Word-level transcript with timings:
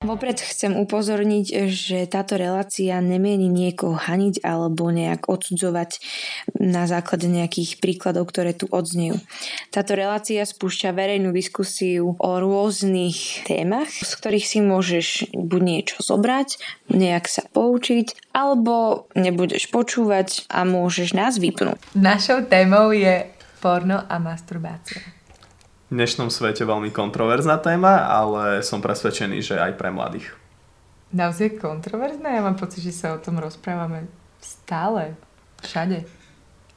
Vopred 0.00 0.40
chcem 0.40 0.80
upozorniť, 0.80 1.68
že 1.68 2.08
táto 2.08 2.40
relácia 2.40 2.96
nemieni 3.04 3.52
niekoho 3.52 4.00
haniť 4.00 4.40
alebo 4.40 4.88
nejak 4.88 5.28
odsudzovať 5.28 6.00
na 6.56 6.88
základe 6.88 7.28
nejakých 7.28 7.84
príkladov, 7.84 8.32
ktoré 8.32 8.56
tu 8.56 8.64
odznejú. 8.72 9.20
Táto 9.68 9.92
relácia 9.92 10.40
spúšťa 10.48 10.96
verejnú 10.96 11.36
diskusiu 11.36 12.16
o 12.16 12.30
rôznych 12.40 13.44
témach, 13.44 13.92
z 13.92 14.12
ktorých 14.16 14.46
si 14.48 14.64
môžeš 14.64 15.36
buď 15.36 15.60
niečo 15.60 16.00
zobrať, 16.00 16.56
nejak 16.88 17.28
sa 17.28 17.44
poučiť, 17.52 18.32
alebo 18.32 19.04
nebudeš 19.12 19.68
počúvať 19.68 20.48
a 20.48 20.64
môžeš 20.64 21.12
nás 21.12 21.36
vypnúť. 21.36 21.76
Našou 21.92 22.48
témou 22.48 22.96
je 22.96 23.28
porno 23.60 24.00
a 24.08 24.16
masturbácia 24.16 25.19
v 25.90 25.98
dnešnom 25.98 26.30
svete 26.30 26.62
veľmi 26.62 26.94
kontroverzná 26.94 27.58
téma, 27.58 28.06
ale 28.06 28.62
som 28.62 28.78
presvedčený, 28.78 29.42
že 29.42 29.58
aj 29.58 29.74
pre 29.74 29.90
mladých. 29.90 30.30
Naozaj 31.10 31.58
kontroverzná? 31.58 32.30
Ja 32.30 32.46
mám 32.46 32.54
pocit, 32.54 32.86
že 32.86 32.94
sa 32.94 33.10
o 33.10 33.18
tom 33.18 33.42
rozprávame 33.42 34.06
stále, 34.38 35.18
všade. 35.66 36.06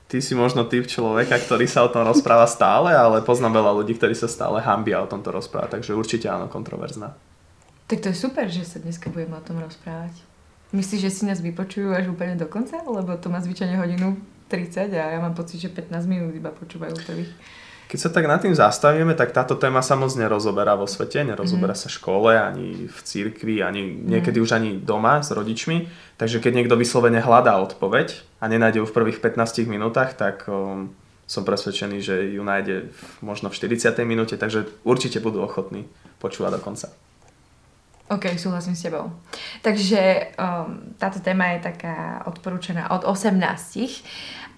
Ty 0.09 0.17
si 0.17 0.33
možno 0.33 0.66
typ 0.66 0.89
človeka, 0.89 1.38
ktorý 1.38 1.70
sa 1.70 1.86
o 1.86 1.94
tom 1.94 2.09
rozpráva 2.09 2.50
stále, 2.50 2.89
ale 2.89 3.22
poznám 3.22 3.61
veľa 3.61 3.72
ľudí, 3.86 3.94
ktorí 3.94 4.17
sa 4.17 4.25
stále 4.25 4.58
hambia 4.66 5.05
o 5.05 5.09
tomto 5.09 5.30
rozprávať, 5.30 5.77
takže 5.77 5.94
určite 5.94 6.25
áno, 6.25 6.50
kontroverzná. 6.50 7.14
Tak 7.86 8.02
to 8.02 8.09
je 8.09 8.17
super, 8.17 8.50
že 8.50 8.66
sa 8.66 8.81
dneska 8.81 9.14
budeme 9.14 9.38
o 9.38 9.45
tom 9.45 9.61
rozprávať. 9.61 10.17
Myslíš, 10.73 11.05
že 11.05 11.14
si 11.14 11.23
nás 11.30 11.38
vypočujú 11.38 11.94
až 11.94 12.09
úplne 12.09 12.33
do 12.33 12.50
konca? 12.50 12.81
Lebo 12.81 13.14
to 13.22 13.30
má 13.30 13.38
zvyčajne 13.38 13.77
hodinu 13.77 14.17
30 14.50 14.89
a 14.98 15.14
ja 15.14 15.20
mám 15.22 15.38
pocit, 15.38 15.61
že 15.61 15.70
15 15.70 16.02
minút 16.09 16.33
iba 16.33 16.50
počúvajú 16.50 16.98
prvých. 17.05 17.30
Keď 17.94 18.02
sa 18.02 18.09
tak 18.09 18.25
nad 18.25 18.41
tým 18.41 18.58
zastavíme, 18.58 19.13
tak 19.13 19.38
táto 19.38 19.53
téma 19.53 19.86
sa 19.86 19.94
moc 19.94 20.09
nerozoberá 20.17 20.73
vo 20.73 20.89
svete, 20.89 21.22
nerozoberá 21.22 21.77
mm. 21.77 21.81
sa 21.86 21.88
v 21.94 21.95
škole, 22.02 22.33
ani 22.33 22.89
v 22.89 22.99
cirkvi, 23.05 23.61
ani 23.61 23.86
niekedy 23.86 24.41
mm. 24.41 24.44
už 24.49 24.52
ani 24.58 24.72
doma 24.81 25.22
s 25.22 25.30
rodičmi. 25.30 25.94
Takže 26.17 26.41
keď 26.41 26.58
niekto 26.58 26.73
vyslovene 26.73 27.21
hľadá 27.21 27.53
odpoveď 27.61 28.17
a 28.41 28.49
nenájde 28.49 28.81
ju 28.81 28.89
v 28.89 28.97
prvých 28.97 29.21
15 29.21 29.69
minútach, 29.69 30.17
tak 30.17 30.49
um, 30.49 30.89
som 31.30 31.45
presvedčený, 31.45 32.02
že 32.02 32.33
ju 32.33 32.41
nájde 32.41 32.89
v, 32.89 33.09
možno 33.21 33.53
v 33.53 33.61
40. 33.61 33.94
minúte, 34.09 34.41
takže 34.41 34.66
určite 34.81 35.21
budú 35.21 35.45
ochotní 35.45 35.86
počúvať 36.17 36.58
do 36.58 36.61
konca. 36.66 36.89
OK, 38.09 38.25
súhlasím 38.41 38.73
s 38.73 38.89
tebou. 38.89 39.14
Takže 39.61 40.33
um, 40.33 40.97
táto 40.97 41.21
téma 41.21 41.53
je 41.55 41.69
taká 41.69 42.25
odporúčaná 42.25 42.89
od 42.89 43.05
18. 43.05 43.38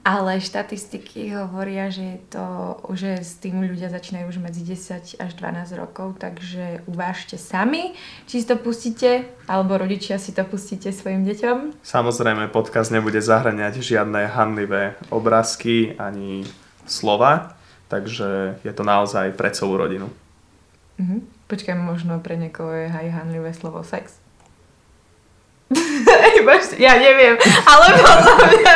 Ale 0.05 0.37
štatistiky 0.37 1.33
hovoria, 1.33 1.89
že, 1.89 2.05
je 2.05 2.19
to, 2.29 2.45
že 2.93 3.25
s 3.25 3.41
tým 3.41 3.65
ľudia 3.65 3.89
začínajú 3.89 4.29
už 4.29 4.37
medzi 4.37 4.61
10 4.61 5.17
až 5.17 5.31
12 5.33 5.81
rokov, 5.81 6.21
takže 6.21 6.85
uvážte 6.85 7.41
sami, 7.41 7.97
či 8.29 8.37
si 8.37 8.45
to 8.45 8.53
pustíte, 8.53 9.25
alebo 9.49 9.81
rodičia 9.81 10.21
si 10.21 10.29
to 10.29 10.45
pustíte 10.45 10.93
svojim 10.93 11.25
deťom. 11.25 11.81
Samozrejme, 11.81 12.53
podcast 12.53 12.93
nebude 12.93 13.17
zahraňať 13.17 13.81
žiadne 13.81 14.29
hanlivé 14.29 14.93
obrázky 15.09 15.97
ani 15.97 16.45
slova, 16.85 17.57
takže 17.89 18.61
je 18.61 18.73
to 18.77 18.85
naozaj 18.85 19.33
pre 19.33 19.49
celú 19.57 19.73
rodinu. 19.73 20.13
Mhm. 21.01 21.49
Počkaj, 21.49 21.73
možno 21.81 22.21
pre 22.21 22.37
niekoho 22.37 22.69
je 22.69 22.93
aj 22.93 23.09
hanlivé 23.09 23.49
slovo 23.57 23.81
sex. 23.81 24.21
ja 26.77 26.93
neviem, 27.01 27.41
ale 27.65 27.85
podľa 27.97 28.33
mňa 28.53 28.73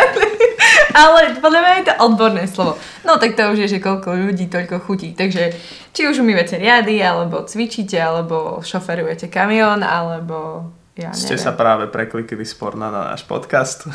ale 0.93 1.37
podľa 1.37 1.59
mňa 1.61 1.73
je 1.75 1.85
to 1.87 1.95
odborné 2.01 2.43
slovo. 2.49 2.73
No 3.05 3.21
tak 3.21 3.37
to 3.37 3.53
už 3.53 3.65
je, 3.65 3.77
že 3.77 3.79
koľko 3.83 4.15
ľudí, 4.15 4.49
toľko 4.49 4.81
chutí. 4.85 5.13
Takže 5.13 5.53
či 5.93 6.01
už 6.09 6.21
umývate 6.21 6.57
riady, 6.57 7.01
alebo 7.01 7.45
cvičíte, 7.45 7.97
alebo 7.97 8.61
šoferujete 8.61 9.29
kamión, 9.29 9.85
alebo 9.85 10.69
ja 10.97 11.13
neviem. 11.13 11.23
Ste 11.23 11.37
sa 11.39 11.55
práve 11.55 11.87
preklikli 11.87 12.43
sporna 12.43 12.91
na 12.91 13.13
náš 13.13 13.23
podcast. 13.23 13.87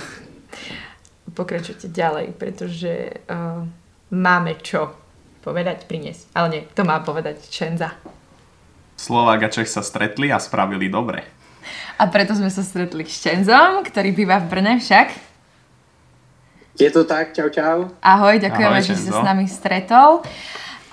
Pokračujte 1.35 1.91
ďalej, 1.91 2.37
pretože 2.39 3.25
uh, 3.27 3.67
máme 4.15 4.59
čo 4.63 4.95
povedať, 5.45 5.85
priniesť. 5.85 6.33
Ale 6.33 6.47
nie, 6.49 6.63
to 6.73 6.89
má 6.89 7.05
povedať 7.05 7.45
Čenza. 7.53 7.93
Slovák 8.97 9.45
a 9.45 9.49
Čech 9.53 9.69
sa 9.69 9.85
stretli 9.85 10.33
a 10.33 10.41
spravili 10.41 10.89
dobre. 10.89 11.21
A 12.01 12.09
preto 12.09 12.33
sme 12.33 12.49
sa 12.49 12.65
stretli 12.65 13.05
s 13.05 13.21
Čenzom, 13.21 13.85
ktorý 13.85 14.17
býva 14.17 14.41
v 14.41 14.49
Brne 14.49 14.75
však. 14.81 15.34
Je 16.75 16.91
to 16.91 17.05
tak, 17.05 17.31
čau 17.35 17.49
čau. 17.49 17.91
Ahoj, 18.03 18.43
ďakujeme, 18.43 18.83
že 18.83 18.99
si 18.99 19.07
sa 19.07 19.23
s 19.23 19.27
nami 19.27 19.47
stretol. 19.47 20.27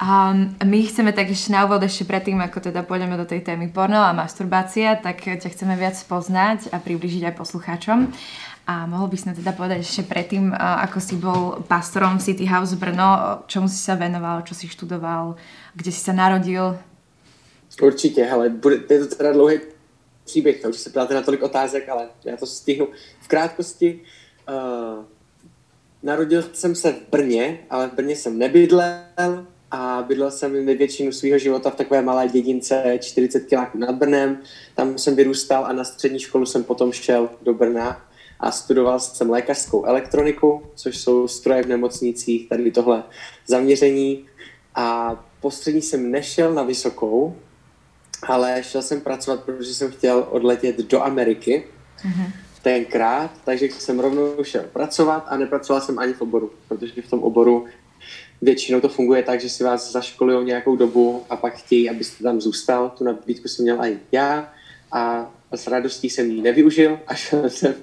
Um, 0.02 0.53
my 0.66 0.81
chceme 0.86 1.14
tak 1.14 1.30
ešte 1.30 1.53
na 1.53 1.66
úvod, 1.66 1.81
ešte 1.86 2.09
predtým, 2.09 2.42
ako 2.42 2.69
teda 2.69 2.81
pôjdeme 2.81 3.18
do 3.18 3.25
tej 3.25 3.46
témy 3.46 3.69
porno 3.69 4.02
a 4.02 4.14
masturbácia, 4.14 4.97
tak 4.97 5.22
ťa 5.22 5.50
chceme 5.53 5.78
viac 5.78 5.94
poznať 6.09 6.74
a 6.74 6.81
približiť 6.81 7.30
aj 7.30 7.38
poslucháčom. 7.38 8.09
A 8.66 8.86
mohol 8.86 9.09
by 9.09 9.16
si 9.18 9.25
nám 9.25 9.38
teda 9.41 9.53
povedať 9.58 9.81
ešte 9.81 10.06
predtým, 10.06 10.53
ako 10.58 10.97
si 11.02 11.16
bol 11.18 11.66
pastorom 11.66 12.22
City 12.22 12.46
House 12.46 12.78
Brno, 12.78 13.41
čomu 13.50 13.70
si 13.70 13.78
sa 13.78 13.97
venoval, 13.97 14.41
čo 14.46 14.53
si 14.53 14.70
študoval, 14.70 15.38
kde 15.74 15.91
si 15.94 16.02
sa 16.02 16.14
narodil? 16.14 16.78
Určitě, 17.81 18.24
hele, 18.25 18.50
bude, 18.50 18.75
je 18.90 19.00
to 19.00 19.16
teda 19.16 19.31
dlouhý 19.31 19.59
příběh, 20.25 20.62
takže 20.62 20.80
se 20.80 20.90
ptáte 20.90 21.14
na 21.14 21.22
tolik 21.22 21.44
otázek, 21.44 21.90
ale 21.90 22.08
já 22.25 22.38
to 22.38 22.46
stihnu. 22.46 22.88
V 23.20 23.28
krátkosti, 23.28 24.00
uh, 24.50 25.06
Narodil 26.04 26.44
jsem 26.54 26.76
se 26.76 26.92
v 26.92 27.02
Brně, 27.12 27.60
ale 27.70 27.88
v 27.88 27.94
Brně 27.94 28.16
jsem 28.16 28.38
nebydlel 28.38 29.46
a 29.72 30.04
bydlel 30.08 30.32
jsem 30.32 30.66
většinu 30.66 31.12
svého 31.12 31.38
života 31.38 31.70
v 31.70 31.76
takové 31.76 32.02
malé 32.02 32.28
dědince 32.28 32.98
40 33.00 33.40
km 33.40 33.80
nad 33.80 33.96
Brnem. 33.96 34.40
Tam 34.76 34.98
jsem 34.98 35.16
vyrůstal 35.16 35.66
a 35.66 35.74
na 35.74 35.84
střední 35.84 36.20
školu 36.20 36.46
jsem 36.46 36.64
potom 36.64 36.92
šel 36.92 37.30
do 37.42 37.54
Brna 37.54 38.06
a 38.40 38.52
studoval 38.52 39.00
jsem 39.00 39.30
lékařskou 39.30 39.86
elektroniku, 39.86 40.64
což 40.76 40.98
jsou 40.98 41.28
stroje 41.28 41.64
v 41.64 41.68
nemocnicích, 41.68 42.50
tady 42.50 42.72
tohle 42.72 43.04
zaměření. 43.48 44.26
A 44.76 45.16
po 45.42 45.52
střední 45.52 45.82
jsem 45.82 46.12
nešel 46.12 46.54
na 46.54 46.64
vysokou, 46.64 47.36
ale 48.24 48.64
šel 48.64 48.82
jsem 48.82 49.02
pracovat, 49.02 49.44
protože 49.44 49.74
jsem 49.74 49.92
chtěl 49.92 50.28
odletět 50.30 50.78
do 50.78 51.02
Ameriky. 51.02 51.64
Mm-hmm 51.98 52.32
tenkrát, 52.62 53.32
takže 53.46 53.66
jsem 53.66 54.00
rovnou 54.00 54.44
šel 54.44 54.64
pracovat 54.74 55.26
a 55.28 55.38
nepracoval 55.38 55.82
jsem 55.82 56.00
ani 56.00 56.14
v 56.14 56.22
oboru, 56.22 56.52
protože 56.68 57.02
v 57.02 57.10
tom 57.10 57.24
oboru 57.24 57.66
většinou 58.42 58.82
to 58.82 58.90
funguje 58.90 59.24
tak, 59.24 59.42
že 59.42 59.50
si 59.50 59.64
vás 59.64 59.92
zaškolují 59.92 60.46
nějakou 60.46 60.76
dobu 60.76 61.24
a 61.30 61.36
pak 61.36 61.54
chtějí, 61.56 61.90
abyste 61.90 62.24
tam 62.24 62.42
zůstal. 62.42 62.90
Tu 62.98 63.04
nabídku 63.04 63.48
jsem 63.48 63.64
měl 63.64 63.86
i 63.86 64.00
já 64.12 64.54
a 64.92 65.32
s 65.52 65.68
radostí 65.68 66.10
jsem 66.10 66.32
ji 66.32 66.42
nevyužil 66.42 67.00
a 67.08 67.14
šel 67.16 67.50
jsem 67.50 67.76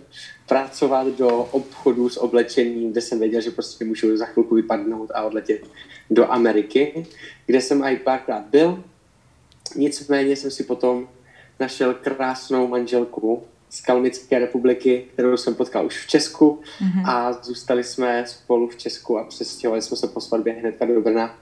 pracovat 0.46 1.06
do 1.06 1.28
obchodu 1.28 2.08
s 2.08 2.16
oblečením, 2.16 2.92
kde 2.92 3.00
jsem 3.00 3.18
věděl, 3.18 3.40
že 3.40 3.50
prostě 3.50 3.84
můžu 3.84 4.16
za 4.16 4.26
chvilku 4.26 4.54
vypadnout 4.54 5.10
a 5.14 5.22
odletět 5.22 5.66
do 6.10 6.32
Ameriky, 6.32 7.06
kde 7.46 7.60
jsem 7.60 7.82
i 7.82 7.96
párkrát 7.96 8.44
byl. 8.44 8.84
Nicméně 9.76 10.36
jsem 10.36 10.50
si 10.50 10.64
potom 10.64 11.08
našel 11.60 11.94
krásnou 11.94 12.68
manželku, 12.68 13.44
z 13.70 13.80
Kalmické 13.80 14.38
republiky, 14.38 15.06
kterou 15.12 15.36
jsem 15.36 15.54
potkal 15.54 15.86
už 15.86 16.04
v 16.04 16.06
Česku 16.06 16.60
mm-hmm. 16.80 17.10
a 17.10 17.32
zůstali 17.32 17.84
jsme 17.84 18.24
spolu 18.26 18.68
v 18.68 18.76
Česku 18.76 19.18
a 19.18 19.24
přestěhovali 19.24 19.82
jsme 19.82 19.96
se 19.96 20.08
po 20.08 20.20
svatbě 20.20 20.52
hnedka 20.52 20.86
do 20.86 21.00
Brna. 21.00 21.34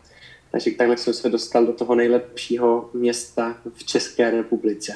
Takže 0.51 0.71
takhle 0.71 0.97
jsem 0.97 1.15
se 1.15 1.29
dostal 1.29 1.67
do 1.67 1.73
toho 1.73 1.95
nejlepšího 1.95 2.91
města 2.95 3.55
v 3.75 3.85
České 3.85 4.31
republice. 4.31 4.93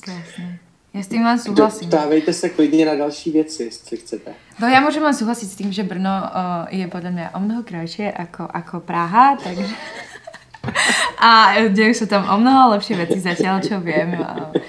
Krásně. 0.00 0.58
Já 0.94 1.02
s 1.02 1.08
tím 1.08 1.24
vám 1.24 1.38
souhlasím. 1.38 1.88
Ptávejte 1.88 2.32
se 2.32 2.48
klidně 2.48 2.86
na 2.86 2.94
další 2.94 3.30
věci, 3.30 3.62
jestli 3.62 3.96
chcete. 3.96 4.34
No 4.60 4.68
já 4.68 4.80
můžu 4.80 5.00
vám 5.00 5.14
souhlasit 5.14 5.46
s 5.46 5.56
tím, 5.56 5.72
že 5.72 5.82
Brno 5.82 6.10
uh, 6.10 6.78
je 6.78 6.88
podle 6.88 7.10
mě 7.10 7.30
o 7.34 7.40
mnoho 7.40 7.62
krajší 7.62 8.02
jako, 8.02 8.48
jako 8.54 8.80
Praha, 8.80 9.36
takže... 9.44 9.66
A 11.20 11.60
dejú 11.68 11.94
sa 11.94 12.06
tam 12.06 12.28
o 12.28 12.36
mnoho 12.38 12.76
lepšie 12.76 12.96
veci 12.96 13.18
zatiaľ, 13.20 13.64
čo 13.64 13.80
viem 13.80 14.16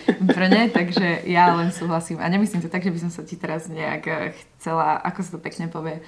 v 0.08 0.28
Brne, 0.28 0.72
takže 0.72 1.28
ja 1.28 1.54
len 1.56 1.72
súhlasím. 1.72 2.18
A 2.24 2.30
nemyslím 2.30 2.62
to 2.64 2.72
tak, 2.72 2.84
že 2.84 2.94
by 2.94 3.00
som 3.00 3.12
sa 3.12 3.22
ti 3.24 3.36
teraz 3.36 3.68
nejak 3.68 4.04
eh, 4.08 4.34
chcela, 4.58 5.00
ako 5.04 5.20
sa 5.24 5.30
to 5.36 5.40
pekne 5.40 5.68
povie, 5.68 6.00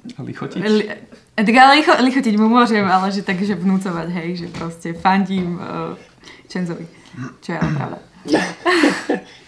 Lichotiť? 0.00 0.60
Li, 0.64 0.88
tak 1.36 1.56
ale 1.60 1.84
licho, 1.84 1.92
lichotiť 1.92 2.34
mu 2.40 2.48
môžem, 2.48 2.80
ale 2.88 3.12
že 3.12 3.20
takže 3.20 3.52
vnúcovať, 3.52 4.08
hej, 4.08 4.28
že 4.32 4.46
proste 4.48 4.96
fandím 4.96 5.60
uh, 5.60 5.92
Čenzovi, 6.48 6.88
čo 7.44 7.52
je 7.52 7.58
ale 7.60 7.72
pravda. 7.76 7.98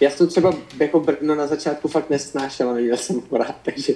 Já 0.01 0.11
jsem 0.11 0.29
třeba 0.29 0.53
jako 0.81 1.01
Brno 1.01 1.35
na 1.35 1.47
začátku 1.47 1.89
fakt 1.89 2.11
nesnášel 2.11 2.71
a 2.71 2.75
neměl 2.75 2.97
jsem 2.97 3.23
ho 3.31 3.39
rád, 3.39 3.57
takže, 3.63 3.93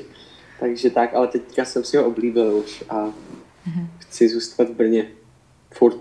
takže 0.61 0.91
tak, 0.91 1.15
ale 1.15 1.27
teďka 1.27 1.65
jsem 1.65 1.85
si 1.85 1.97
ho 1.97 2.05
oblíbil 2.05 2.57
už 2.57 2.85
a 2.89 2.95
mm-hmm. 2.95 3.87
chci 3.99 4.29
zůstat 4.29 4.69
v 4.69 4.73
Brně. 4.73 5.07
Furt. 5.79 5.97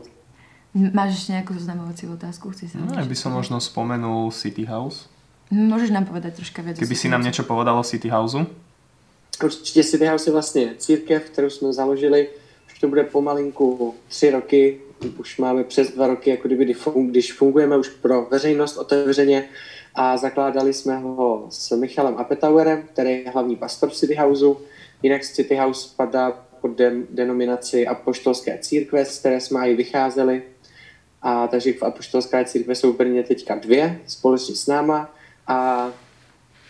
Máš 0.94 1.10
ještě 1.10 1.32
nějakou 1.32 1.54
zoznamovací 1.54 2.08
otázku? 2.08 2.52
Chci 2.52 2.68
sa 2.68 2.78
no, 2.80 3.06
by 3.06 3.16
som 3.16 3.32
možno 3.32 3.60
spomenul 3.60 4.32
City 4.32 4.66
House. 4.66 5.08
Můžeš 5.52 5.90
nám 5.90 6.06
povedat 6.06 6.34
troška 6.34 6.62
věc. 6.62 6.78
Kdyby 6.78 6.96
si 6.96 7.10
nám 7.10 7.24
něco 7.24 7.44
povedal 7.44 7.80
o 7.80 7.84
City 7.84 8.10
Houseu? 8.10 8.46
Určitě 9.44 9.84
City 9.84 10.06
House 10.06 10.30
je 10.30 10.34
vlastně 10.34 10.76
církev, 10.78 11.24
kterou 11.30 11.50
jsme 11.50 11.74
založili. 11.74 12.28
Už 12.68 12.80
to 12.80 12.88
bude 12.88 13.04
pomalinku 13.04 13.96
tři 14.08 14.32
roky. 14.32 14.82
Už 15.18 15.38
máme 15.38 15.64
přes 15.64 15.92
dva 15.92 16.08
roky, 16.08 16.30
jako 16.30 16.48
kdyby, 16.48 16.76
když 16.96 17.34
fungujeme 17.34 17.78
už 17.78 17.90
pro 17.90 18.26
veřejnost 18.32 18.78
otevřeně. 18.78 19.50
A 19.96 20.18
zakládali 20.18 20.74
jsme 20.74 20.98
ho 20.98 21.48
s 21.50 21.76
Michalem 21.76 22.18
Apetauerem, 22.18 22.84
který 22.94 23.12
je 23.12 23.32
hlavní 23.32 23.56
pastor 23.56 23.90
v 23.90 23.96
City 23.96 24.16
Houseu. 24.16 24.58
Jinak 25.04 25.22
City 25.22 25.56
House 25.56 25.82
spadá 25.82 26.46
pod 26.66 26.78
de- 26.78 27.06
denominaci 27.10 27.88
apoštolské 27.88 28.58
církve, 28.58 29.06
z 29.06 29.20
které 29.20 29.42
jsme 29.42 29.70
i 29.70 29.76
vycházeli. 29.76 30.44
A 31.22 31.48
takže 31.48 31.74
v 31.74 31.84
apoštolské 31.84 32.46
církve 32.46 32.76
jsou 32.76 32.90
úplně 32.90 33.24
teďka 33.24 33.56
dvě 33.56 34.02
společně 34.08 34.56
s 34.56 34.68
náma 34.68 35.16
a 35.48 35.92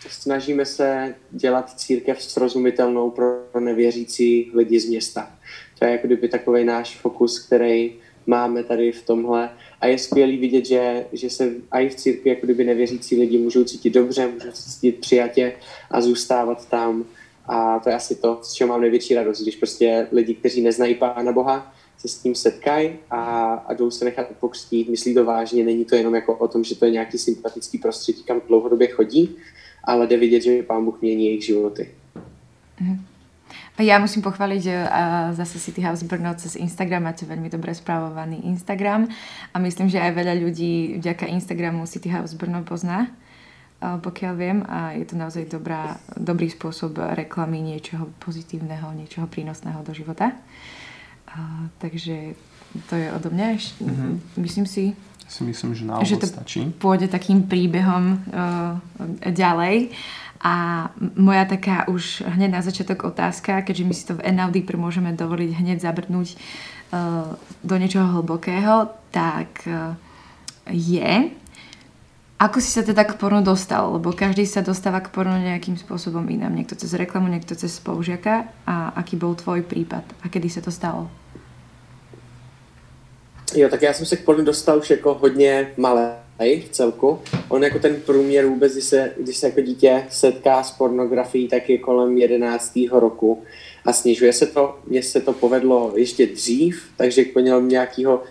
snažíme 0.08 0.64
se 0.64 1.14
dělat 1.30 1.80
církev 1.80 2.22
srozumitelnou 2.22 3.10
pro 3.10 3.60
nevěřící 3.60 4.50
lidi 4.54 4.80
z 4.80 4.88
města. 4.88 5.30
To 5.78 5.84
je 5.84 5.92
jako 5.92 6.06
kdyby 6.06 6.28
takový 6.28 6.64
náš 6.64 6.96
fokus, 6.96 7.38
který 7.38 7.92
máme 8.26 8.64
tady 8.64 8.92
v 8.92 9.02
tomhle. 9.02 9.50
A 9.80 9.86
je 9.86 9.98
skvělý 9.98 10.36
vidět, 10.36 10.66
že, 10.66 11.06
že 11.12 11.30
se 11.30 11.50
i 11.72 11.88
v 11.88 11.94
církvi 11.94 12.30
jako 12.30 12.46
kdyby 12.46 12.64
nevěřící 12.64 13.20
lidi 13.20 13.38
můžou 13.38 13.64
cítit 13.64 13.90
dobře, 13.90 14.26
můžou 14.26 14.50
cítit 14.52 15.00
přijatě 15.00 15.52
a 15.90 16.00
zůstávat 16.00 16.68
tam. 16.68 17.04
A 17.48 17.78
to 17.78 17.88
je 17.88 17.94
asi 17.94 18.14
to, 18.14 18.40
z 18.42 18.52
čeho 18.52 18.68
mám 18.68 18.80
největší 18.80 19.14
radost, 19.14 19.42
když 19.42 19.56
prostě 19.56 20.06
lidi, 20.12 20.34
kteří 20.34 20.62
neznají 20.62 20.94
Pána 20.94 21.32
Boha, 21.32 21.72
se 21.98 22.08
s 22.08 22.18
tím 22.18 22.34
setkají 22.34 22.90
a, 23.10 23.52
a 23.54 23.74
jdou 23.74 23.90
se 23.90 24.04
nechat 24.04 24.26
pokřtít, 24.40 24.88
myslí 24.88 25.14
to 25.14 25.24
vážně, 25.24 25.64
není 25.64 25.84
to 25.84 25.94
jenom 25.96 26.14
jako 26.14 26.34
o 26.34 26.48
tom, 26.48 26.64
že 26.64 26.76
to 26.76 26.84
je 26.84 26.90
nějaký 26.90 27.18
sympatický 27.18 27.78
prostředí, 27.78 28.22
kam 28.22 28.40
dlouhodobě 28.48 28.88
chodí, 28.88 29.36
ale 29.84 30.06
jde 30.06 30.16
vidět, 30.16 30.40
že 30.40 30.62
Pán 30.62 30.84
Bůh 30.84 31.00
mění 31.00 31.26
jejich 31.26 31.44
životy. 31.44 31.94
Mm. 32.80 32.98
A 33.76 33.84
ja 33.84 34.00
musím 34.00 34.24
pochváliť, 34.24 34.60
že 34.62 34.74
zase 35.36 35.60
City 35.60 35.84
House 35.84 36.04
Brno 36.04 36.32
cez 36.34 36.56
Instagram 36.56 37.12
máte 37.12 37.28
veľmi 37.28 37.52
dobre 37.52 37.76
správovaný 37.76 38.48
Instagram 38.48 39.04
a 39.52 39.56
myslím, 39.60 39.92
že 39.92 40.00
aj 40.00 40.16
veľa 40.16 40.34
ľudí 40.40 40.96
vďaka 40.96 41.28
Instagramu 41.28 41.84
City 41.84 42.08
House 42.08 42.32
Brno 42.34 42.64
pozná, 42.64 43.12
pokiaľ 43.76 44.32
viem 44.36 44.58
a 44.64 44.96
je 44.96 45.04
to 45.04 45.14
naozaj 45.20 45.44
dobrá, 45.52 46.00
dobrý 46.16 46.48
spôsob 46.48 46.96
reklamy 47.12 47.60
niečoho 47.60 48.08
pozitívneho, 48.24 48.88
niečoho 48.96 49.28
prínosného 49.28 49.84
do 49.84 49.92
života. 49.92 50.32
A, 51.28 51.68
takže 51.76 52.34
to 52.88 52.94
je 52.96 53.12
odo 53.12 53.28
mňa. 53.28 53.46
Mm-hmm. 53.56 54.12
Myslím 54.40 54.64
si, 54.64 54.96
si 55.26 55.42
myslím, 55.42 55.74
že 55.74 55.82
na 55.82 55.98
že 56.06 56.22
to 56.22 56.30
stačí. 56.30 56.70
pôjde 56.78 57.10
takým 57.10 57.50
príbehom 57.50 58.22
uh, 58.30 58.78
ďalej. 59.26 59.90
A 60.38 60.86
moja 61.16 61.48
taká 61.48 61.88
už 61.90 62.22
hneď 62.22 62.60
na 62.60 62.62
začiatok 62.62 63.10
otázka, 63.10 63.64
keďže 63.66 63.84
my 63.88 63.94
si 63.96 64.04
to 64.06 64.14
v 64.20 64.24
NLD 64.30 64.62
môžeme 64.78 65.10
dovoliť 65.16 65.50
hneď 65.58 65.82
zabrnúť 65.82 66.36
uh, 66.36 67.34
do 67.66 67.74
niečoho 67.74 68.20
hlbokého, 68.20 68.94
tak 69.10 69.66
uh, 69.66 69.98
je, 70.70 71.34
ako 72.36 72.60
si 72.60 72.68
sa 72.68 72.84
teda 72.84 73.08
k 73.08 73.16
pornu 73.16 73.40
dostal? 73.40 73.96
Lebo 73.96 74.12
každý 74.12 74.44
sa 74.44 74.60
dostáva 74.60 75.00
k 75.00 75.08
pornu 75.08 75.40
nejakým 75.40 75.80
spôsobom 75.80 76.28
inám. 76.28 76.52
Niekto 76.52 76.76
cez 76.76 76.92
reklamu, 76.92 77.32
niekto 77.32 77.56
cez 77.56 77.72
spolužiaka. 77.80 78.52
A 78.68 78.92
aký 78.92 79.16
bol 79.16 79.32
tvoj 79.32 79.64
prípad? 79.64 80.04
A 80.20 80.28
kedy 80.28 80.52
sa 80.52 80.60
to 80.60 80.68
stalo? 80.68 81.08
Jo, 83.54 83.68
tak 83.68 83.82
já 83.82 83.92
jsem 83.92 84.06
se 84.06 84.16
k 84.16 84.24
pornu 84.24 84.44
dostal 84.44 84.78
už 84.78 84.90
jako 84.90 85.14
hodně 85.14 85.72
malý 85.76 86.60
v 86.60 86.68
celku. 86.70 87.18
On 87.48 87.64
jako 87.64 87.78
ten 87.78 87.96
průměr 87.96 88.46
vůbec, 88.46 88.72
když 88.72 88.84
se, 88.84 89.12
když 89.20 89.36
se 89.36 89.46
jako 89.46 89.60
dítě 89.60 90.06
setká 90.10 90.62
s 90.62 90.70
pornografií, 90.70 91.48
tak 91.48 91.70
je 91.70 91.78
kolem 91.78 92.18
11. 92.18 92.72
roku 92.92 93.42
a 93.84 93.92
snižuje 93.92 94.32
se 94.32 94.46
to. 94.46 94.78
Mně 94.86 95.02
se 95.02 95.20
to 95.20 95.32
povedlo 95.32 95.92
ještě 95.96 96.26
dřív, 96.26 96.84
takže 96.96 97.24
měl 97.34 97.62
nějakého, 97.62 98.22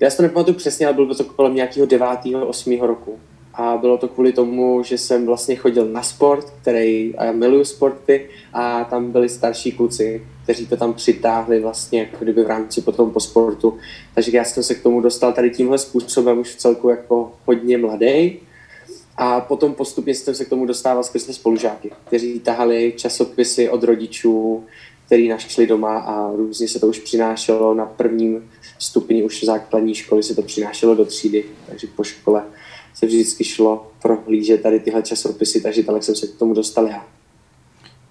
já 0.00 0.10
si 0.10 0.16
to 0.16 0.22
nepamatuju 0.22 0.56
přesně, 0.56 0.86
ale 0.86 0.94
bylo 0.94 1.14
to 1.14 1.24
kolem 1.24 1.54
nějakého 1.54 1.86
9. 1.86 2.08
8. 2.46 2.80
roku. 2.80 3.18
A 3.54 3.76
bylo 3.76 3.98
to 3.98 4.08
kvůli 4.08 4.32
tomu, 4.32 4.82
že 4.82 4.98
jsem 4.98 5.26
vlastně 5.26 5.56
chodil 5.56 5.86
na 5.86 6.02
sport, 6.02 6.52
který, 6.62 7.14
a 7.18 7.24
já 7.24 7.32
miluju 7.32 7.64
sporty, 7.64 8.28
a 8.52 8.84
tam 8.84 9.12
byli 9.12 9.28
starší 9.28 9.72
kluci, 9.72 10.26
kteří 10.42 10.66
to 10.66 10.76
tam 10.76 10.94
přitáhli 10.94 11.60
vlastně 11.60 12.00
jako 12.00 12.24
kdyby 12.24 12.44
v 12.44 12.46
rámci 12.46 12.80
potom 12.80 13.10
po 13.10 13.20
sportu. 13.20 13.78
Takže 14.14 14.36
já 14.36 14.44
jsem 14.44 14.62
se 14.62 14.74
k 14.74 14.82
tomu 14.82 15.00
dostal 15.00 15.32
tady 15.32 15.50
tímhle 15.50 15.78
způsobem 15.78 16.38
už 16.38 16.54
v 16.54 16.56
celku 16.56 16.88
jako 16.88 17.32
hodně 17.46 17.78
mladý. 17.78 18.38
A 19.16 19.40
potom 19.40 19.74
postupně 19.74 20.14
jsem 20.14 20.34
se 20.34 20.44
k 20.44 20.48
tomu 20.48 20.66
dostával 20.66 21.04
skrze 21.04 21.32
spolužáky, 21.32 21.90
kteří 22.04 22.40
tahali 22.40 22.92
časopisy 22.96 23.68
od 23.68 23.84
rodičů, 23.84 24.64
který 25.06 25.28
našli 25.28 25.66
doma 25.66 25.98
a 25.98 26.30
různě 26.36 26.68
se 26.68 26.80
to 26.80 26.86
už 26.86 26.98
přinášelo 26.98 27.74
na 27.74 27.86
prvním 27.86 28.50
stupni 28.78 29.24
už 29.24 29.44
základní 29.44 29.94
školy 29.94 30.22
se 30.22 30.34
to 30.34 30.42
přinášelo 30.42 30.94
do 30.94 31.04
třídy, 31.04 31.44
takže 31.66 31.86
po 31.96 32.04
škole 32.04 32.42
se 32.94 33.06
vždycky 33.06 33.44
šlo 33.44 33.90
prohlížet 34.02 34.62
tady 34.62 34.80
tyhle 34.80 35.02
časopisy, 35.02 35.60
takže 35.60 35.82
tak 35.82 36.02
jsem 36.02 36.14
se 36.14 36.26
k 36.26 36.38
tomu 36.38 36.54
dostal 36.54 36.86
já. 36.86 37.04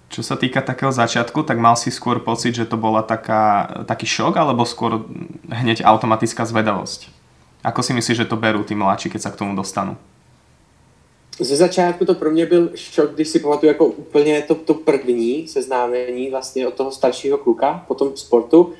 Čo 0.06 0.22
sa 0.22 0.38
týka 0.38 0.62
takého 0.62 0.94
začiatku, 0.94 1.42
tak 1.42 1.58
mal 1.58 1.74
si 1.74 1.90
skôr 1.90 2.22
pocit, 2.22 2.54
že 2.54 2.64
to 2.64 2.78
bola 2.78 3.02
taká, 3.02 3.68
taký 3.90 4.06
šok, 4.06 4.38
alebo 4.38 4.62
skôr 4.62 5.02
hneď 5.50 5.82
automatická 5.82 6.46
zvedavosť? 6.46 7.10
Ako 7.66 7.82
si 7.82 7.92
myslíš, 7.92 8.24
že 8.24 8.30
to 8.30 8.38
berú 8.38 8.62
tí 8.62 8.78
mladší, 8.78 9.10
keď 9.10 9.20
sa 9.26 9.30
k 9.34 9.42
tomu 9.42 9.58
dostanú? 9.58 9.98
Ze 11.40 11.56
začátku 11.56 12.04
to 12.04 12.14
pro 12.14 12.30
mě 12.30 12.46
byl 12.46 12.70
šok, 12.74 13.14
když 13.14 13.28
si 13.28 13.38
pamatuju 13.38 13.72
jako 13.72 13.86
úplně 13.86 14.42
to, 14.42 14.54
to 14.54 14.74
první 14.74 15.48
seznámení 15.48 16.30
vlastně 16.30 16.68
od 16.68 16.74
toho 16.74 16.90
staršího 16.90 17.38
kluka 17.38 17.84
po 17.88 17.94
tom 17.94 18.16
sportu 18.16 18.72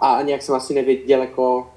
a 0.00 0.22
nějak 0.22 0.42
jsem 0.42 0.54
asi 0.54 0.74
nevěděl 0.74 1.20
jako 1.20 1.70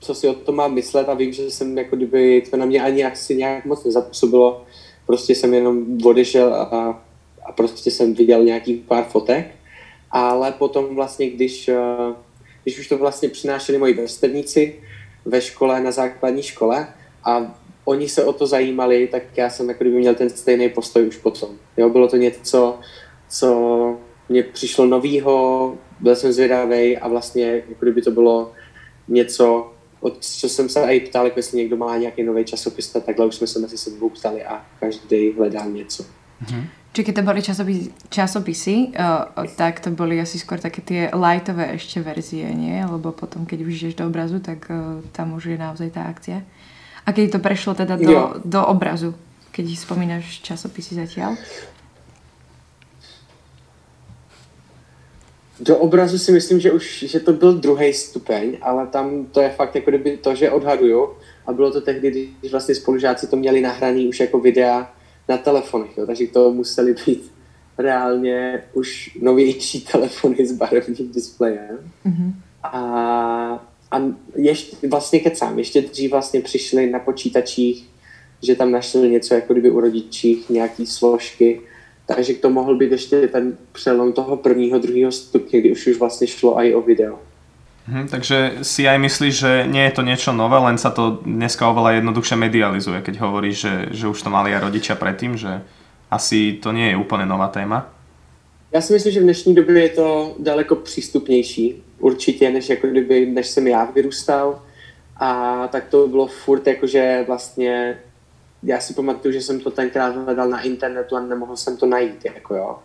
co 0.00 0.14
si 0.14 0.28
o 0.28 0.34
tom 0.34 0.54
mám 0.54 0.74
myslet 0.74 1.08
a 1.08 1.14
vím, 1.14 1.32
že 1.32 1.50
jsem 1.50 1.78
jako 1.78 1.96
kdyby 1.96 2.42
to 2.50 2.56
na 2.56 2.66
mě 2.66 2.82
ani 2.82 3.04
asi 3.04 3.36
nějak 3.36 3.64
moc 3.64 3.84
nezapůsobilo. 3.84 4.64
Prostě 5.06 5.34
jsem 5.34 5.54
jenom 5.54 5.98
odešel 6.04 6.54
a 6.54 7.02
a 7.44 7.52
prostě 7.52 7.90
jsem 7.90 8.14
viděl 8.14 8.44
nějaký 8.44 8.74
pár 8.74 9.04
fotek, 9.04 9.54
ale 10.10 10.52
potom 10.52 10.94
vlastně, 10.94 11.30
když, 11.30 11.68
eh, 11.68 12.14
když 12.62 12.78
už 12.78 12.88
to 12.88 12.98
vlastně 12.98 13.28
přinášeli 13.28 13.78
moji 13.78 13.94
vrstevníci 13.94 14.80
ve 15.24 15.40
škole, 15.40 15.80
na 15.80 15.90
základní 15.90 16.42
škole 16.42 16.88
a 17.24 17.54
oni 17.84 18.08
se 18.08 18.24
o 18.24 18.32
to 18.32 18.46
zajímali, 18.46 19.06
tak 19.06 19.22
já 19.36 19.50
jsem 19.50 19.68
jako 19.68 19.84
kdyby 19.84 19.98
měl 19.98 20.14
ten 20.14 20.30
stejný 20.30 20.68
postoj 20.68 21.06
už 21.08 21.16
potom. 21.16 21.50
Jo, 21.76 21.88
bylo 21.88 22.08
to 22.08 22.16
něco, 22.16 22.78
co 23.28 23.48
mě 24.28 24.42
přišlo 24.42 24.86
novýho, 24.86 25.74
byl 26.00 26.16
jsem 26.16 26.32
zvědavý 26.32 26.98
a 26.98 27.08
vlastně 27.08 27.46
jako 27.46 27.80
kdyby 27.80 28.02
to 28.02 28.10
bylo 28.10 28.52
něco, 29.08 29.72
od 30.00 30.24
co 30.24 30.48
jsem 30.48 30.68
se 30.68 30.80
i 30.80 31.00
ptal, 31.00 31.24
jako 31.24 31.38
jestli 31.38 31.58
někdo 31.58 31.76
má 31.76 31.96
nějaký 31.96 32.22
nový 32.22 32.44
časopis, 32.44 32.88
takhle 32.88 33.26
už 33.26 33.34
jsme 33.34 33.46
se 33.46 33.58
mezi 33.58 33.78
sebou 33.78 34.08
ptali 34.08 34.44
a 34.44 34.66
každý 34.80 35.32
hledal 35.32 35.70
něco. 35.70 36.02
Mm-hmm. 36.02 36.66
Či 36.92 37.08
keď 37.08 37.14
to 37.16 37.22
boli 37.24 37.40
časopisy, 37.40 37.88
časopisy 38.12 38.76
uh, 38.92 39.48
tak 39.56 39.80
to 39.80 39.96
boli 39.96 40.20
asi 40.20 40.36
skôr 40.36 40.60
také 40.60 40.84
tie 40.84 41.08
lightové 41.08 41.72
ešte 41.72 42.04
verzie, 42.04 42.44
nie? 42.52 42.84
Lebo 42.84 43.16
potom, 43.16 43.48
keď 43.48 43.64
už 43.64 43.72
ideš 43.72 43.94
do 43.96 44.04
obrazu, 44.04 44.44
tak 44.44 44.68
uh, 44.68 45.00
tam 45.16 45.32
už 45.32 45.56
je 45.56 45.56
naozaj 45.56 45.88
tá 45.88 46.04
akcia. 46.04 46.44
A 47.06 47.12
keď 47.12 47.36
to 47.36 47.38
prešlo 47.38 47.74
teda 47.74 47.96
do, 47.98 48.38
do 48.44 48.60
obrazu, 48.66 49.14
keď 49.50 49.74
spomínaš 49.74 50.40
časopisy 50.40 50.94
zatiaľ? 50.94 51.34
Do 55.62 55.78
obrazu 55.78 56.18
si 56.18 56.32
myslím, 56.32 56.60
že 56.60 56.72
už 56.72 57.04
že 57.06 57.20
to 57.20 57.32
byl 57.32 57.52
druhý 57.52 57.94
stupeň, 57.94 58.58
ale 58.62 58.86
tam 58.86 59.26
to 59.26 59.40
je 59.40 59.50
fakt 59.50 59.74
jako 59.74 59.90
kdyby 59.90 60.16
to, 60.16 60.34
že 60.34 60.50
odhaduju. 60.50 61.10
A 61.46 61.52
bylo 61.52 61.70
to 61.70 61.80
tehdy, 61.80 62.28
když 62.40 62.52
vlastně 62.52 62.74
spolužáci 62.74 63.26
to 63.26 63.36
měli 63.36 63.60
nahraný 63.60 64.08
už 64.08 64.20
jako 64.20 64.38
videa 64.40 64.92
na 65.28 65.36
telefonech, 65.36 65.98
jo, 65.98 66.06
takže 66.06 66.26
to 66.26 66.52
museli 66.52 66.94
být 67.06 67.32
reálně 67.78 68.62
už 68.72 69.18
novější 69.22 69.80
telefony 69.92 70.46
s 70.46 70.52
barevným 70.52 71.12
displejem. 71.12 71.78
Mm-hmm. 72.06 72.32
A, 72.62 73.71
a 73.92 74.00
ještě 74.36 74.88
vlastně 74.88 75.20
kecám, 75.20 75.58
ještě 75.58 75.82
dřív 75.82 76.10
vlastně 76.10 76.40
přišli 76.40 76.90
na 76.90 76.98
počítačích, 76.98 77.88
že 78.42 78.56
tam 78.56 78.70
našli 78.70 79.08
něco 79.08 79.34
jako 79.34 79.52
kdyby 79.52 79.70
u 79.70 79.80
rodičích, 79.80 80.50
nějaký 80.50 80.86
složky, 80.86 81.60
takže 82.06 82.34
to 82.34 82.50
mohl 82.50 82.76
být 82.76 82.92
ještě 82.92 83.28
ten 83.28 83.56
přelom 83.72 84.12
toho 84.12 84.36
prvního, 84.36 84.78
druhého 84.78 85.12
stupně, 85.12 85.60
kdy 85.60 85.72
už 85.72 85.86
už 85.86 85.98
vlastně 85.98 86.26
šlo 86.26 86.60
i 86.60 86.74
o 86.74 86.80
video. 86.80 87.18
Hm, 87.88 88.08
takže 88.08 88.62
si 88.62 88.86
aj 88.86 88.98
myslíš, 88.98 89.34
že 89.34 89.52
nie 89.66 89.82
je 89.82 89.90
to 89.90 90.06
niečo 90.06 90.30
nové, 90.30 90.54
len 90.62 90.78
sa 90.78 90.94
to 90.94 91.18
dneska 91.26 91.66
oveľa 91.66 91.98
jednoduchšie 91.98 92.38
medializuje, 92.38 93.02
keď 93.02 93.14
hovoríš, 93.18 93.56
že, 93.58 93.74
že 93.90 94.06
už 94.06 94.22
to 94.22 94.30
mali 94.30 94.54
aj 94.54 94.62
rodičia 94.70 94.94
predtým, 94.94 95.34
že 95.34 95.66
asi 96.06 96.62
to 96.62 96.70
nie 96.70 96.94
je 96.94 97.00
úplne 97.00 97.26
nová 97.26 97.50
téma? 97.50 97.90
Já 98.72 98.80
si 98.80 98.92
myslím, 98.92 99.12
že 99.12 99.20
v 99.20 99.22
dnešní 99.22 99.54
době 99.54 99.82
je 99.82 99.88
to 99.88 100.36
daleko 100.38 100.76
přístupnější, 100.76 101.84
určitě, 101.98 102.50
než, 102.50 102.68
jako 102.68 102.86
kdyby, 102.86 103.26
než 103.26 103.48
jsem 103.48 103.66
já 103.66 103.84
vyrůstal. 103.84 104.62
A 105.16 105.68
tak 105.68 105.84
to 105.88 106.08
bylo 106.08 106.26
furt 106.26 106.66
jakože 106.66 107.24
vlastně, 107.26 108.00
já 108.62 108.80
si 108.80 108.94
pamatuju, 108.94 109.32
že 109.32 109.42
jsem 109.42 109.60
to 109.60 109.70
tenkrát 109.70 110.16
hledal 110.16 110.48
na 110.48 110.60
internetu 110.60 111.16
a 111.16 111.20
nemohl 111.20 111.56
jsem 111.56 111.76
to 111.76 111.86
najít, 111.86 112.24
jako 112.24 112.54
jo. 112.54 112.78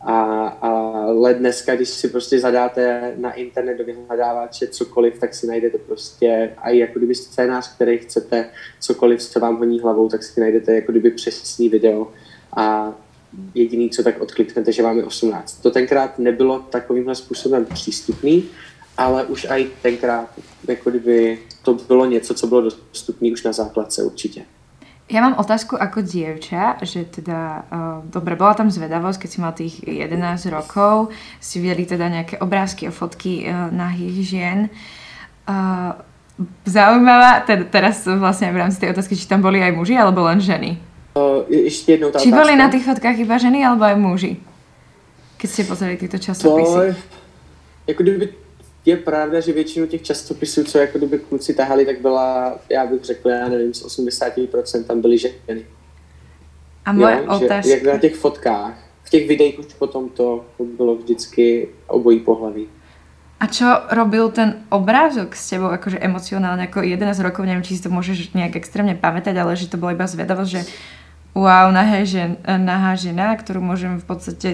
A, 0.00 0.46
ale 0.46 1.34
dneska, 1.34 1.76
když 1.76 1.88
si 1.88 2.08
prostě 2.08 2.38
zadáte 2.38 3.14
na 3.16 3.32
internet 3.32 3.78
do 3.78 3.84
vyhledávače 3.84 4.66
cokoliv, 4.66 5.20
tak 5.20 5.34
si 5.34 5.46
najdete 5.46 5.78
prostě 5.78 6.56
i 6.62 6.78
jako 6.78 6.98
kdyby 6.98 7.14
scénář, 7.14 7.74
který 7.74 7.98
chcete, 7.98 8.50
cokoliv, 8.80 9.22
co 9.22 9.40
vám 9.40 9.56
honí 9.56 9.80
hlavou, 9.80 10.08
tak 10.08 10.22
si 10.22 10.40
najdete 10.40 10.74
jako 10.74 10.92
kdyby 10.92 11.10
přesný 11.10 11.68
video. 11.68 12.12
A 12.56 12.94
jediný, 13.54 13.90
co 13.90 14.02
tak 14.02 14.20
odkliknete, 14.20 14.72
že 14.72 14.82
vám 14.82 14.98
je 14.98 15.04
18. 15.04 15.62
To 15.62 15.70
tenkrát 15.70 16.18
nebylo 16.18 16.58
takovýmhle 16.58 17.14
způsobem 17.14 17.64
přístupný, 17.64 18.44
ale 18.98 19.24
už 19.24 19.46
i 19.50 19.70
tenkrát, 19.82 20.28
jako 20.68 20.90
kdyby 20.90 21.38
to 21.62 21.74
bylo 21.74 22.06
něco, 22.06 22.34
co 22.34 22.46
bylo 22.46 22.60
dostupné 22.60 23.32
už 23.32 23.42
na 23.42 23.52
základce 23.52 24.02
určitě. 24.02 24.42
Ja 25.10 25.26
mám 25.26 25.42
otázku 25.42 25.74
ako 25.74 26.06
dievča, 26.06 26.78
že 26.86 27.02
teda, 27.02 27.66
uh, 27.66 28.06
dobre, 28.06 28.38
bola 28.38 28.54
tam 28.54 28.70
zvedavosť, 28.70 29.18
keď 29.18 29.30
si 29.30 29.38
mal 29.42 29.52
tých 29.58 29.82
11 29.82 30.46
rokov, 30.54 31.10
si 31.42 31.58
videli 31.58 31.82
teda 31.82 32.06
nejaké 32.06 32.38
obrázky 32.38 32.86
a 32.86 32.94
fotky 32.94 33.42
uh, 33.42 33.74
nahých 33.74 34.16
žien. 34.22 34.58
Uh, 35.50 35.98
zaujímavá, 36.62 37.42
teda, 37.42 37.66
teraz 37.66 38.06
vlastne 38.06 38.54
v 38.54 38.62
rámci 38.62 38.78
tej 38.78 38.94
otázky, 38.94 39.18
či 39.18 39.26
tam 39.26 39.42
boli 39.42 39.58
aj 39.58 39.74
muži, 39.74 39.98
alebo 39.98 40.22
len 40.30 40.38
ženy? 40.38 40.78
Uh, 41.10 41.42
ešte 41.50 41.98
jednou 41.98 42.14
tá 42.14 42.22
Či 42.22 42.30
boli 42.30 42.54
na 42.54 42.70
tých 42.70 42.86
fotkách 42.86 43.18
iba 43.18 43.34
ženy, 43.34 43.66
alebo 43.66 43.82
aj 43.82 43.98
muži? 43.98 44.38
Keď 45.42 45.48
ste 45.50 45.62
pozreli 45.66 45.98
tieto 45.98 46.22
časopisy. 46.22 46.94
To, 46.94 46.94
jako 47.86 48.02
kdyby 48.02 48.26
je 48.84 48.96
pravda, 48.96 49.40
že 49.40 49.52
většinu 49.52 49.86
těch 49.86 50.02
časopisů, 50.02 50.64
co 50.64 50.78
jako 50.78 50.98
kdyby 50.98 51.18
kluci 51.18 51.54
tahali, 51.54 51.86
tak 51.86 52.00
byla, 52.00 52.58
já 52.68 52.86
bych 52.86 53.04
řekl, 53.04 53.28
já 53.28 53.48
nevím, 53.48 53.74
z 53.74 53.84
80% 53.84 54.84
tam 54.84 55.00
byly 55.00 55.18
ženy. 55.18 55.66
A 56.84 56.92
moje 56.92 57.16
jo, 57.16 57.36
otázka... 57.36 57.60
Že, 57.60 57.70
jak 57.70 57.82
na 57.82 57.98
těch 57.98 58.14
fotkách. 58.14 58.78
V 59.02 59.10
těch 59.10 59.28
videích 59.28 59.58
už 59.58 59.66
potom 59.66 60.08
to 60.08 60.44
bylo 60.76 60.94
vždycky 60.96 61.68
obojí 61.86 62.20
pohlaví. 62.20 62.68
A 63.40 63.48
čo 63.48 63.64
robil 63.90 64.28
ten 64.28 64.68
obrázok 64.68 65.32
s 65.32 65.48
tebou 65.48 65.72
akože 65.72 65.96
emocionálne, 65.96 66.68
ako 66.68 66.84
11 66.84 67.24
rokov, 67.24 67.48
neviem, 67.48 67.64
či 67.64 67.80
si 67.80 67.82
to 67.82 67.88
môžeš 67.88 68.36
nejak 68.36 68.60
extrémne 68.60 68.92
pamätať, 68.92 69.32
ale 69.32 69.56
že 69.56 69.72
to 69.72 69.80
bola 69.80 69.96
iba 69.96 70.04
zvedavosť, 70.04 70.50
že 70.52 70.62
wow, 71.34 71.70
nahá, 71.72 72.04
žen, 72.04 72.36
nahá 72.44 72.96
žena, 72.96 73.36
ktorú 73.36 73.60
môžem 73.62 73.98
v 73.98 74.06
podstate 74.06 74.50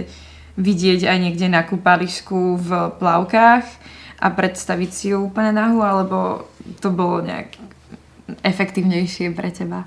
vidieť 0.57 1.05
aj 1.09 1.19
niekde 1.21 1.49
na 1.49 1.63
kúpalisku 1.63 2.57
v 2.57 2.71
plavkách 2.97 3.65
a 4.21 4.27
predstaviť 4.33 4.91
si 4.93 5.07
ju 5.13 5.29
úplne 5.29 5.53
nahu, 5.53 5.83
alebo 5.83 6.49
to 6.81 6.91
bylo 6.91 7.21
nějak 7.21 7.47
efektivnější 8.43 9.31
pre 9.31 9.51
teba? 9.51 9.85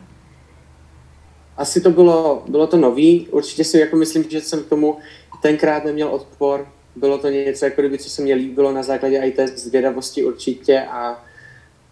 Asi 1.58 1.82
to 1.82 1.90
bylo, 1.90 2.44
bylo 2.48 2.68
to 2.68 2.78
nový. 2.78 3.28
Určitě 3.28 3.64
si 3.64 3.80
jako 3.80 3.96
myslím, 3.96 4.24
že 4.30 4.42
jsem 4.42 4.64
k 4.64 4.70
tomu 4.70 4.98
tenkrát 5.42 5.86
neměl 5.86 6.08
odpor. 6.08 6.68
Bylo 6.96 7.18
to 7.18 7.30
něco, 7.30 7.66
jako 7.66 7.82
kdyby, 7.82 7.98
co 7.98 8.10
se 8.10 8.22
mě 8.22 8.34
líbilo 8.34 8.72
na 8.72 8.84
základě 8.84 9.18
i 9.18 9.32
té 9.32 9.48
zvědavosti 9.48 10.26
určitě 10.26 10.82
a, 10.82 11.24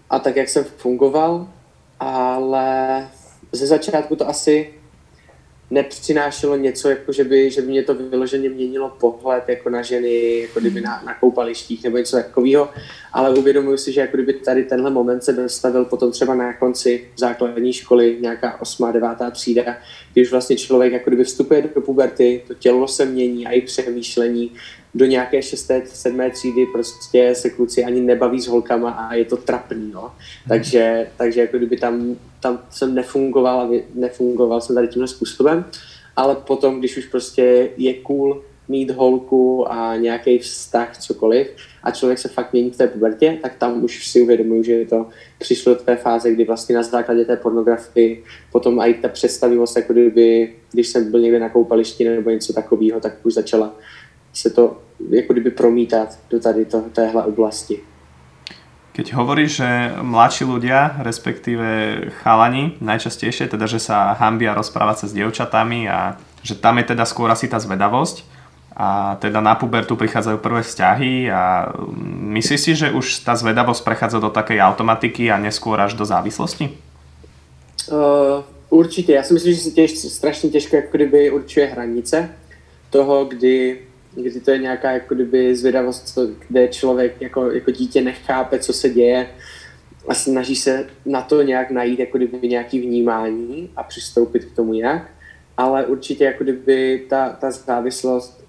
a 0.10 0.20
tak, 0.20 0.36
jak 0.36 0.50
jsem 0.50 0.63
fungoval. 0.63 1.48
Ale 2.00 3.08
ze 3.51 3.68
začátku 3.68 4.16
to 4.16 4.30
asi 4.30 4.74
nepřinášelo 5.72 6.56
něco, 6.56 6.90
jako 6.90 7.12
že 7.12 7.24
by, 7.24 7.52
že 7.52 7.62
by 7.62 7.68
mě 7.68 7.84
to 7.84 7.96
vyloženě 7.96 8.50
měnilo 8.50 8.90
pohled 9.00 9.44
jako 9.48 9.70
na 9.70 9.82
ženy, 9.82 10.40
jako 10.40 10.60
kdyby 10.60 10.82
na, 10.82 11.04
na 11.06 11.14
koupalištích 11.14 11.84
nebo 11.84 11.98
něco 11.98 12.16
takového, 12.16 12.70
ale 13.14 13.36
uvědomuji 13.36 13.78
si, 13.78 13.92
že 13.92 14.02
jako 14.02 14.18
kdyby 14.18 14.34
tady 14.34 14.64
tenhle 14.64 14.92
moment 14.92 15.24
se 15.24 15.34
dostavil 15.34 15.86
potom 15.86 16.12
třeba 16.12 16.36
na 16.36 16.54
konci 16.54 17.08
základní 17.18 17.74
školy, 17.74 18.18
nějaká 18.22 18.62
osmá, 18.62 18.92
devátá 18.92 19.32
třída, 19.32 19.78
kdy 20.14 20.22
už 20.22 20.32
vlastně 20.32 20.56
člověk 20.56 20.94
jako 20.94 21.10
kdyby 21.10 21.24
vstupuje 21.24 21.62
do 21.62 21.82
puberty, 21.82 22.44
to 22.48 22.54
tělo 22.54 22.88
se 22.88 23.06
mění 23.06 23.48
a 23.48 23.52
i 23.52 23.62
přemýšlení, 23.62 24.52
do 24.96 25.06
nějaké 25.06 25.42
šesté, 25.42 25.82
sedmé 25.86 26.30
třídy 26.30 26.66
prostě 26.66 27.36
se 27.36 27.50
kluci 27.50 27.84
ani 27.84 28.02
nebaví 28.02 28.42
s 28.42 28.48
holkama 28.48 28.92
a 28.92 29.14
je 29.14 29.26
to 29.26 29.38
trapný, 29.38 29.92
no. 29.94 30.12
Takže, 30.48 31.08
takže 31.18 31.42
jako 31.42 31.58
kdyby 31.58 31.78
tam, 31.78 32.16
tam 32.39 32.62
jsem 32.70 32.96
nefungoval 32.96 33.62
a 33.62 33.70
nefungoval 33.96 34.62
jsem 34.62 34.75
tady 34.75 34.88
tímhle 34.88 35.08
způsobem, 35.08 35.65
ale 36.15 36.36
potom, 36.36 36.79
když 36.79 36.98
už 36.98 37.06
prostě 37.06 37.70
je 37.77 37.94
cool 37.94 38.41
mít 38.67 38.91
holku 38.91 39.72
a 39.72 39.96
nějaký 39.96 40.39
vztah, 40.39 40.98
cokoliv, 40.98 41.48
a 41.84 41.91
člověk 41.91 42.20
se 42.20 42.27
fakt 42.27 42.53
mění 42.53 42.72
v 42.72 42.77
té 42.77 42.88
pubertě, 42.88 43.38
tak 43.41 43.56
tam 43.56 43.84
už 43.84 44.08
si 44.08 44.22
uvědomuji, 44.22 44.63
že 44.63 44.86
to 44.86 45.08
přišlo 45.39 45.74
do 45.74 45.79
té 45.79 45.96
fáze, 45.96 46.32
kdy 46.32 46.46
vlastně 46.46 46.75
na 46.75 46.84
základě 46.84 47.25
té 47.25 47.36
pornografii 47.36 48.24
potom 48.51 48.79
i 48.79 48.94
ta 48.94 49.08
představivost, 49.08 49.77
jako 49.77 49.94
kdyby, 49.94 50.56
když 50.72 50.88
jsem 50.88 51.12
byl 51.12 51.20
někde 51.20 51.39
na 51.39 51.50
koupališti 51.50 52.10
nebo 52.10 52.29
něco 52.29 52.53
takového, 52.53 53.00
tak 53.00 53.25
už 53.25 53.34
začala 53.34 53.75
se 54.34 54.50
to 54.50 54.82
jako 55.10 55.34
kdyby 55.34 55.51
promítať 55.51 56.10
do 56.29 56.39
tady 56.39 56.65
to, 56.65 56.82
téhle 56.82 57.25
oblasti. 57.25 57.79
Keď 58.98 59.13
hovoríš, 59.13 59.62
že 59.62 59.70
mladší 60.01 60.50
ľudia, 60.50 60.98
respektíve 61.06 61.68
chalani, 62.25 62.82
najčastejšie 62.82 63.46
teda, 63.46 63.70
že 63.70 63.77
sa 63.77 64.18
hambia 64.18 64.58
rozprávať 64.58 65.06
sa 65.06 65.06
s 65.06 65.13
dievčatami 65.13 65.86
a 65.86 66.18
že 66.42 66.58
tam 66.58 66.82
je 66.82 66.98
teda 66.98 67.06
skôr 67.06 67.30
asi 67.30 67.46
tá 67.46 67.62
zvedavosť 67.62 68.25
a 68.74 69.18
teda 69.22 69.38
na 69.38 69.54
pubertu 69.54 69.94
prichádzajú 69.94 70.38
prvé 70.42 70.62
vzťahy 70.66 71.30
a 71.30 71.74
myslíš 72.42 72.62
si, 72.62 72.72
že 72.74 72.89
už 72.89 73.22
tá 73.22 73.38
zvedavosť 73.38 73.86
prechádza 73.86 74.18
do 74.18 74.34
takej 74.34 74.66
automatiky 74.66 75.30
a 75.30 75.38
neskôr 75.38 75.77
až 75.77 75.94
do 75.94 76.06
závislosti? 76.06 76.74
Uh, 77.94 78.42
určitě. 78.70 79.13
Já 79.13 79.24
si 79.24 79.34
myslím, 79.34 79.54
že 79.54 79.60
se 79.60 79.72
těž, 79.72 79.98
strašně 79.98 80.50
těžko 80.50 80.75
jako 80.75 80.98
kdyby 80.98 81.32
určuje 81.32 81.66
hranice 81.66 82.30
toho, 82.89 83.25
kdy 83.25 83.87
kdy 84.24 84.40
to 84.40 84.52
je 84.52 84.58
nějaká 84.58 84.92
jako 84.92 85.16
kdyby 85.16 85.56
zvědavost, 85.56 86.18
kde 86.48 86.68
člověk 86.68 87.22
jako, 87.22 87.52
jako 87.52 87.72
dítě 87.72 88.02
nechápe, 88.02 88.60
co 88.60 88.74
se 88.74 88.90
děje 88.90 89.28
a 90.08 90.14
snaží 90.14 90.56
se 90.56 90.88
na 91.06 91.22
to 91.22 91.42
nějak 91.42 91.72
najít 91.72 92.00
jako 92.00 92.18
kdyby 92.18 92.48
nějaký 92.48 92.80
vnímání 92.80 93.70
a 93.76 93.84
přistoupit 93.84 94.46
k 94.46 94.56
tomu 94.56 94.74
jak, 94.74 95.10
ale 95.58 95.86
určitě 95.86 96.24
jako 96.24 96.44
kdyby 96.44 97.06
ta, 97.10 97.30
ta 97.30 97.52
závislost 97.52 98.44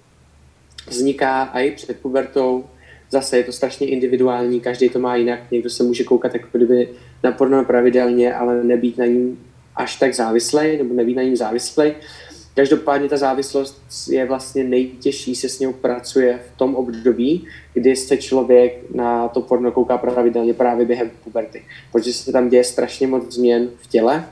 vzniká 0.87 1.43
i 1.53 1.71
před 1.71 1.99
pubertou, 1.99 2.65
zase 3.11 3.37
je 3.37 3.43
to 3.43 3.51
strašně 3.51 3.87
individuální, 3.87 4.59
každý 4.59 4.89
to 4.89 4.99
má 4.99 5.15
jinak, 5.15 5.51
někdo 5.51 5.69
se 5.69 5.83
může 5.83 6.03
koukat 6.03 6.33
jako 6.33 6.47
kdyby 6.51 6.89
na 7.23 7.31
porno 7.31 7.65
pravidelně, 7.65 8.33
ale 8.33 8.63
nebýt 8.63 8.97
na 8.97 9.05
ní 9.05 9.37
až 9.75 9.95
tak 9.95 10.13
závislej, 10.13 10.77
nebo 10.77 10.93
nebýt 10.93 11.15
na 11.15 11.23
ní 11.23 11.35
závislej. 11.35 11.95
Každopádně 12.59 13.09
ta 13.09 13.17
závislost 13.17 13.81
je 14.09 14.25
vlastně 14.25 14.63
nejtěžší, 14.63 15.35
se 15.35 15.49
s 15.49 15.59
ním 15.59 15.73
pracuje 15.73 16.39
v 16.53 16.57
tom 16.57 16.75
období, 16.75 17.47
kdy 17.73 17.95
se 17.95 18.17
člověk 18.17 18.95
na 18.95 19.27
to 19.27 19.41
porno 19.41 19.71
kouká 19.71 19.97
pravidelně 19.97 20.53
právě 20.53 20.85
během 20.85 21.11
puberty, 21.23 21.63
protože 21.91 22.13
se 22.13 22.31
tam 22.31 22.49
děje 22.49 22.63
strašně 22.63 23.07
moc 23.07 23.33
změn 23.33 23.69
v 23.81 23.87
těle 23.87 24.25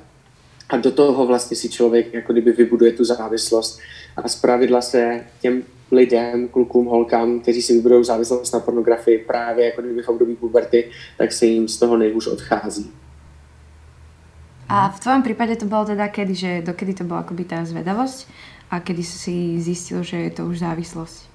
a 0.70 0.78
do 0.78 0.92
toho 0.92 1.26
vlastně 1.26 1.58
si 1.58 1.70
člověk 1.70 2.14
jako 2.14 2.34
kdyby 2.34 2.52
vybuduje 2.52 2.92
tu 2.92 3.06
závislost 3.06 3.80
a 4.18 4.30
zpravidla 4.30 4.82
se 4.82 5.24
těm 5.42 5.64
lidem, 5.92 6.48
klukům, 6.48 6.86
holkám, 6.86 7.40
kteří 7.40 7.62
si 7.62 7.74
vybudou 7.74 8.04
závislost 8.04 8.54
na 8.54 8.60
pornografii 8.60 9.18
právě 9.18 9.66
jako 9.66 9.82
kdyby 9.82 10.02
v 10.02 10.10
období 10.10 10.36
puberty, 10.36 10.90
tak 11.18 11.32
se 11.32 11.46
jim 11.46 11.68
z 11.68 11.80
toho 11.80 11.98
nejhůř 11.98 12.28
odchází. 12.28 12.92
A 14.70 14.92
v 14.92 15.00
tvojom 15.00 15.24
prípade 15.24 15.56
to 15.56 15.66
bolo 15.66 15.88
teda 15.88 16.12
kedy, 16.12 16.36
že 16.36 16.52
dokedy 16.62 16.94
to 16.94 17.04
bola 17.08 17.24
akoby 17.24 17.48
tá 17.48 17.64
zvedavosť 17.64 18.28
a 18.68 18.84
kedy 18.84 19.04
si 19.04 19.56
zistil, 19.64 20.04
že 20.04 20.28
je 20.28 20.32
to 20.32 20.44
už 20.46 20.60
závislosť? 20.60 21.28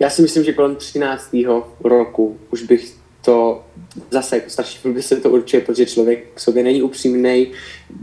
Já 0.00 0.10
si 0.10 0.22
myslím, 0.22 0.44
že 0.44 0.52
kolem 0.52 0.76
13. 0.76 1.36
roku 1.80 2.38
už 2.50 2.62
bych 2.62 2.94
to 3.24 3.64
zase 4.10 4.36
jako 4.36 4.50
starší 4.50 4.88
by 4.88 5.02
se 5.02 5.16
to 5.16 5.30
určuje, 5.30 5.62
protože 5.62 5.86
člověk 5.86 6.34
k 6.34 6.40
sobě 6.40 6.62
není 6.62 6.82
upřímný, 6.82 7.52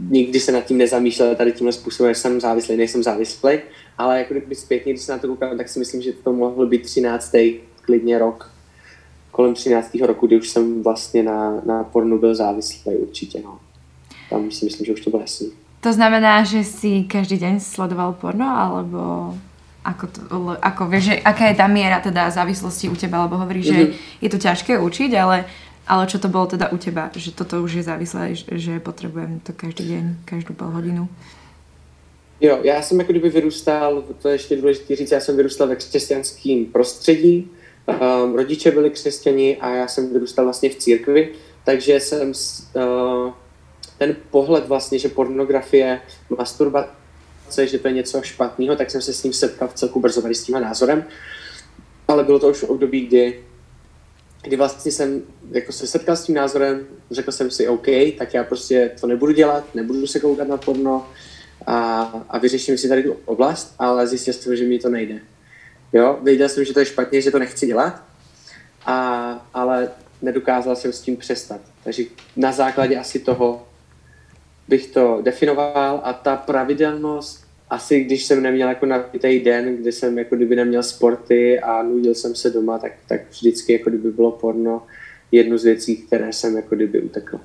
nikdy 0.08 0.40
se 0.40 0.52
nad 0.52 0.64
tím 0.64 0.78
nezamýšlel 0.78 1.34
tady 1.34 1.52
tímhle 1.52 1.72
způsobem, 1.72 2.14
že 2.14 2.20
jsem 2.20 2.40
závislý, 2.40 2.76
nejsem 2.76 3.02
závislý, 3.02 3.58
ale 3.98 4.18
jako 4.18 4.34
kdyby 4.34 4.54
zpětně, 4.54 4.92
když 4.92 5.02
se 5.02 5.12
na 5.12 5.18
to 5.18 5.28
koukám, 5.28 5.56
tak 5.56 5.68
si 5.68 5.78
myslím, 5.78 6.02
že 6.02 6.12
to 6.12 6.32
mohl 6.32 6.66
být 6.66 6.82
13. 6.82 7.32
klidně 7.82 8.18
rok 8.18 8.53
kolem 9.34 9.54
13. 9.54 9.94
roku, 9.94 10.26
kdy 10.26 10.36
už 10.36 10.48
jsem 10.48 10.82
vlastně 10.82 11.22
na, 11.22 11.60
na 11.66 11.84
pornu 11.84 12.18
byl 12.18 12.34
závislý 12.34 12.96
určitě. 12.96 13.40
No. 13.44 13.58
Tam 14.30 14.50
si 14.50 14.64
myslím, 14.64 14.86
že 14.86 14.92
už 14.92 15.00
to 15.00 15.10
bylo 15.10 15.22
jasný. 15.22 15.50
To 15.80 15.92
znamená, 15.92 16.44
že 16.44 16.64
si 16.64 17.04
každý 17.04 17.38
den 17.38 17.60
sledoval 17.60 18.12
porno, 18.12 18.46
alebo... 18.46 19.34
ako, 19.84 20.06
to, 20.06 20.22
ako 20.64 20.82
vieš, 20.88 21.04
že 21.04 21.14
aká 21.20 21.52
je 21.52 21.60
tá 21.60 21.68
miera 21.68 22.00
teda 22.00 22.32
závislosti 22.32 22.88
u 22.88 22.96
teba, 22.96 23.28
lebo 23.28 23.36
hovoríš, 23.36 23.68
mm-hmm. 23.68 23.84
že 23.84 23.84
mhm. 23.84 23.94
je 24.24 24.28
to 24.32 24.38
ťažké 24.40 24.72
učiť, 24.80 25.10
ale, 25.20 25.44
ale 25.84 26.08
čo 26.08 26.16
to 26.16 26.32
bolo 26.32 26.48
teda 26.48 26.72
u 26.72 26.80
teba, 26.80 27.12
že 27.12 27.36
toto 27.36 27.60
už 27.60 27.72
je 27.72 27.84
závislé, 27.84 28.32
že 28.32 28.80
potrebujem 28.80 29.44
to 29.44 29.52
každý 29.52 29.84
deň, 29.84 30.04
každou 30.24 30.56
pol 30.56 30.72
hodinu. 30.72 31.04
Jo, 32.40 32.58
já 32.62 32.82
jsem 32.82 32.98
jako 32.98 33.12
kdyby 33.12 33.28
vyrůstal, 33.28 34.04
to 34.22 34.28
je 34.28 34.34
ještě 34.34 34.56
důležité 34.56 34.96
říct, 34.96 35.10
já 35.10 35.20
jsem 35.20 35.36
vyrůstal 35.36 35.68
ve 35.68 35.76
křesťanském 35.76 36.64
prostředí, 36.64 37.50
um, 37.86 38.34
rodiče 38.34 38.70
byli 38.70 38.90
křesťani 38.90 39.56
a 39.56 39.70
já 39.70 39.88
jsem 39.88 40.12
vyrůstal 40.12 40.44
vlastně 40.44 40.70
v 40.70 40.76
církvi, 40.76 41.32
takže 41.64 42.00
jsem 42.00 42.32
uh, 42.76 43.32
ten 43.98 44.16
pohled 44.30 44.68
vlastně, 44.68 44.98
že 44.98 45.08
pornografie, 45.08 46.00
masturbace, 46.38 47.66
že 47.66 47.78
to 47.78 47.88
je 47.88 47.94
něco 47.94 48.22
špatného, 48.22 48.76
tak 48.76 48.90
jsem 48.90 49.02
se 49.02 49.12
s 49.12 49.22
ním 49.22 49.32
setkal 49.32 49.68
v 49.68 49.74
celku 49.74 50.00
brzo 50.00 50.22
tady 50.22 50.34
s 50.34 50.44
tím 50.44 50.60
názorem. 50.60 51.04
Ale 52.08 52.24
bylo 52.24 52.38
to 52.38 52.48
už 52.48 52.58
v 52.58 52.70
období, 52.70 53.06
kdy, 53.06 53.44
kdy 54.42 54.56
vlastně 54.56 54.92
jsem 54.92 55.22
jako 55.50 55.72
se 55.72 55.86
setkal 55.86 56.16
s 56.16 56.24
tím 56.24 56.34
názorem, 56.34 56.86
řekl 57.10 57.32
jsem 57.32 57.50
si 57.50 57.68
OK, 57.68 57.86
tak 58.18 58.34
já 58.34 58.44
prostě 58.44 58.90
to 59.00 59.06
nebudu 59.06 59.32
dělat, 59.32 59.74
nebudu 59.74 60.06
se 60.06 60.20
koukat 60.20 60.48
na 60.48 60.56
porno 60.56 61.06
a, 61.66 62.02
a 62.28 62.38
vyřeším 62.38 62.78
si 62.78 62.88
tady 62.88 63.02
tu 63.02 63.16
oblast, 63.24 63.74
ale 63.78 64.06
zjistil 64.06 64.32
jsem, 64.32 64.56
že 64.56 64.64
mi 64.64 64.78
to 64.78 64.88
nejde. 64.88 65.20
Jo, 65.94 66.18
věděl 66.22 66.48
jsem, 66.48 66.64
že 66.64 66.74
to 66.74 66.80
je 66.80 66.86
špatně, 66.86 67.20
že 67.20 67.30
to 67.30 67.38
nechci 67.38 67.66
dělat, 67.66 68.02
a, 68.86 69.48
ale 69.54 69.90
nedokázal 70.22 70.76
jsem 70.76 70.92
s 70.92 71.00
tím 71.00 71.16
přestat. 71.16 71.60
Takže 71.84 72.04
na 72.36 72.52
základě 72.52 72.96
asi 72.96 73.18
toho 73.18 73.66
bych 74.68 74.86
to 74.86 75.20
definoval 75.22 76.00
a 76.04 76.12
ta 76.12 76.36
pravidelnost, 76.36 77.44
asi 77.70 78.04
když 78.04 78.24
jsem 78.24 78.42
neměl 78.42 78.68
jako 78.68 78.86
nabitý 78.86 79.40
den, 79.40 79.76
kdy 79.76 79.92
jsem 79.92 80.18
jako 80.18 80.36
kdyby 80.36 80.56
neměl 80.56 80.82
sporty 80.82 81.60
a 81.60 81.82
nudil 81.82 82.14
jsem 82.14 82.34
se 82.34 82.50
doma, 82.50 82.78
tak, 82.78 82.92
tak 83.08 83.20
vždycky 83.30 83.72
jako 83.72 83.90
kdyby 83.90 84.10
bylo 84.10 84.32
porno 84.32 84.86
jednu 85.32 85.58
z 85.58 85.64
věcí, 85.64 85.96
které 85.96 86.32
jsem 86.32 86.56
jako 86.56 86.74
kdyby 86.74 87.00
utekl. 87.00 87.40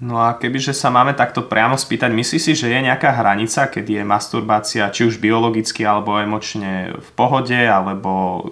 No 0.00 0.18
a 0.18 0.34
kebyže 0.34 0.74
sa 0.74 0.90
máme 0.90 1.14
takto 1.14 1.46
priamo 1.46 1.78
spýtať, 1.78 2.10
myslíš 2.10 2.42
si, 2.42 2.52
že 2.58 2.72
je 2.72 2.80
nejaká 2.82 3.14
hranica, 3.14 3.70
keď 3.70 3.84
je 3.86 4.02
masturbácia 4.02 4.90
či 4.90 5.06
už 5.06 5.22
biologicky 5.22 5.86
alebo 5.86 6.18
emočne 6.18 6.90
v 6.98 7.10
pohode, 7.14 7.54
alebo 7.54 8.42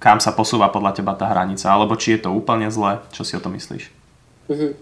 kam 0.00 0.16
sa 0.16 0.32
posúva 0.32 0.72
podľa 0.72 0.96
teba 0.96 1.12
tá 1.12 1.28
hranica, 1.28 1.68
alebo 1.68 1.92
či 1.96 2.16
je 2.16 2.24
to 2.24 2.30
úplne 2.32 2.72
zlé? 2.72 3.04
Čo 3.12 3.20
si 3.20 3.36
o 3.36 3.42
to 3.44 3.52
myslíš? 3.52 3.92
Mm-hmm. 4.48 4.72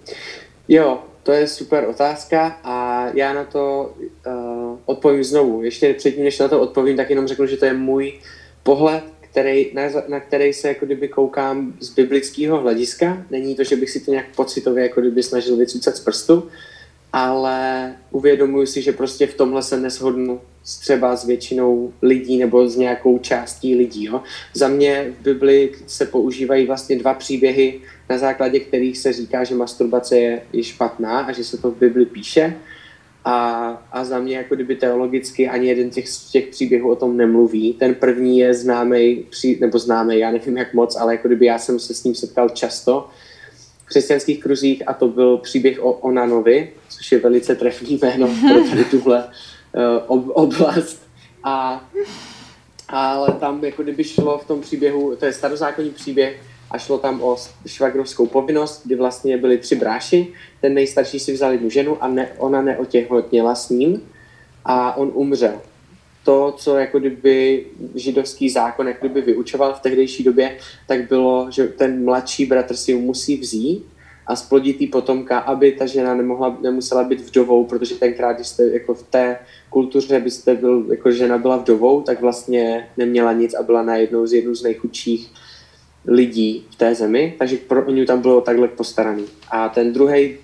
Jo, 0.69 1.03
to 1.23 1.33
je 1.33 1.49
super 1.49 1.89
otázka 1.89 2.59
a 2.65 3.07
já 3.15 3.33
na 3.33 3.45
to 3.45 3.95
uh, 4.27 4.79
odpovím 4.85 5.25
znovu. 5.25 5.63
Ještě 5.63 5.95
předtím, 5.95 6.25
než 6.25 6.39
na 6.39 6.49
to 6.49 6.61
odpovím, 6.61 6.97
tak 6.97 7.11
jenom 7.11 7.27
řeknu, 7.27 7.47
že 7.47 7.57
to 7.57 7.65
je 7.65 7.75
můj 7.75 8.13
pohled, 8.63 9.05
který, 9.33 9.71
na, 9.75 9.83
na 10.09 10.21
který 10.21 10.53
se 10.53 10.69
jako 10.69 10.87
kdyby 10.87 11.09
koukám 11.09 11.75
z 11.81 11.91
biblického 11.95 12.61
hlediska. 12.61 13.27
Není 13.31 13.55
to, 13.55 13.65
že 13.65 13.77
bych 13.77 13.91
si 13.91 14.01
to 14.01 14.11
nějak 14.11 14.27
pocitově 14.37 14.83
jako 14.83 15.01
kdyby 15.01 15.23
snažil 15.23 15.57
vycucat 15.57 15.97
z 15.97 16.01
prstu, 16.01 16.49
ale 17.13 17.95
uvědomuji 18.11 18.67
si, 18.67 18.83
že 18.83 18.93
prostě 18.93 19.27
v 19.27 19.35
tomhle 19.35 19.63
se 19.63 19.81
neshodnu 19.81 20.41
třeba 20.81 21.17
s 21.17 21.25
většinou 21.25 21.93
lidí 22.03 22.39
nebo 22.39 22.69
s 22.69 22.77
nějakou 22.77 23.19
částí 23.19 23.75
lidí. 23.75 24.05
Jo. 24.05 24.23
Za 24.55 24.69
mě 24.69 25.15
v 25.21 25.23
Bibli 25.23 25.73
se 25.87 26.07
používají 26.07 26.67
vlastně 26.67 26.99
dva 26.99 27.15
příběhy, 27.15 27.81
na 28.11 28.19
základě 28.19 28.61
kterých 28.61 28.99
se 28.99 29.13
říká, 29.13 29.45
že 29.45 29.55
masturbace 29.55 30.19
je, 30.19 30.43
je 30.53 30.65
špatná 30.65 31.21
a 31.21 31.33
že 31.33 31.45
se 31.45 31.59
to 31.59 31.71
v 31.71 31.77
Bibli 31.79 32.07
píše. 32.07 32.55
A, 33.25 33.69
a 33.93 34.05
za 34.05 34.19
mě 34.19 34.37
jako 34.37 34.55
kdyby 34.55 34.77
teologicky 34.77 35.49
ani 35.49 35.69
jeden 35.69 35.91
těch, 35.91 36.05
těch 36.31 36.47
příběhů 36.47 36.91
o 36.91 36.97
tom 36.97 37.17
nemluví. 37.17 37.73
Ten 37.73 37.95
první 37.95 38.39
je 38.39 38.55
známý, 38.55 39.25
nebo 39.61 39.79
známý, 39.79 40.19
já 40.19 40.31
nevím 40.31 40.57
jak 40.57 40.75
moc, 40.75 40.97
ale 40.97 41.15
jako 41.15 41.29
kdyby 41.29 41.47
já 41.47 41.59
jsem 41.59 41.79
se 41.79 41.95
s 41.95 42.05
ním 42.05 42.15
setkal 42.15 42.49
často 42.49 43.09
v 43.83 43.87
křesťanských 43.87 44.43
kruzích 44.43 44.89
a 44.89 44.93
to 44.93 45.09
byl 45.09 45.37
příběh 45.39 45.85
o 45.85 45.93
Onanovi, 45.93 46.73
což 46.89 47.13
je 47.13 47.19
velice 47.19 47.55
trefný 47.55 47.99
jméno 48.03 48.27
pro 48.27 48.71
tady 48.71 48.85
tuhle 48.85 49.25
uh, 50.09 50.31
oblast. 50.33 51.03
A, 51.45 51.85
ale 52.89 53.33
tam 53.33 53.65
jako 53.65 53.83
kdyby 53.83 54.05
šlo 54.05 54.39
v 54.39 54.47
tom 54.47 54.61
příběhu, 54.61 55.17
to 55.17 55.25
je 55.27 55.33
starozákonní 55.33 55.91
příběh, 55.91 56.41
a 56.73 56.79
šlo 56.79 56.99
tam 56.99 57.23
o 57.23 57.37
švagrovskou 57.67 58.27
povinnost, 58.27 58.83
kdy 58.85 58.95
vlastně 58.95 59.39
byli 59.39 59.59
tři 59.59 59.77
bráši, 59.77 60.33
ten 60.61 60.75
nejstarší 60.75 61.19
si 61.21 61.33
vzal 61.33 61.53
jednu 61.53 61.71
ženu 61.71 62.03
a 62.03 62.09
ne, 62.09 62.29
ona 62.39 62.63
neotěhotněla 62.63 63.55
s 63.55 63.69
ním 63.69 64.03
a 64.65 64.97
on 64.97 65.11
umřel. 65.15 65.61
To, 66.25 66.55
co 66.57 66.77
jako 66.77 66.99
kdyby 66.99 67.67
židovský 67.95 68.51
zákon 68.51 68.89
jak 68.89 69.01
kdyby 69.01 69.21
vyučoval 69.21 69.75
v 69.75 69.81
tehdejší 69.81 70.25
době, 70.25 70.59
tak 70.87 71.09
bylo, 71.09 71.51
že 71.51 71.67
ten 71.67 72.05
mladší 72.05 72.47
bratr 72.47 72.77
si 72.77 72.95
musí 72.95 73.37
vzít 73.37 73.87
a 74.27 74.37
splodit 74.37 74.81
jí 74.81 74.87
potomka, 74.87 75.39
aby 75.39 75.73
ta 75.73 75.87
žena 75.87 76.15
nemohla, 76.15 76.59
nemusela 76.63 77.05
být 77.05 77.21
vdovou, 77.21 77.65
protože 77.65 77.95
tenkrát, 77.95 78.33
když 78.33 78.47
jste 78.47 78.67
jako 78.67 78.95
v 78.95 79.03
té 79.03 79.39
kultuře 79.71 80.21
byste 80.21 80.55
byl, 80.55 80.87
jako 80.91 81.11
žena 81.11 81.39
byla 81.39 81.57
vdovou, 81.57 82.03
tak 82.03 82.21
vlastně 82.21 82.89
neměla 82.97 83.33
nic 83.33 83.55
a 83.55 83.63
byla 83.63 83.83
najednou 83.83 84.27
z 84.27 84.33
jednou 84.33 84.55
z 84.55 84.63
nejchudších 84.63 85.33
lidí 86.07 86.67
v 86.71 86.77
té 86.77 86.95
zemi, 86.95 87.35
takže 87.39 87.57
pro 87.57 87.91
ně 87.91 88.07
tam 88.07 88.21
bylo 88.21 88.41
takhle 88.41 88.69
postaraný. 88.69 89.25
A 89.51 89.69
ten 89.69 89.93
druhý 89.93 90.37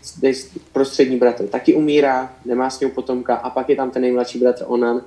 prostřední 0.72 1.16
bratr 1.16 1.46
taky 1.46 1.74
umírá, 1.74 2.32
nemá 2.44 2.70
s 2.70 2.80
ním 2.80 2.90
potomka 2.90 3.34
a 3.34 3.50
pak 3.50 3.68
je 3.68 3.76
tam 3.76 3.90
ten 3.90 4.02
nejmladší 4.02 4.38
bratr 4.38 4.64
Onan, 4.66 5.02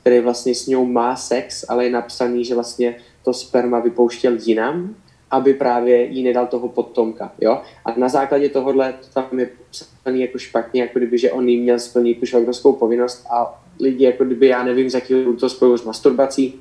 který 0.00 0.20
vlastně 0.20 0.54
s 0.54 0.66
ním 0.66 0.92
má 0.92 1.16
sex, 1.16 1.64
ale 1.68 1.84
je 1.84 1.90
napsaný, 1.90 2.44
že 2.44 2.54
vlastně 2.54 2.96
to 3.24 3.32
sperma 3.32 3.80
vypouštěl 3.80 4.36
jinam, 4.40 4.94
aby 5.30 5.54
právě 5.54 6.04
jí 6.04 6.24
nedal 6.24 6.46
toho 6.46 6.68
potomka. 6.68 7.32
Jo? 7.40 7.62
A 7.84 7.94
na 7.96 8.08
základě 8.08 8.48
tohohle 8.48 8.92
to 8.92 9.20
tam 9.20 9.38
je 9.38 9.48
psaný 9.70 10.20
jako 10.20 10.38
špatně, 10.38 10.80
jako 10.80 10.98
kdyby, 10.98 11.18
že 11.18 11.32
on 11.32 11.48
jí 11.48 11.60
měl 11.60 11.78
splnit 11.78 12.20
tu 12.20 12.26
švagrovskou 12.26 12.72
povinnost 12.72 13.26
a 13.30 13.62
lidi, 13.80 14.04
jako 14.04 14.24
kdyby, 14.24 14.46
já 14.46 14.62
nevím, 14.62 14.90
z 14.90 14.94
jakého 14.94 15.32
to 15.32 15.48
spojují 15.48 15.78
s 15.78 15.84
masturbací, 15.84 16.60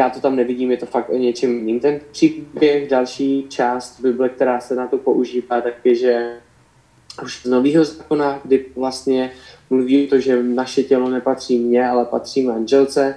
já 0.00 0.10
to 0.10 0.20
tam 0.20 0.36
nevidím, 0.36 0.70
je 0.70 0.76
to 0.76 0.86
fakt 0.86 1.10
o 1.10 1.16
něčem 1.16 1.50
jiným. 1.50 1.80
Ten 1.80 2.00
příběh, 2.10 2.90
další 2.90 3.46
část 3.48 4.00
Bible, 4.00 4.28
která 4.28 4.60
se 4.60 4.74
na 4.74 4.86
to 4.86 4.98
používá, 4.98 5.60
tak 5.60 5.74
je, 5.84 5.94
že 5.94 6.36
už 7.22 7.42
z 7.42 7.44
nového 7.44 7.84
zákona, 7.84 8.40
kdy 8.44 8.66
vlastně 8.76 9.30
mluví 9.70 10.06
to, 10.06 10.20
že 10.20 10.42
naše 10.42 10.82
tělo 10.82 11.10
nepatří 11.10 11.58
mně, 11.58 11.88
ale 11.88 12.04
patří 12.04 12.46
manželce, 12.46 13.14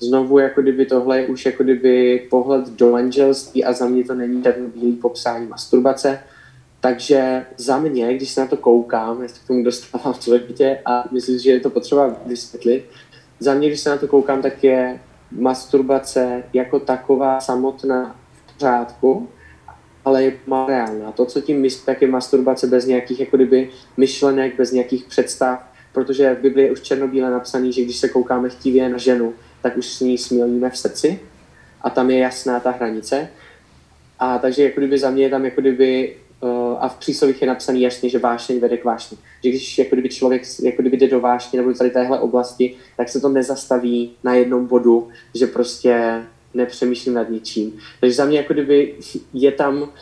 znovu 0.00 0.38
jako 0.38 0.62
kdyby 0.62 0.86
tohle 0.86 1.20
je 1.20 1.26
už 1.26 1.46
jako 1.46 1.62
kdyby 1.62 2.26
pohled 2.30 2.68
do 2.68 2.90
manželství 2.90 3.64
a 3.64 3.72
za 3.72 3.86
mě 3.86 4.04
to 4.04 4.14
není 4.14 4.42
černobílý 4.42 4.92
popsání 4.92 5.46
masturbace. 5.46 6.20
Takže 6.80 7.46
za 7.56 7.78
mě, 7.78 8.14
když 8.14 8.30
se 8.30 8.40
na 8.40 8.46
to 8.46 8.56
koukám, 8.56 9.22
já 9.22 9.28
se 9.28 9.40
k 9.44 9.46
tomu 9.46 9.64
dostávám 9.64 10.14
v 10.14 10.18
a 10.84 11.04
myslím, 11.10 11.38
že 11.38 11.50
je 11.50 11.60
to 11.60 11.70
potřeba 11.70 12.16
vysvětlit, 12.26 12.84
za 13.40 13.54
mě, 13.54 13.68
když 13.68 13.80
se 13.80 13.90
na 13.90 13.96
to 13.96 14.08
koukám, 14.08 14.42
tak 14.42 14.64
je 14.64 15.00
masturbace 15.30 16.42
jako 16.52 16.80
taková 16.80 17.40
samotná 17.40 18.16
v 18.32 18.54
pořádku, 18.54 19.28
ale 20.04 20.24
je 20.24 20.36
reálná. 20.68 21.12
To, 21.12 21.26
co 21.26 21.40
tím 21.40 21.60
myslí, 21.60 21.82
tak 21.86 22.02
je 22.02 22.08
masturbace 22.08 22.66
bez 22.66 22.86
nějakých 22.86 23.20
jako 23.20 23.36
kdyby 23.36 23.70
myšlenek, 23.96 24.56
bez 24.56 24.72
nějakých 24.72 25.04
představ, 25.04 25.68
protože 25.92 26.34
v 26.34 26.42
Biblii 26.42 26.66
je 26.66 26.72
už 26.72 26.80
černobíle 26.80 27.30
napsaný, 27.30 27.72
že 27.72 27.82
když 27.82 27.96
se 27.96 28.08
koukáme 28.08 28.48
chtivě 28.48 28.88
na 28.88 28.98
ženu, 28.98 29.34
tak 29.62 29.76
už 29.76 29.86
s 29.86 30.00
ní 30.00 30.18
smilíme 30.18 30.70
v 30.70 30.78
srdci 30.78 31.20
a 31.80 31.90
tam 31.90 32.10
je 32.10 32.18
jasná 32.18 32.60
ta 32.60 32.70
hranice. 32.70 33.28
A 34.18 34.38
takže 34.38 34.64
jako 34.64 34.80
kdyby 34.80 34.98
za 34.98 35.10
mě 35.10 35.22
je 35.22 35.30
tam 35.30 35.44
jako 35.44 35.60
kdyby 35.60 36.16
a 36.78 36.88
v 36.88 36.96
příslovích 36.96 37.42
je 37.42 37.48
napsaný 37.48 37.82
jasně, 37.82 38.08
že 38.08 38.18
vášeň 38.18 38.60
vede 38.60 38.76
k 38.76 38.84
vášni. 38.84 39.18
Že 39.44 39.48
když 39.50 39.78
jako 39.78 39.96
kdyby 39.96 40.08
člověk 40.08 40.42
jako 40.62 40.82
kdyby 40.82 40.96
jde 40.96 41.08
do 41.08 41.20
vášně 41.20 41.60
nebo 41.60 41.72
tady 41.72 41.90
téhle 41.90 42.20
oblasti, 42.20 42.76
tak 42.96 43.08
se 43.08 43.20
to 43.20 43.28
nezastaví 43.28 44.12
na 44.24 44.34
jednom 44.34 44.66
bodu, 44.66 45.08
že 45.34 45.46
prostě 45.46 46.22
nepřemýšlím 46.54 47.14
nad 47.14 47.30
ničím. 47.30 47.78
Takže 48.00 48.14
za 48.14 48.24
mě 48.24 48.38
jako 48.38 48.52
kdyby 48.52 48.94
je 49.32 49.52
tam 49.52 49.92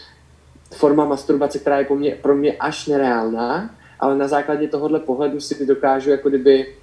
forma 0.75 1.05
masturbace, 1.05 1.59
která 1.59 1.79
je 1.79 1.85
pro 1.85 1.97
mě, 1.97 2.19
pro 2.23 2.37
mě 2.37 2.53
až 2.53 2.87
nereálná, 2.87 3.75
ale 4.01 4.19
na 4.19 4.29
základě 4.29 4.69
tohohle 4.69 5.01
pohledu 5.01 5.41
si 5.41 5.67
dokážu 5.67 6.11
jako 6.11 6.29
kdyby 6.29 6.75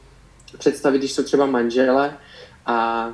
představit, 0.58 0.98
když 0.98 1.12
jsou 1.12 1.24
třeba 1.24 1.46
manžele 1.46 2.14
a, 2.66 3.10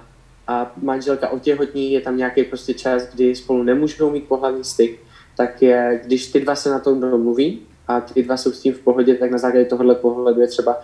a 0.47 0.73
manželka 0.81 1.29
otěhotní, 1.29 1.91
je 1.91 2.01
tam 2.01 2.17
nějaký 2.17 2.43
prostě 2.43 2.73
čas, 2.73 3.03
kdy 3.13 3.35
spolu 3.35 3.63
nemůžou 3.63 4.11
mít 4.11 4.27
pohlavní 4.27 4.63
styk, 4.63 5.04
tak 5.37 5.61
je, 5.61 6.01
když 6.05 6.31
ty 6.31 6.39
dva 6.39 6.55
se 6.55 6.69
na 6.69 6.79
tom 6.79 6.99
domluví 6.99 7.61
a 7.87 8.01
ty 8.01 8.23
dva 8.23 8.37
jsou 8.37 8.51
s 8.51 8.61
tím 8.61 8.73
v 8.73 8.79
pohodě, 8.79 9.15
tak 9.15 9.31
na 9.31 9.37
základě 9.37 9.65
tohohle 9.65 9.95
pohledu 9.95 10.41
je 10.41 10.47
třeba 10.47 10.81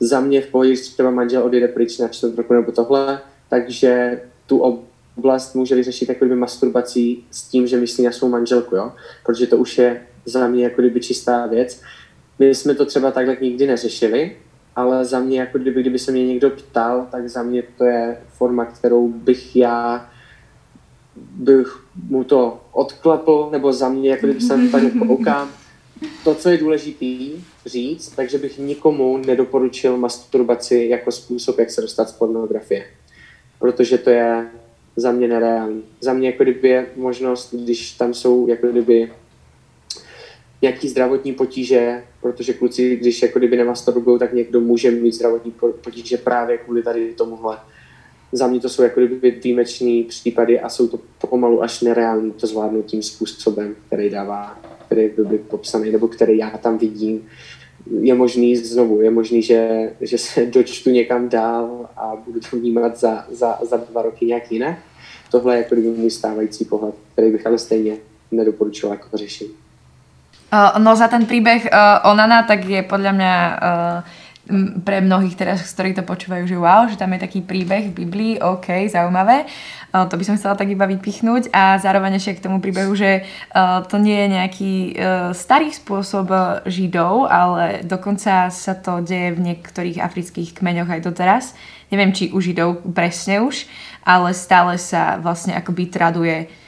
za 0.00 0.20
mě 0.20 0.40
v 0.40 0.46
pohodě, 0.46 0.70
když 0.70 0.88
třeba 0.88 1.10
manžel 1.10 1.42
odjede 1.42 1.68
pryč 1.68 1.98
na 1.98 2.08
čtvrt 2.08 2.38
roku 2.38 2.52
nebo 2.52 2.72
tohle, 2.72 3.20
takže 3.48 4.20
tu 4.46 4.82
oblast 5.16 5.54
může 5.54 5.74
vyřešit 5.74 6.08
jako 6.08 6.24
kdyby 6.24 6.40
masturbací 6.40 7.26
s 7.30 7.42
tím, 7.42 7.66
že 7.66 7.76
myslí 7.76 8.04
na 8.04 8.12
svou 8.12 8.28
manželku, 8.28 8.76
jo? 8.76 8.92
protože 9.26 9.46
to 9.46 9.56
už 9.56 9.78
je 9.78 10.02
za 10.24 10.48
mě 10.48 10.64
jako 10.64 10.80
kdyby 10.80 11.00
čistá 11.00 11.46
věc. 11.46 11.82
My 12.38 12.54
jsme 12.54 12.74
to 12.74 12.86
třeba 12.86 13.10
takhle 13.10 13.36
nikdy 13.40 13.66
neřešili, 13.66 14.36
ale 14.76 15.04
za 15.04 15.20
mě, 15.20 15.40
jako 15.40 15.58
kdyby, 15.58 15.80
kdyby 15.80 15.98
se 15.98 16.12
mě 16.12 16.26
někdo 16.26 16.50
ptal, 16.50 17.08
tak 17.10 17.28
za 17.28 17.42
mě 17.42 17.62
to 17.78 17.84
je 17.84 18.18
forma, 18.28 18.64
kterou 18.64 19.08
bych 19.08 19.56
já 19.56 20.10
bych 21.16 21.84
mu 22.08 22.24
to 22.24 22.60
odklepl, 22.72 23.48
nebo 23.52 23.72
za 23.72 23.88
mě, 23.88 24.10
jako 24.10 24.26
kdyby 24.26 24.40
jsem 24.40 24.70
tak 24.70 24.82
koukám. 25.06 25.50
To, 26.24 26.34
co 26.34 26.48
je 26.48 26.58
důležitý 26.58 27.30
říct, 27.66 28.08
takže 28.08 28.38
bych 28.38 28.58
nikomu 28.58 29.16
nedoporučil 29.16 29.96
masturbaci 29.96 30.86
jako 30.90 31.12
způsob, 31.12 31.58
jak 31.58 31.70
se 31.70 31.80
dostat 31.80 32.08
z 32.08 32.12
pornografie. 32.12 32.86
Protože 33.58 33.98
to 33.98 34.10
je 34.10 34.46
za 34.96 35.12
mě 35.12 35.28
nereálný. 35.28 35.82
Za 36.00 36.12
mě 36.12 36.28
jako 36.28 36.42
kdyby 36.42 36.68
je 36.68 36.86
možnost, 36.96 37.54
když 37.54 37.92
tam 37.92 38.14
jsou 38.14 38.48
jako 38.48 38.66
kdyby 38.66 39.12
nějaký 40.62 40.88
zdravotní 40.88 41.32
potíže, 41.32 42.04
protože 42.20 42.52
kluci, 42.52 42.96
když 42.96 43.22
jako 43.22 43.38
kdyby 43.38 43.56
nemasturbují, 43.56 44.18
tak 44.18 44.32
někdo 44.32 44.60
může 44.60 44.90
mít 44.90 45.12
zdravotní 45.12 45.54
potíže 45.80 46.16
právě 46.16 46.58
kvůli 46.58 46.82
tady 46.82 47.12
tomuhle. 47.12 47.58
Za 48.32 48.46
mě 48.46 48.60
to 48.60 48.68
jsou 48.68 48.82
jako 48.82 49.00
kdyby 49.00 49.30
výjimečný 49.30 50.04
případy 50.04 50.60
a 50.60 50.68
jsou 50.68 50.88
to 50.88 50.98
pomalu 51.28 51.62
až 51.62 51.80
nereální 51.80 52.32
to 52.32 52.46
zvládnout 52.46 52.86
tím 52.86 53.02
způsobem, 53.02 53.74
který 53.86 54.10
dává, 54.10 54.58
který 54.86 55.08
by 55.16 55.24
byl 55.24 55.38
popsaný, 55.38 55.92
nebo 55.92 56.08
který 56.08 56.38
já 56.38 56.50
tam 56.50 56.78
vidím. 56.78 57.28
Je 58.00 58.14
možný 58.14 58.56
znovu, 58.56 59.00
je 59.00 59.10
možný, 59.10 59.42
že, 59.42 59.92
že 60.00 60.18
se 60.18 60.46
dočtu 60.56 60.90
někam 60.90 61.28
dál 61.28 61.88
a 61.96 62.16
budu 62.26 62.40
to 62.40 62.56
vnímat 62.56 62.98
za, 62.98 63.26
za, 63.30 63.58
za 63.62 63.76
dva 63.76 64.02
roky 64.02 64.26
nějak 64.26 64.52
jinak. 64.52 64.78
Tohle 65.30 65.54
je 65.54 65.58
jako 65.58 65.74
kdyby 65.74 65.88
můj 65.88 66.10
stávající 66.10 66.64
pohled, 66.64 66.94
který 67.12 67.30
bych 67.30 67.46
ale 67.46 67.58
stejně 67.58 67.96
nedoporučil 68.30 68.90
jako 68.90 69.16
řešení. 69.16 69.50
Uh, 70.46 70.78
no 70.78 70.96
za 70.96 71.08
ten 71.08 71.26
príbeh 71.26 71.66
uh, 71.66 72.10
Onana, 72.10 72.46
tak 72.46 72.62
je 72.70 72.78
podľa 72.86 73.12
mňa 73.18 73.34
uh, 73.58 73.98
pre 74.86 75.02
mnohých 75.02 75.34
teraz, 75.34 75.66
ktorí 75.74 75.90
to 75.98 76.06
počúvajú, 76.06 76.46
že 76.46 76.54
wow, 76.54 76.86
že 76.86 76.94
tam 76.94 77.10
je 77.14 77.24
taký 77.26 77.42
príbeh 77.42 77.90
v 77.90 78.06
Biblii, 78.06 78.32
OK, 78.38 78.86
zaujímavé. 78.86 79.50
Uh, 79.90 80.06
to 80.06 80.14
by 80.14 80.22
som 80.22 80.38
chcela 80.38 80.54
tak 80.54 80.70
iba 80.70 80.86
vypichnúť 80.86 81.50
a 81.50 81.82
zároveň 81.82 82.22
ešte 82.22 82.38
k 82.38 82.44
tomu 82.46 82.62
príbehu, 82.62 82.94
že 82.94 83.26
uh, 83.26 83.82
to 83.82 83.98
nie 83.98 84.14
je 84.14 84.28
nejaký 84.30 84.74
uh, 84.94 84.94
starý 85.34 85.74
spôsob 85.74 86.30
židov, 86.70 87.26
ale 87.26 87.82
dokonca 87.82 88.54
sa 88.54 88.74
to 88.78 89.02
deje 89.02 89.34
v 89.34 89.42
niektorých 89.50 89.98
afrických 89.98 90.54
kmeňoch 90.62 90.94
aj 90.94 91.00
doteraz. 91.02 91.44
Neviem, 91.90 92.14
či 92.14 92.30
u 92.30 92.38
židov 92.38 92.86
presne 92.94 93.42
už, 93.42 93.66
ale 94.06 94.30
stále 94.30 94.78
sa 94.78 95.18
vlastne 95.18 95.58
akoby 95.58 95.90
traduje 95.90 96.65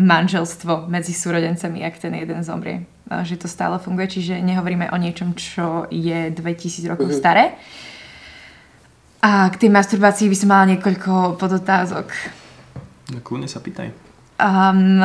manželstvo 0.00 0.88
medzi 0.88 1.12
súrodencami, 1.12 1.84
ak 1.84 2.00
ten 2.00 2.16
jeden 2.16 2.40
zomrie 2.40 2.88
že 3.10 3.36
to 3.36 3.50
stále 3.50 3.74
funguje, 3.82 4.06
čiže 4.06 4.38
nehovoríme 4.38 4.86
o 4.94 4.96
niečom, 4.96 5.34
čo 5.34 5.90
je 5.90 6.30
2000 6.30 6.86
rokov 6.94 7.10
mm-hmm. 7.10 7.18
staré. 7.18 7.58
A 9.20 9.50
k 9.50 9.66
tej 9.66 9.70
masturbácii 9.74 10.30
by 10.30 10.36
som 10.38 10.48
mala 10.48 10.70
niekoľko 10.72 11.36
podotázok. 11.36 12.06
No 13.10 13.18
kľudne 13.20 13.50
sa 13.50 13.58
pýtaj. 13.58 13.90
Um, 14.40 15.02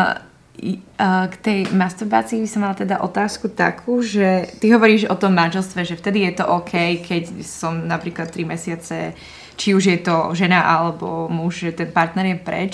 k 1.27 1.35
tej 1.43 1.67
masturbácii 1.75 2.39
by 2.39 2.47
som 2.47 2.63
mala 2.63 2.77
teda 2.77 3.03
otázku 3.03 3.51
takú, 3.51 3.99
že 3.99 4.47
ty 4.61 4.71
hovoríš 4.71 5.11
o 5.11 5.19
tom 5.19 5.35
manželstve, 5.35 5.83
že 5.83 5.99
vtedy 5.99 6.23
je 6.29 6.39
to 6.39 6.45
OK, 6.47 7.03
keď 7.03 7.43
som 7.43 7.89
napríklad 7.89 8.31
3 8.31 8.47
mesiace, 8.47 9.17
či 9.59 9.75
už 9.75 9.83
je 9.83 9.99
to 9.99 10.31
žena 10.31 10.63
alebo 10.63 11.27
muž, 11.27 11.67
že 11.67 11.83
ten 11.83 11.89
partner 11.91 12.23
je 12.31 12.37
preč, 12.39 12.73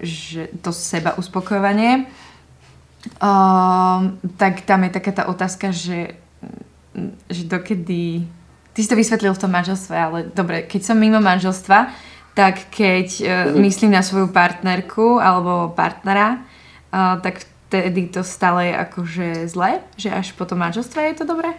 že 0.00 0.52
to 0.60 0.72
seba 0.72 1.16
uspokojovanie. 1.16 2.06
Uh, 3.22 4.18
tak 4.36 4.66
tam 4.66 4.82
je 4.84 4.90
taká 4.90 5.12
tá 5.14 5.24
otázka, 5.30 5.70
že, 5.70 6.18
že 7.30 7.42
dokedy... 7.46 8.26
Ty 8.74 8.78
si 8.82 8.90
to 8.90 8.98
vysvetlil 8.98 9.32
v 9.32 9.40
tom 9.40 9.52
manželstve, 9.54 9.96
ale 9.96 10.18
dobre, 10.28 10.68
keď 10.68 10.92
som 10.92 11.00
mimo 11.00 11.16
manželstva, 11.22 11.94
tak 12.36 12.68
keď 12.68 13.08
uh, 13.22 13.26
mm-hmm. 13.28 13.60
myslím 13.62 13.90
na 13.94 14.02
svoju 14.02 14.28
partnerku 14.34 15.22
alebo 15.22 15.72
partnera, 15.72 16.44
uh, 16.92 17.16
tak 17.22 17.46
vtedy 17.70 18.12
to 18.12 18.20
stále 18.26 18.68
je 18.68 18.74
akože 18.74 19.28
zlé? 19.48 19.80
Že 19.96 20.08
až 20.12 20.26
po 20.36 20.44
tom 20.44 20.60
manželstve 20.60 21.00
je 21.02 21.14
to 21.22 21.24
dobré? 21.24 21.54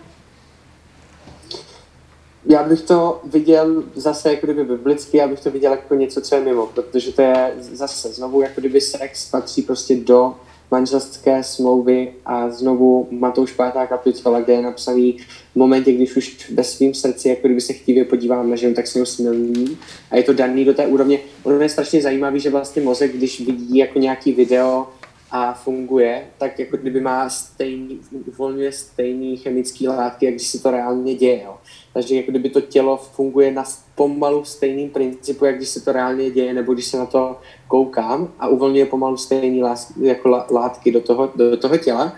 Já 2.49 2.63
bych 2.63 2.81
to 2.81 3.21
viděl 3.23 3.83
zase 3.95 4.29
jako 4.29 4.47
kdyby 4.47 4.63
biblicky, 4.63 5.17
já 5.17 5.27
bych 5.27 5.39
to 5.39 5.51
viděl 5.51 5.71
jako 5.71 5.95
něco, 5.95 6.21
co 6.21 6.35
je 6.35 6.41
mimo, 6.41 6.65
protože 6.65 7.11
to 7.13 7.21
je 7.21 7.53
zase 7.59 8.09
znovu 8.09 8.41
jako 8.41 8.61
kdyby 8.61 8.81
sex 8.81 9.29
patří 9.31 9.61
prostě 9.61 9.95
do 9.95 10.35
manželské 10.71 11.43
smlouvy 11.43 12.13
a 12.25 12.49
znovu 12.49 13.07
Matouš 13.11 13.53
5. 13.53 13.87
kapitola, 13.89 14.41
kde 14.41 14.53
je 14.53 14.61
napsaný 14.61 15.17
v 15.53 15.55
momentě, 15.55 15.91
když 15.91 16.15
už 16.15 16.51
ve 16.51 16.63
svém 16.63 16.93
srdci, 16.93 17.29
jako 17.29 17.47
kdyby 17.47 17.61
se 17.61 17.73
chtivě 17.73 18.05
podívám 18.05 18.49
na 18.49 18.55
ženu, 18.55 18.75
tak 18.75 18.87
se 18.87 18.99
ho 18.99 19.05
smilní. 19.05 19.77
A 20.11 20.17
je 20.17 20.23
to 20.23 20.33
daný 20.33 20.65
do 20.65 20.73
té 20.73 20.87
úrovně. 20.87 21.19
Ono 21.43 21.59
je 21.59 21.69
strašně 21.69 22.01
zajímavý, 22.01 22.39
že 22.39 22.49
vlastně 22.49 22.81
mozek, 22.81 23.15
když 23.15 23.39
vidí 23.39 23.77
jako 23.77 23.99
nějaký 23.99 24.31
video 24.31 24.87
a 25.31 25.53
funguje, 25.53 26.23
tak 26.37 26.59
jako 26.59 26.77
kdyby 26.77 27.01
má 27.01 27.29
stejný, 27.29 27.99
uvolňuje 28.27 28.71
stejný 28.71 29.37
chemický 29.37 29.87
látky, 29.87 30.25
jak 30.25 30.35
když 30.35 30.47
se 30.47 30.59
to 30.59 30.71
reálně 30.71 31.15
děje. 31.15 31.41
Jo. 31.43 31.57
Takže 31.97 32.15
jako 32.15 32.31
kdyby 32.31 32.49
to 32.49 32.61
tělo 32.61 32.97
funguje 32.97 33.51
na 33.51 33.63
pomalu 33.95 34.45
stejným 34.45 34.89
principu, 34.89 35.45
jak 35.45 35.55
když 35.55 35.69
se 35.69 35.81
to 35.81 35.91
reálně 35.91 36.31
děje, 36.31 36.53
nebo 36.53 36.73
když 36.73 36.85
se 36.85 36.97
na 36.97 37.05
to 37.05 37.39
koukám 37.67 38.33
a 38.39 38.47
uvolňuje 38.47 38.85
pomalu 38.85 39.17
stejný 39.17 39.63
lás, 39.63 39.93
jako 40.01 40.29
látky 40.51 40.91
do 40.91 41.01
toho, 41.01 41.31
do 41.35 41.57
toho 41.57 41.77
těla. 41.77 42.13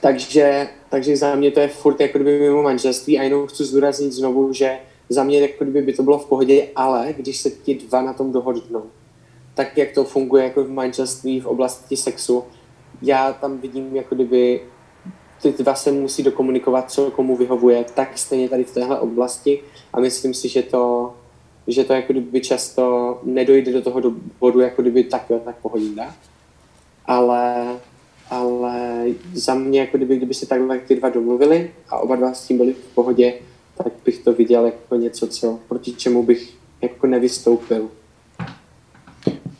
Takže, 0.00 0.68
takže 0.88 1.16
za 1.16 1.34
mě 1.34 1.50
to 1.50 1.60
je 1.60 1.68
furt 1.68 2.00
jako 2.00 2.18
kdyby 2.18 2.38
mimo 2.38 2.62
manželství 2.62 3.18
a 3.18 3.22
jenom 3.22 3.46
chci 3.46 3.64
zdůraznit 3.64 4.12
znovu, 4.12 4.52
že 4.52 4.78
za 5.08 5.24
mě 5.24 5.40
jako 5.40 5.64
kdyby 5.64 5.82
by 5.82 5.92
to 5.92 6.02
bylo 6.02 6.18
v 6.18 6.26
pohodě, 6.26 6.68
ale 6.76 7.14
když 7.16 7.36
se 7.36 7.50
ti 7.50 7.74
dva 7.74 8.02
na 8.02 8.12
tom 8.12 8.32
dohodnou, 8.32 8.82
tak 9.54 9.78
jak 9.78 9.92
to 9.92 10.04
funguje 10.04 10.44
jako 10.44 10.64
v 10.64 10.70
manželství 10.70 11.40
v 11.40 11.46
oblasti 11.46 11.96
sexu, 11.96 12.44
já 13.02 13.32
tam 13.32 13.58
vidím 13.58 13.96
jako 13.96 14.14
kdyby 14.14 14.60
ty 15.52 15.62
dva 15.62 15.74
se 15.74 15.92
musí 15.92 16.22
dokomunikovat, 16.22 16.90
co 16.90 17.10
komu 17.10 17.36
vyhovuje, 17.36 17.84
tak 17.94 18.18
stejně 18.18 18.48
tady 18.48 18.64
v 18.64 18.74
téhle 18.74 19.00
oblasti 19.00 19.62
a 19.92 20.00
myslím 20.00 20.34
si, 20.34 20.48
že 20.48 20.62
to, 20.62 21.14
že 21.66 21.84
to 21.84 21.92
jako 21.92 22.12
kdyby 22.12 22.40
často 22.40 23.18
nedojde 23.22 23.72
do 23.72 23.82
toho 23.82 24.02
bodu, 24.40 24.60
jako 24.60 24.82
kdyby 24.82 25.04
tak, 25.04 25.32
tak 25.44 25.56
pohodinda. 25.56 26.14
Ale, 27.06 27.66
ale 28.30 29.04
za 29.34 29.54
mě, 29.54 29.80
jako 29.80 29.96
kdyby, 29.96 30.16
kdyby 30.16 30.34
se 30.34 30.46
takhle 30.46 30.78
ty 30.78 30.96
dva 30.96 31.08
domluvili 31.08 31.70
a 31.88 31.98
oba 31.98 32.16
dva 32.16 32.34
s 32.34 32.46
tím 32.46 32.56
byli 32.56 32.72
v 32.72 32.94
pohodě, 32.94 33.34
tak 33.76 33.92
bych 34.04 34.18
to 34.18 34.32
viděl 34.32 34.66
jako 34.66 34.96
něco, 34.96 35.26
co, 35.26 35.58
proti 35.68 35.92
čemu 35.92 36.22
bych 36.22 36.54
jako 36.82 37.06
nevystoupil. 37.06 37.88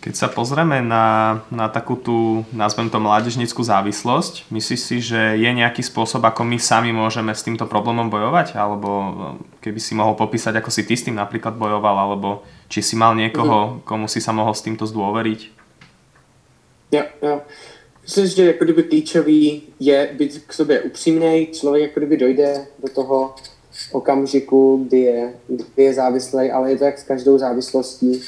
Keď 0.06 0.14
sa 0.14 0.30
pozrieme 0.30 0.78
na, 0.86 1.42
na 1.50 1.66
takú 1.66 1.98
tú, 1.98 2.46
nazvem 2.54 2.86
to, 2.86 3.02
mládežnickú 3.02 3.58
závislosť, 3.58 4.46
myslíš 4.54 4.78
si, 4.78 5.02
že 5.02 5.34
je 5.34 5.50
nejaký 5.50 5.82
spôsob, 5.82 6.22
ako 6.22 6.46
my 6.46 6.62
sami 6.62 6.94
môžeme 6.94 7.34
s 7.34 7.42
týmto 7.42 7.66
problémom 7.66 8.06
bojovať? 8.06 8.54
Alebo 8.54 8.90
eh, 8.94 9.10
keby 9.66 9.82
si 9.82 9.98
mohol 9.98 10.14
popísať, 10.14 10.62
ako 10.62 10.70
si 10.70 10.86
ty 10.86 10.94
s 10.94 11.02
tým 11.02 11.18
napríklad 11.18 11.58
bojoval, 11.58 11.98
alebo 11.98 12.46
či 12.70 12.86
si 12.86 12.94
mal 12.94 13.18
niekoho, 13.18 13.58
mhm. 13.58 13.74
komu 13.82 14.06
si 14.06 14.22
sa 14.22 14.30
mohol 14.30 14.54
s 14.54 14.62
týmto 14.62 14.86
zdôveriť? 14.86 15.40
Jo, 16.94 17.02
jo. 17.18 17.42
Myslím, 18.06 18.26
že 18.26 18.46
jako 18.46 18.64
kdyby 18.64 18.82
klíčový 18.82 19.62
je 19.80 20.14
být 20.14 20.42
k 20.46 20.52
sobě 20.52 20.80
upřímný, 20.86 21.48
člověk 21.52 21.82
jako 21.82 22.00
kdyby 22.00 22.16
dojde 22.16 22.66
do 22.78 22.88
toho 22.88 23.34
okamžiku, 23.92 24.86
kdy 24.86 25.00
je, 25.00 25.34
kdy 25.48 25.82
je 25.82 25.94
závislý, 25.94 26.50
ale 26.50 26.70
je 26.70 26.78
to 26.78 26.84
jak 26.84 26.98
s 26.98 27.04
každou 27.04 27.38
závislostí 27.38 28.22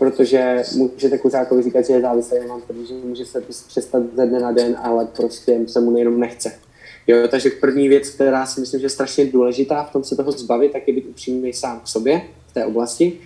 protože 0.00 0.62
můžete 0.76 1.18
kuřákovi 1.18 1.62
říkat, 1.62 1.86
že 1.86 1.92
je 1.92 2.00
závislý, 2.00 2.38
mám 2.48 2.62
protože 2.62 2.94
může 2.94 3.24
se 3.24 3.40
přestat 3.68 4.02
ze 4.16 4.26
dne 4.26 4.40
na 4.40 4.52
den, 4.52 4.76
ale 4.82 5.04
prostě 5.04 5.60
se 5.66 5.80
mu 5.80 5.98
jenom 5.98 6.20
nechce. 6.20 6.58
Jo, 7.06 7.28
takže 7.28 7.50
první 7.50 7.88
věc, 7.88 8.10
která 8.10 8.46
si 8.46 8.60
myslím, 8.60 8.80
že 8.80 8.86
je 8.86 8.90
strašně 8.90 9.24
důležitá 9.24 9.84
v 9.84 9.92
tom 9.92 10.04
se 10.04 10.16
toho 10.16 10.32
zbavit, 10.32 10.72
tak 10.72 10.88
je 10.88 10.94
být 10.94 11.06
upřímný 11.06 11.52
sám 11.52 11.80
k 11.80 11.88
sobě 11.88 12.22
v 12.46 12.52
té 12.52 12.64
oblasti. 12.64 13.18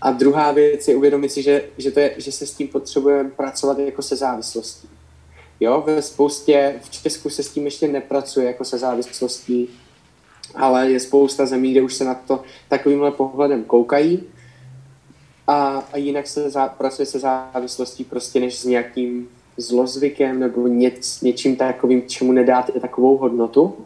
A 0.00 0.10
druhá 0.10 0.52
věc 0.52 0.88
je 0.88 0.96
uvědomit 0.96 1.32
si, 1.32 1.42
že, 1.42 1.64
že, 1.78 1.90
to 1.90 2.00
je, 2.00 2.14
že 2.16 2.32
se 2.32 2.46
s 2.46 2.54
tím 2.54 2.68
potřebujeme 2.68 3.30
pracovat 3.30 3.78
jako 3.78 4.02
se 4.02 4.16
závislostí. 4.16 4.88
Jo, 5.60 5.82
ve 5.86 6.02
spoustě, 6.02 6.74
v 6.82 6.90
Česku 6.90 7.30
se 7.30 7.42
s 7.42 7.48
tím 7.48 7.64
ještě 7.64 7.88
nepracuje 7.88 8.46
jako 8.46 8.64
se 8.64 8.78
závislostí, 8.78 9.68
ale 10.54 10.90
je 10.90 11.00
spousta 11.00 11.46
zemí, 11.46 11.72
kde 11.72 11.82
už 11.82 11.94
se 11.94 12.04
na 12.04 12.14
to 12.14 12.42
takovýmhle 12.68 13.10
pohledem 13.10 13.64
koukají 13.64 14.22
a, 15.46 15.84
a 15.92 15.96
jinak 15.96 16.26
se 16.26 16.50
zá, 16.50 16.68
pracuje 16.68 17.06
se 17.06 17.18
závislostí 17.18 18.04
prostě 18.04 18.40
než 18.40 18.58
s 18.58 18.64
nějakým 18.64 19.28
zlozvykem 19.56 20.40
nebo 20.40 20.66
něc, 20.66 21.20
něčím 21.20 21.56
takovým, 21.56 22.02
čemu 22.06 22.32
nedáte 22.32 22.80
takovou 22.80 23.16
hodnotu. 23.16 23.76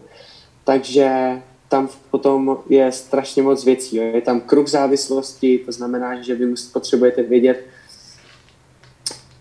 Takže 0.65 1.43
tam 1.69 1.89
potom 2.11 2.59
je 2.69 2.93
strašně 2.93 3.43
moc 3.43 3.65
věcí. 3.65 3.97
Jo. 3.97 4.03
Je 4.03 4.21
tam 4.21 4.41
kruh 4.41 4.69
závislosti, 4.69 5.59
to 5.59 5.73
znamená, 5.73 6.23
že 6.23 6.35
vy 6.35 6.55
potřebujete 6.73 7.23
vědět, 7.23 7.67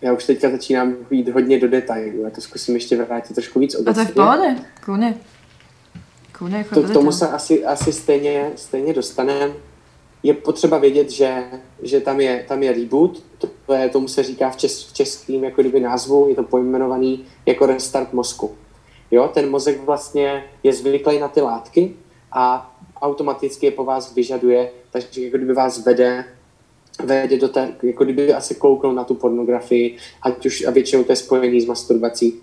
já 0.01 0.13
už 0.13 0.25
teďka 0.25 0.49
začínám 0.49 0.95
jít 1.11 1.29
hodně 1.29 1.59
do 1.59 1.67
detailů, 1.67 2.23
já 2.23 2.29
to 2.29 2.41
zkusím 2.41 2.75
ještě 2.75 3.03
vrátit 3.03 3.33
trošku 3.33 3.59
víc 3.59 3.75
A 3.75 3.93
to 3.93 3.99
je 3.99 4.05
v 4.05 4.13
pohodě, 4.13 4.55
klidně. 4.81 5.19
to, 6.73 6.83
k 6.83 6.93
tomu 6.93 7.11
se 7.11 7.27
asi, 7.27 7.65
asi 7.65 7.93
stejně, 7.93 8.51
stejně 8.55 8.93
dostaneme. 8.93 9.53
Je 10.23 10.33
potřeba 10.33 10.77
vědět, 10.77 11.09
že, 11.09 11.43
že 11.81 11.99
tam, 11.99 12.21
je, 12.21 12.45
tam 12.47 12.63
je 12.63 12.73
reboot, 12.73 13.23
to 13.65 13.73
je, 13.73 13.89
tomu 13.89 14.07
se 14.07 14.23
říká 14.23 14.49
v, 14.49 14.57
čes, 14.57 14.87
v 14.87 14.93
českým 14.93 15.43
jako 15.43 15.61
kdyby 15.61 15.79
názvu, 15.79 16.29
je 16.29 16.35
to 16.35 16.43
pojmenovaný 16.43 17.25
jako 17.45 17.65
restart 17.65 18.13
mozku. 18.13 18.55
Jo, 19.11 19.29
ten 19.33 19.49
mozek 19.49 19.83
vlastně 19.83 20.43
je 20.63 20.73
zvyklý 20.73 21.19
na 21.19 21.27
ty 21.27 21.41
látky 21.41 21.95
a 22.31 22.75
automaticky 23.01 23.65
je 23.65 23.71
po 23.71 23.83
vás 23.83 24.15
vyžaduje, 24.15 24.71
takže 24.91 25.23
jako 25.23 25.37
kdyby 25.37 25.53
vás 25.53 25.85
vede 25.85 26.25
vede 27.03 27.37
do 27.37 27.47
té, 27.47 27.73
jako 27.83 28.03
kdyby 28.03 28.33
asi 28.33 28.55
koukl 28.55 28.93
na 28.93 29.03
tu 29.03 29.15
pornografii, 29.15 29.97
ať 30.21 30.45
už 30.45 30.65
a 30.65 30.71
většinou 30.71 31.03
to 31.03 31.11
je 31.11 31.15
spojený 31.15 31.61
s 31.61 31.65
masturbací. 31.65 32.41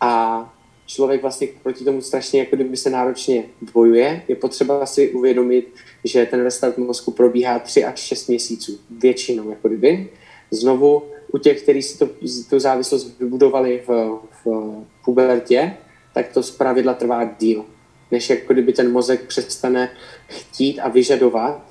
A 0.00 0.52
člověk 0.88 1.22
vlastně 1.22 1.48
proti 1.62 1.84
tomu 1.84 2.00
strašně 2.00 2.40
jako 2.40 2.56
kdyby 2.56 2.76
se 2.76 2.90
náročně 2.90 3.44
bojuje. 3.72 4.22
Je 4.28 4.36
potřeba 4.36 4.86
si 4.86 5.10
uvědomit, 5.10 5.74
že 6.04 6.26
ten 6.26 6.42
restart 6.42 6.78
mozku 6.78 7.10
probíhá 7.10 7.58
3 7.58 7.84
až 7.84 7.98
6 7.98 8.28
měsíců, 8.28 8.78
většinou 8.90 9.50
jako 9.50 9.68
kdyby. 9.68 10.08
Znovu 10.50 11.02
u 11.32 11.38
těch, 11.38 11.62
kteří 11.62 11.82
si 11.82 11.98
to, 11.98 12.08
tu 12.50 12.58
závislost 12.60 13.18
vybudovali 13.20 13.82
v, 13.86 14.18
v 14.44 14.74
pubertě, 15.04 15.76
tak 16.14 16.32
to 16.32 16.42
z 16.42 16.50
pravidla 16.50 16.94
trvá 16.94 17.24
díl, 17.24 17.64
než 18.10 18.30
jako 18.30 18.52
kdyby 18.52 18.72
ten 18.72 18.92
mozek 18.92 19.26
přestane 19.26 19.90
chtít 20.28 20.80
a 20.80 20.88
vyžadovat 20.88 21.68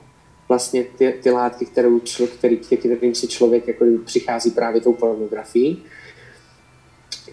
vlastně 0.47 0.83
ty, 0.83 1.13
ty 1.23 1.31
látky, 1.31 1.65
kterou 1.65 1.99
člo, 1.99 2.27
který, 2.27 2.57
kterým 2.57 3.15
si 3.15 3.27
člověk 3.27 3.67
jako 3.67 3.85
přichází 4.05 4.51
právě 4.51 4.81
tou 4.81 4.93
pornografií. 4.93 5.83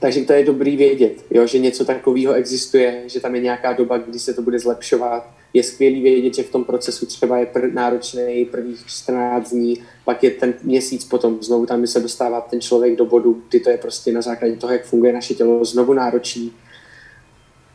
Takže 0.01 0.21
to 0.21 0.33
je 0.33 0.45
dobrý 0.45 0.77
vědět, 0.77 1.25
jo, 1.31 1.47
že 1.47 1.59
něco 1.59 1.85
takového 1.85 2.33
existuje, 2.33 3.03
že 3.07 3.21
tam 3.21 3.35
je 3.35 3.41
nějaká 3.41 3.73
doba, 3.73 3.99
kdy 3.99 4.19
se 4.19 4.35
to 4.35 4.43
bude 4.43 4.59
zlepšovat. 4.59 5.31
Je 5.53 5.63
skvělý 5.63 6.03
vědět, 6.03 6.35
že 6.35 6.43
v 6.43 6.51
tom 6.51 6.65
procesu 6.65 7.07
třeba 7.07 7.39
je 7.39 7.47
pr- 7.47 7.73
náročný 7.73 8.45
prvních 8.45 8.87
14 8.87 9.51
dní, 9.51 9.83
pak 10.05 10.23
je 10.23 10.31
ten 10.31 10.55
měsíc 10.63 11.05
potom, 11.05 11.43
znovu 11.43 11.67
tam 11.67 11.87
se 11.87 12.01
dostává 12.01 12.41
ten 12.41 12.61
člověk 12.61 12.97
do 12.97 13.05
bodu, 13.05 13.43
kdy 13.49 13.61
to 13.61 13.71
je 13.71 13.79
prostě 13.79 14.13
na 14.13 14.23
základě 14.23 14.57
toho, 14.57 14.73
jak 14.73 14.85
funguje 14.85 15.13
naše 15.13 15.35
tělo, 15.35 15.65
znovu 15.65 15.93
náročný. 15.93 16.53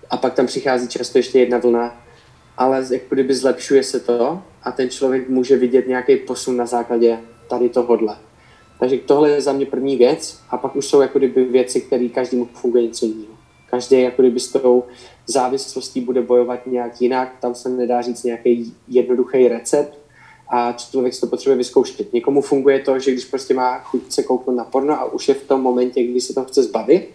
A 0.10 0.18
pak 0.18 0.34
tam 0.34 0.46
přichází 0.48 0.88
často 0.88 1.18
ještě 1.18 1.40
jedna 1.40 1.58
vlna, 1.58 2.06
ale 2.58 2.86
jako 2.92 3.16
kdyby 3.16 3.34
zlepšuje 3.34 3.84
se 3.84 4.00
to 4.00 4.42
a 4.64 4.72
ten 4.72 4.90
člověk 4.90 5.30
může 5.30 5.58
vidět 5.58 5.88
nějaký 5.88 6.18
posun 6.18 6.58
na 6.58 6.66
základě 6.66 7.20
tady 7.50 7.70
tohodle. 7.70 8.18
Takže 8.80 8.98
tohle 8.98 9.30
je 9.30 9.42
za 9.42 9.54
mě 9.54 9.66
první 9.66 9.96
věc 9.96 10.40
a 10.50 10.58
pak 10.58 10.76
už 10.76 10.86
jsou 10.86 11.02
jako 11.02 11.18
kdyby 11.18 11.44
věci, 11.44 11.82
které 11.82 12.10
každému 12.10 12.46
funguje 12.54 12.84
něco 12.84 13.06
jiného. 13.06 13.34
Každý 13.70 14.02
jako 14.02 14.22
kdyby 14.22 14.40
s 14.40 14.52
tou 14.52 14.84
závislostí 15.28 16.02
bude 16.02 16.22
bojovat 16.22 16.68
nějak 16.68 17.02
jinak, 17.02 17.36
tam 17.42 17.56
se 17.56 17.70
nedá 17.70 18.02
říct 18.02 18.24
nějaký 18.24 18.74
jednoduchý 18.88 19.48
recept 19.48 19.98
a 20.52 20.72
člověk 20.72 21.14
si 21.14 21.22
to 21.22 21.28
potřebuje 21.28 21.58
vyzkoušet. 21.58 22.14
Někomu 22.14 22.42
funguje 22.42 22.80
to, 22.80 23.00
že 23.00 23.12
když 23.12 23.26
prostě 23.26 23.54
má 23.54 23.80
chuť 23.80 24.12
se 24.12 24.24
kouknout 24.24 24.58
na 24.58 24.64
porno 24.64 24.94
a 24.94 25.06
už 25.06 25.28
je 25.28 25.34
v 25.34 25.44
tom 25.44 25.62
momentě, 25.62 26.04
kdy 26.04 26.22
se 26.22 26.34
to 26.34 26.46
chce 26.46 26.64
zbavit, 26.64 27.10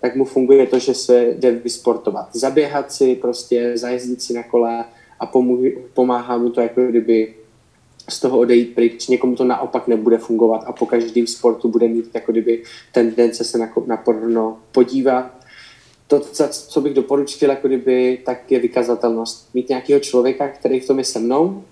tak 0.00 0.16
mu 0.16 0.24
funguje 0.24 0.66
to, 0.66 0.78
že 0.78 0.94
se 0.94 1.34
jde 1.38 1.50
vysportovat. 1.50 2.28
Zaběhat 2.32 2.92
si, 2.92 3.14
prostě 3.14 3.72
zajezdit 3.74 4.22
si 4.22 4.34
na 4.34 4.42
kole 4.42 4.84
a 5.20 5.32
pomáhá 5.94 6.38
mu 6.38 6.50
to 6.50 6.60
jako 6.60 6.86
kdyby 6.86 7.34
z 8.08 8.20
toho 8.20 8.38
odejít 8.38 8.74
pryč. 8.74 9.08
Někomu 9.08 9.36
to 9.36 9.44
naopak 9.44 9.88
nebude 9.88 10.18
fungovat 10.18 10.64
a 10.66 10.72
po 10.72 10.86
každém 10.86 11.26
sportu 11.26 11.68
bude 11.68 11.88
mít 11.88 12.10
jako 12.14 12.32
kdyby 12.32 12.62
tendence 12.92 13.44
se 13.44 13.58
na, 13.58 13.72
na 13.86 13.96
porno 13.96 14.58
podívat. 14.72 15.30
To, 16.06 16.20
co 16.50 16.80
bych 16.80 16.94
doporučil, 16.94 17.50
jako 17.50 17.68
kdyby, 17.68 18.18
tak 18.24 18.50
je 18.50 18.60
vykazatelnost. 18.60 19.54
Mít 19.54 19.68
nějakého 19.68 20.00
člověka, 20.00 20.48
který 20.48 20.80
v 20.80 20.86
tom 20.86 20.98
je 20.98 21.04
se 21.04 21.18
mnou 21.18 21.64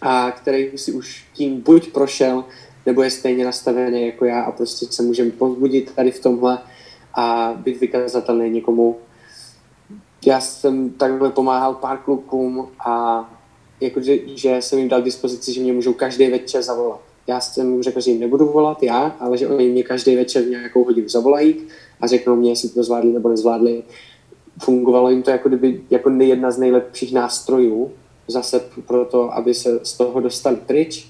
a 0.00 0.30
který 0.30 0.78
si 0.78 0.92
už 0.92 1.26
tím 1.34 1.60
buď 1.60 1.92
prošel, 1.92 2.44
nebo 2.86 3.02
je 3.02 3.10
stejně 3.10 3.44
nastavený 3.44 4.06
jako 4.06 4.24
já 4.24 4.42
a 4.42 4.52
prostě 4.52 4.86
se 4.86 5.02
můžeme 5.02 5.30
pozbudit 5.30 5.94
tady 5.94 6.10
v 6.10 6.22
tomhle 6.22 6.58
a 7.14 7.54
být 7.56 7.80
vykazatelný 7.80 8.50
někomu. 8.50 8.98
Já 10.26 10.40
jsem 10.40 10.90
takhle 10.90 11.30
pomáhal 11.30 11.74
pár 11.74 11.98
klukům 11.98 12.68
a 12.86 13.24
jakože, 13.80 14.18
že 14.34 14.62
jsem 14.62 14.78
jim 14.78 14.88
dal 14.88 15.02
dispozici, 15.02 15.52
že 15.52 15.60
mě 15.60 15.72
můžou 15.72 15.92
každý 15.92 16.30
večer 16.30 16.62
zavolat. 16.62 17.00
Já 17.26 17.40
jsem 17.40 17.72
jim 17.72 17.82
řekl, 17.82 18.00
že 18.00 18.10
jim 18.10 18.20
nebudu 18.20 18.46
volat 18.46 18.82
já, 18.82 19.16
ale 19.20 19.38
že 19.38 19.48
oni 19.48 19.68
mě 19.68 19.82
každý 19.82 20.16
večer 20.16 20.42
v 20.42 20.48
nějakou 20.48 20.84
hodinu 20.84 21.08
zavolají 21.08 21.56
a 22.00 22.06
řeknou 22.06 22.36
mě, 22.36 22.50
jestli 22.50 22.68
to 22.68 22.82
zvládli 22.82 23.12
nebo 23.12 23.28
nezvládli. 23.28 23.82
Fungovalo 24.62 25.10
jim 25.10 25.22
to 25.22 25.30
jako, 25.30 25.48
kdyby, 25.48 25.80
jako 25.90 26.10
jedna 26.10 26.50
z 26.50 26.58
nejlepších 26.58 27.12
nástrojů 27.12 27.92
zase 28.28 28.60
pro 28.86 29.04
to, 29.04 29.34
aby 29.34 29.54
se 29.54 29.80
z 29.82 29.92
toho 29.92 30.20
dostali 30.20 30.56
pryč. 30.56 31.08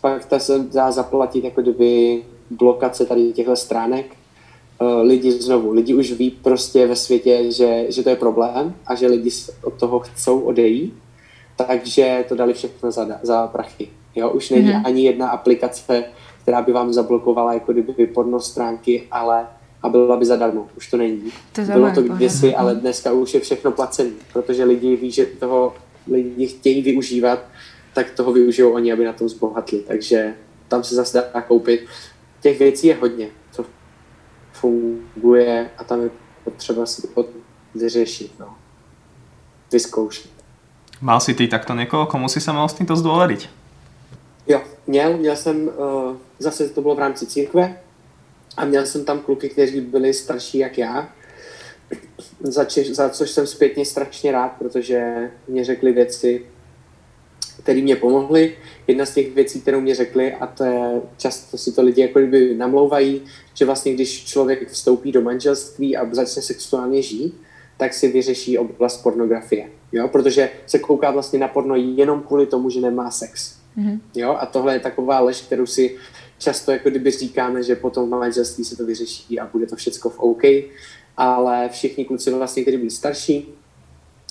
Pak 0.00 0.24
ta 0.24 0.38
se 0.38 0.58
dá 0.58 0.90
zaplatit 0.90 1.44
jako 1.44 1.62
kdyby 1.62 2.22
blokace 2.50 3.06
tady 3.06 3.32
těchto 3.32 3.56
stránek, 3.56 4.06
Eh, 4.80 5.02
lidi 5.02 5.32
znovu, 5.32 5.72
lidi 5.72 5.94
už 5.94 6.12
ví 6.12 6.30
prostě 6.30 6.86
ve 6.86 6.96
světě, 6.96 7.52
že, 7.52 7.86
že 7.88 8.02
to 8.02 8.08
je 8.08 8.16
problém 8.16 8.74
a 8.86 8.94
že 8.94 9.06
lidi 9.06 9.30
od 9.62 9.74
toho 9.74 9.98
chcou 9.98 10.40
odejít, 10.40 10.94
takže 11.56 12.24
to 12.28 12.34
dali 12.34 12.54
všechno 12.54 12.90
za, 12.90 13.06
za 13.22 13.46
prachy. 13.46 13.88
Jo, 14.14 14.30
už 14.30 14.50
není 14.50 14.68
mm-hmm. 14.68 14.82
ani 14.84 15.04
jedna 15.04 15.28
aplikace, 15.28 16.04
která 16.42 16.62
by 16.62 16.72
vám 16.72 16.92
zablokovala 16.92 17.54
jako 17.54 17.72
kdyby 17.72 18.06
porno 18.06 18.40
stránky, 18.40 19.08
ale 19.10 19.46
a 19.82 19.88
byla 19.88 20.16
by 20.16 20.24
zadarmo. 20.26 20.68
Už 20.76 20.90
to 20.90 20.96
není. 20.96 21.32
To 21.52 21.62
Bylo 21.62 21.90
to 21.94 22.02
kdysi, 22.02 22.54
ale 22.54 22.74
dneska 22.74 23.12
už 23.12 23.34
je 23.34 23.40
všechno 23.40 23.72
placené, 23.72 24.10
protože 24.32 24.64
lidi 24.64 24.96
ví, 24.96 25.10
že 25.10 25.26
toho 25.26 25.74
lidi 26.12 26.46
chtějí 26.46 26.82
využívat, 26.82 27.38
tak 27.94 28.10
toho 28.10 28.32
využijou 28.32 28.72
oni, 28.72 28.92
aby 28.92 29.04
na 29.04 29.12
tom 29.12 29.28
zbohatli. 29.28 29.78
Takže 29.78 30.34
tam 30.68 30.84
se 30.84 30.94
zase 30.94 31.30
dá 31.34 31.40
koupit. 31.40 31.86
Těch 32.40 32.58
věcí 32.58 32.86
je 32.86 32.94
hodně 32.94 33.28
funguje 34.60 35.70
a 35.78 35.84
tam 35.84 36.02
je 36.02 36.10
potřeba 36.44 36.86
si 36.86 37.08
to 37.08 37.28
vyřešit, 37.74 38.32
no. 38.40 38.56
vyzkoušet. 39.72 40.30
Mal 41.00 41.20
si 41.20 41.34
ty 41.34 41.48
takto 41.48 41.74
někoho, 41.74 42.06
komu 42.06 42.28
si 42.28 42.40
se 42.40 42.52
mal 42.52 42.68
s 42.68 42.74
tímto 42.74 42.96
zdôveriť? 42.96 43.48
Jo, 44.48 44.62
měl, 44.86 45.16
měl 45.16 45.36
jsem, 45.36 45.68
uh, 45.68 46.16
zase 46.38 46.68
to 46.68 46.80
bylo 46.82 46.94
v 46.94 46.98
rámci 46.98 47.26
církve 47.26 47.80
a 48.56 48.64
měl 48.64 48.86
jsem 48.86 49.04
tam 49.04 49.20
kluky, 49.20 49.48
kteří 49.48 49.80
byli 49.80 50.14
starší 50.14 50.58
jak 50.58 50.78
já, 50.78 51.08
za, 52.40 52.64
či, 52.64 52.94
za 52.94 53.08
což 53.08 53.30
jsem 53.30 53.46
zpětně 53.46 53.84
strašně 53.84 54.32
rád, 54.32 54.52
protože 54.58 55.30
mě 55.48 55.64
řekli 55.64 55.92
věci, 55.92 56.46
které 57.62 57.82
mě 57.82 57.96
pomohly. 57.96 58.54
Jedna 58.86 59.06
z 59.06 59.14
těch 59.14 59.34
věcí, 59.34 59.60
kterou 59.60 59.80
mě 59.80 59.94
řekli, 59.94 60.34
a 60.34 60.46
to 60.46 60.64
je 60.64 61.00
často 61.16 61.58
si 61.58 61.72
to 61.72 61.82
lidi 61.82 62.02
jako 62.02 62.18
kdyby 62.18 62.54
namlouvají, 62.54 63.22
že 63.54 63.64
vlastně 63.64 63.94
když 63.94 64.24
člověk 64.24 64.70
vstoupí 64.70 65.12
do 65.12 65.22
manželství 65.22 65.96
a 65.96 66.14
začne 66.14 66.42
sexuálně 66.42 67.02
žít, 67.02 67.40
tak 67.76 67.94
si 67.94 68.08
vyřeší 68.08 68.58
oblast 68.58 69.02
pornografie. 69.02 69.70
Jo? 69.92 70.08
Protože 70.08 70.50
se 70.66 70.78
kouká 70.78 71.10
vlastně 71.10 71.38
na 71.38 71.48
porno 71.48 71.76
jenom 71.76 72.22
kvůli 72.22 72.46
tomu, 72.46 72.70
že 72.70 72.80
nemá 72.80 73.10
sex. 73.10 73.56
Mm-hmm. 73.78 74.00
Jo? 74.14 74.36
A 74.40 74.46
tohle 74.46 74.74
je 74.74 74.80
taková 74.80 75.20
lež, 75.20 75.40
kterou 75.40 75.66
si 75.66 75.96
často 76.38 76.72
jako 76.72 76.90
kdyby 76.90 77.10
říkáme, 77.10 77.62
že 77.62 77.76
potom 77.76 78.06
v 78.06 78.10
manželství 78.10 78.64
se 78.64 78.76
to 78.76 78.86
vyřeší 78.86 79.40
a 79.40 79.46
bude 79.46 79.66
to 79.66 79.76
všechno 79.76 80.10
v 80.10 80.18
OK, 80.18 80.42
ale 81.16 81.68
všichni 81.68 82.04
kluci 82.04 82.30
vlastně, 82.30 82.62
kteří 82.62 82.76
byli 82.76 82.90
starší 82.90 83.48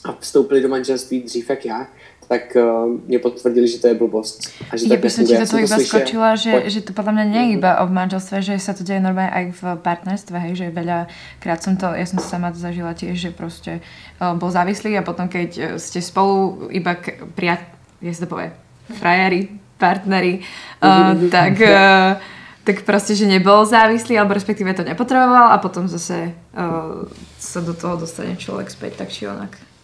a 0.03 0.17
vstoupili 0.19 0.61
do 0.61 0.69
manželství 0.69 1.21
dřív 1.21 1.49
jak 1.49 1.65
já, 1.65 1.87
tak 2.27 2.57
uh, 2.57 2.89
mě 3.05 3.19
potvrdili, 3.19 3.67
že 3.67 3.79
to 3.79 3.87
je 3.87 3.93
blbost. 3.93 4.39
A 4.71 4.77
že 4.77 4.97
by 4.97 5.09
som 5.09 5.25
ti 5.25 5.37
to 5.37 5.57
iba 5.57 5.77
skočila, 5.77 6.35
že, 6.35 6.69
že 6.69 6.81
to 6.81 6.93
podľa 6.93 7.21
mňa 7.21 7.25
nie 7.29 7.43
je 7.45 7.51
iba 7.61 7.71
o 7.81 7.85
manželstve, 7.85 8.41
že 8.41 8.57
sa 8.57 8.73
to 8.73 8.81
deje 8.81 8.97
normálne 8.97 9.29
aj 9.29 9.45
v 9.61 9.63
partnerstve, 9.77 10.35
hej, 10.49 10.53
že 10.57 10.65
veľakrát 10.73 11.59
som 11.61 11.77
to, 11.77 11.93
ja 11.93 12.05
som 12.09 12.17
sama 12.17 12.49
to 12.49 12.57
zažila 12.57 12.97
tiež, 12.97 13.13
že 13.13 13.29
proste 13.29 13.85
uh, 14.17 14.33
bol 14.33 14.49
závislý 14.49 14.97
a 14.97 15.05
potom 15.05 15.29
keď 15.29 15.49
uh, 15.53 15.63
ste 15.77 16.01
spolu 16.01 16.65
iba 16.73 16.97
prijat, 17.37 17.61
je 18.01 18.09
to 18.17 18.25
povie, 18.25 18.49
frajeri, 18.97 19.53
partneri, 19.77 20.41
uh, 20.81 21.13
tak, 21.29 21.53
uh, 21.61 22.17
tak 22.67 22.81
proste, 22.81 23.13
že 23.13 23.29
nebol 23.29 23.61
závislý, 23.69 24.17
alebo 24.17 24.33
respektíve 24.33 24.73
to 24.73 24.81
nepotreboval 24.81 25.53
a 25.53 25.61
potom 25.61 25.85
zase 25.85 26.33
uh, 26.57 27.05
sa 27.37 27.59
do 27.61 27.77
toho 27.77 28.01
dostane 28.01 28.33
človek 28.33 28.73
späť 28.73 29.05
tak 29.05 29.13
či 29.13 29.29
onak. 29.29 29.74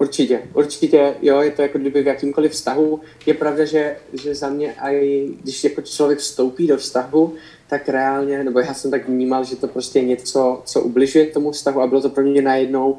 Určitě, 0.00 0.42
určitě, 0.54 1.14
jo, 1.22 1.40
je 1.40 1.50
to 1.50 1.62
jako 1.62 1.78
kdyby 1.78 2.02
v 2.02 2.06
jakýmkoliv 2.06 2.52
vztahu. 2.52 3.00
Je 3.26 3.34
pravda, 3.34 3.64
že, 3.64 3.96
že 4.12 4.34
za 4.34 4.48
mě, 4.48 4.74
aj 4.74 5.28
když 5.42 5.64
jako 5.64 5.82
člověk 5.82 6.18
vstoupí 6.18 6.66
do 6.66 6.76
vztahu, 6.76 7.34
tak 7.68 7.88
reálně, 7.88 8.44
nebo 8.44 8.60
já 8.60 8.74
jsem 8.74 8.90
tak 8.90 9.08
vnímal, 9.08 9.44
že 9.44 9.56
to 9.56 9.68
prostě 9.68 9.98
je 9.98 10.04
něco, 10.04 10.62
co 10.64 10.80
ubližuje 10.80 11.26
tomu 11.26 11.50
vztahu 11.50 11.80
a 11.80 11.86
bylo 11.86 12.00
to 12.00 12.10
pro 12.10 12.24
mě 12.24 12.42
najednou 12.42 12.98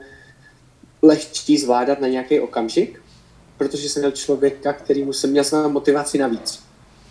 lehčí 1.02 1.58
zvládat 1.58 2.02
na 2.02 2.08
nějaký 2.08 2.40
okamžik, 2.40 3.02
protože 3.58 3.90
jsem 3.90 4.02
měl 4.02 4.12
člověka, 4.12 4.74
kterýmu 4.74 5.14
jsem 5.14 5.30
měl 5.30 5.44
jsem 5.44 5.72
motivaci 5.72 6.18
navíc. 6.18 6.64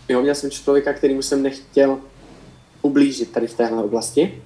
Jo, 0.09 0.21
měl 0.21 0.35
jsem 0.35 0.51
člověka, 0.51 0.93
kterýmu 0.93 1.21
jsem 1.21 1.43
nechtěl 1.43 1.99
ublížit 2.81 3.31
tady 3.31 3.47
v 3.47 3.53
téhle 3.53 3.83
oblasti 3.83 4.41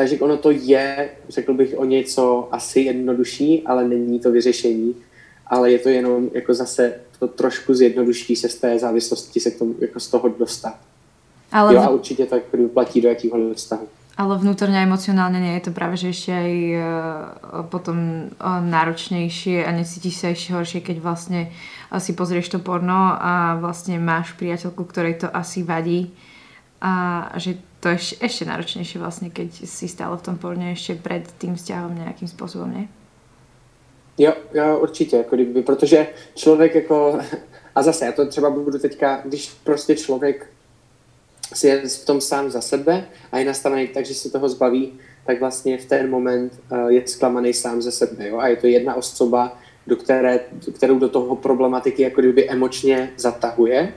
takže 0.00 0.18
ono 0.18 0.36
to 0.36 0.50
je, 0.50 1.10
řekl 1.28 1.54
bych, 1.54 1.78
o 1.78 1.84
něco 1.84 2.48
asi 2.52 2.80
jednodušší, 2.80 3.62
ale 3.66 3.88
není 3.88 4.20
to 4.20 4.32
vyřešení. 4.32 4.94
Ale 5.46 5.70
je 5.72 5.78
to 5.78 5.88
jenom 5.88 6.30
jako 6.32 6.54
zase 6.54 6.94
to 7.18 7.28
trošku 7.28 7.74
zjednoduší 7.74 8.36
se 8.36 8.48
z 8.48 8.54
té 8.54 8.78
závislosti 8.78 9.40
se 9.40 9.50
k 9.50 9.58
tomu, 9.58 9.74
jako 9.80 10.00
z 10.00 10.08
toho 10.08 10.28
dostat. 10.28 10.76
Ale 11.52 11.74
jo, 11.74 11.80
a 11.80 11.88
určitě 11.88 12.26
to 12.26 12.34
jako 12.34 12.68
platí 12.72 13.00
do 13.00 13.08
jakýchkoliv 13.08 13.56
vztahu. 13.56 13.88
Ale 14.16 14.36
vnútorne 14.36 14.76
a 14.80 14.84
emocionálne 14.84 15.40
nie 15.40 15.56
je 15.56 15.64
to 15.68 15.72
práve 15.72 15.96
že 15.96 16.12
ešte 16.12 16.32
aj 16.32 16.52
uh, 16.76 16.82
potom 17.72 18.28
uh, 18.36 18.60
náročnejšie 18.60 19.64
a 19.64 19.70
necítiš 19.72 20.20
sa 20.20 20.36
ešte 20.36 20.52
horšie, 20.52 20.80
keď 20.84 20.96
vlastne 21.00 21.48
uh, 21.48 21.96
si 21.96 22.12
pozrieš 22.12 22.52
to 22.52 22.58
porno 22.60 23.16
a 23.16 23.56
vlastne 23.60 23.96
máš 23.96 24.36
priateľku, 24.36 24.84
ktorej 24.84 25.24
to 25.24 25.28
asi 25.32 25.64
vadí 25.64 26.12
a 26.84 27.32
že 27.40 27.60
to 27.80 27.88
je 27.88 28.20
ešte 28.20 28.44
náročnejšie 28.44 29.00
vlastne, 29.00 29.32
keď 29.32 29.64
si 29.64 29.88
stále 29.88 30.16
v 30.16 30.24
tom 30.24 30.36
porne 30.36 30.72
ešte 30.72 31.00
pred 31.00 31.24
tým 31.40 31.56
vzťahom 31.56 31.96
nejakým 31.96 32.28
spôsobom, 32.28 32.68
nie? 32.68 32.88
Jo, 34.18 34.32
jo, 34.54 34.78
určitě, 34.78 35.16
jako 35.16 35.36
kdyby, 35.36 35.62
protože 35.62 36.06
člověk 36.34 36.74
jako, 36.74 37.18
a 37.74 37.82
zase 37.82 38.04
já 38.04 38.12
to 38.12 38.26
třeba 38.26 38.50
budu 38.50 38.78
teďka, 38.78 39.22
když 39.24 39.50
prostě 39.64 39.96
člověk 39.96 40.46
si 41.54 41.66
je 41.66 41.88
v 41.88 42.04
tom 42.04 42.20
sám 42.20 42.50
za 42.50 42.60
sebe 42.60 43.04
a 43.32 43.38
je 43.38 43.44
nastavený 43.44 43.88
tak, 43.88 44.06
že 44.06 44.14
se 44.14 44.30
toho 44.30 44.48
zbaví, 44.48 44.92
tak 45.26 45.40
vlastně 45.40 45.78
v 45.78 45.84
ten 45.84 46.10
moment 46.10 46.60
uh, 46.72 46.88
je 46.88 47.02
zklamaný 47.06 47.54
sám 47.54 47.82
ze 47.82 47.90
sebe. 47.92 48.28
Jo? 48.28 48.38
A 48.38 48.48
je 48.48 48.56
to 48.56 48.66
jedna 48.66 48.94
osoba, 48.94 49.58
do 49.86 49.96
které, 49.96 50.40
kterou 50.74 50.98
do 50.98 51.08
toho 51.08 51.36
problematiky 51.36 52.02
jako 52.02 52.20
kdyby 52.20 52.50
emočně 52.50 53.10
zatahuje. 53.16 53.92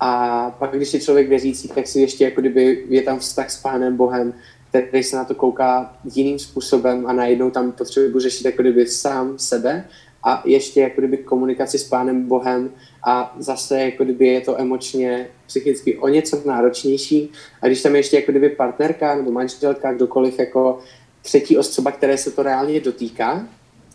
A 0.00 0.50
pak, 0.58 0.70
když 0.70 0.94
je 0.94 1.00
člověk 1.00 1.28
věřící, 1.28 1.68
tak 1.68 1.86
si 1.86 2.00
ještě 2.00 2.24
jako 2.24 2.40
kdyby 2.40 2.84
je 2.88 3.02
tam 3.02 3.18
vztah 3.18 3.50
s 3.50 3.62
Pánem 3.62 3.96
Bohem, 3.96 4.34
který 4.68 5.02
se 5.02 5.16
na 5.16 5.24
to 5.24 5.34
kouká 5.34 5.96
jiným 6.14 6.38
způsobem 6.38 7.06
a 7.06 7.12
najednou 7.12 7.50
tam 7.50 7.72
potřebuji 7.72 8.20
řešit 8.20 8.44
jako 8.44 8.62
kdyby 8.62 8.86
sám 8.86 9.38
sebe 9.38 9.84
a 10.22 10.42
ještě 10.44 10.80
jako 10.80 11.00
kdyby 11.00 11.16
komunikaci 11.16 11.78
s 11.78 11.84
Pánem 11.84 12.28
Bohem 12.28 12.70
a 13.04 13.36
zase 13.38 13.80
jako 13.80 14.04
kdyby 14.04 14.26
je 14.26 14.40
to 14.40 14.60
emočně, 14.60 15.28
psychicky 15.46 15.98
o 15.98 16.08
něco 16.08 16.42
náročnější. 16.44 17.32
A 17.62 17.66
když 17.66 17.82
tam 17.82 17.94
je 17.94 17.98
ještě 17.98 18.16
jako 18.16 18.30
kdyby 18.30 18.48
partnerka 18.48 19.14
nebo 19.14 19.30
manželka, 19.30 19.92
kdokoliv 19.92 20.38
jako 20.38 20.78
třetí 21.22 21.58
osoba, 21.58 21.90
které 21.90 22.18
se 22.18 22.30
to 22.30 22.42
reálně 22.42 22.80
dotýká 22.80 23.46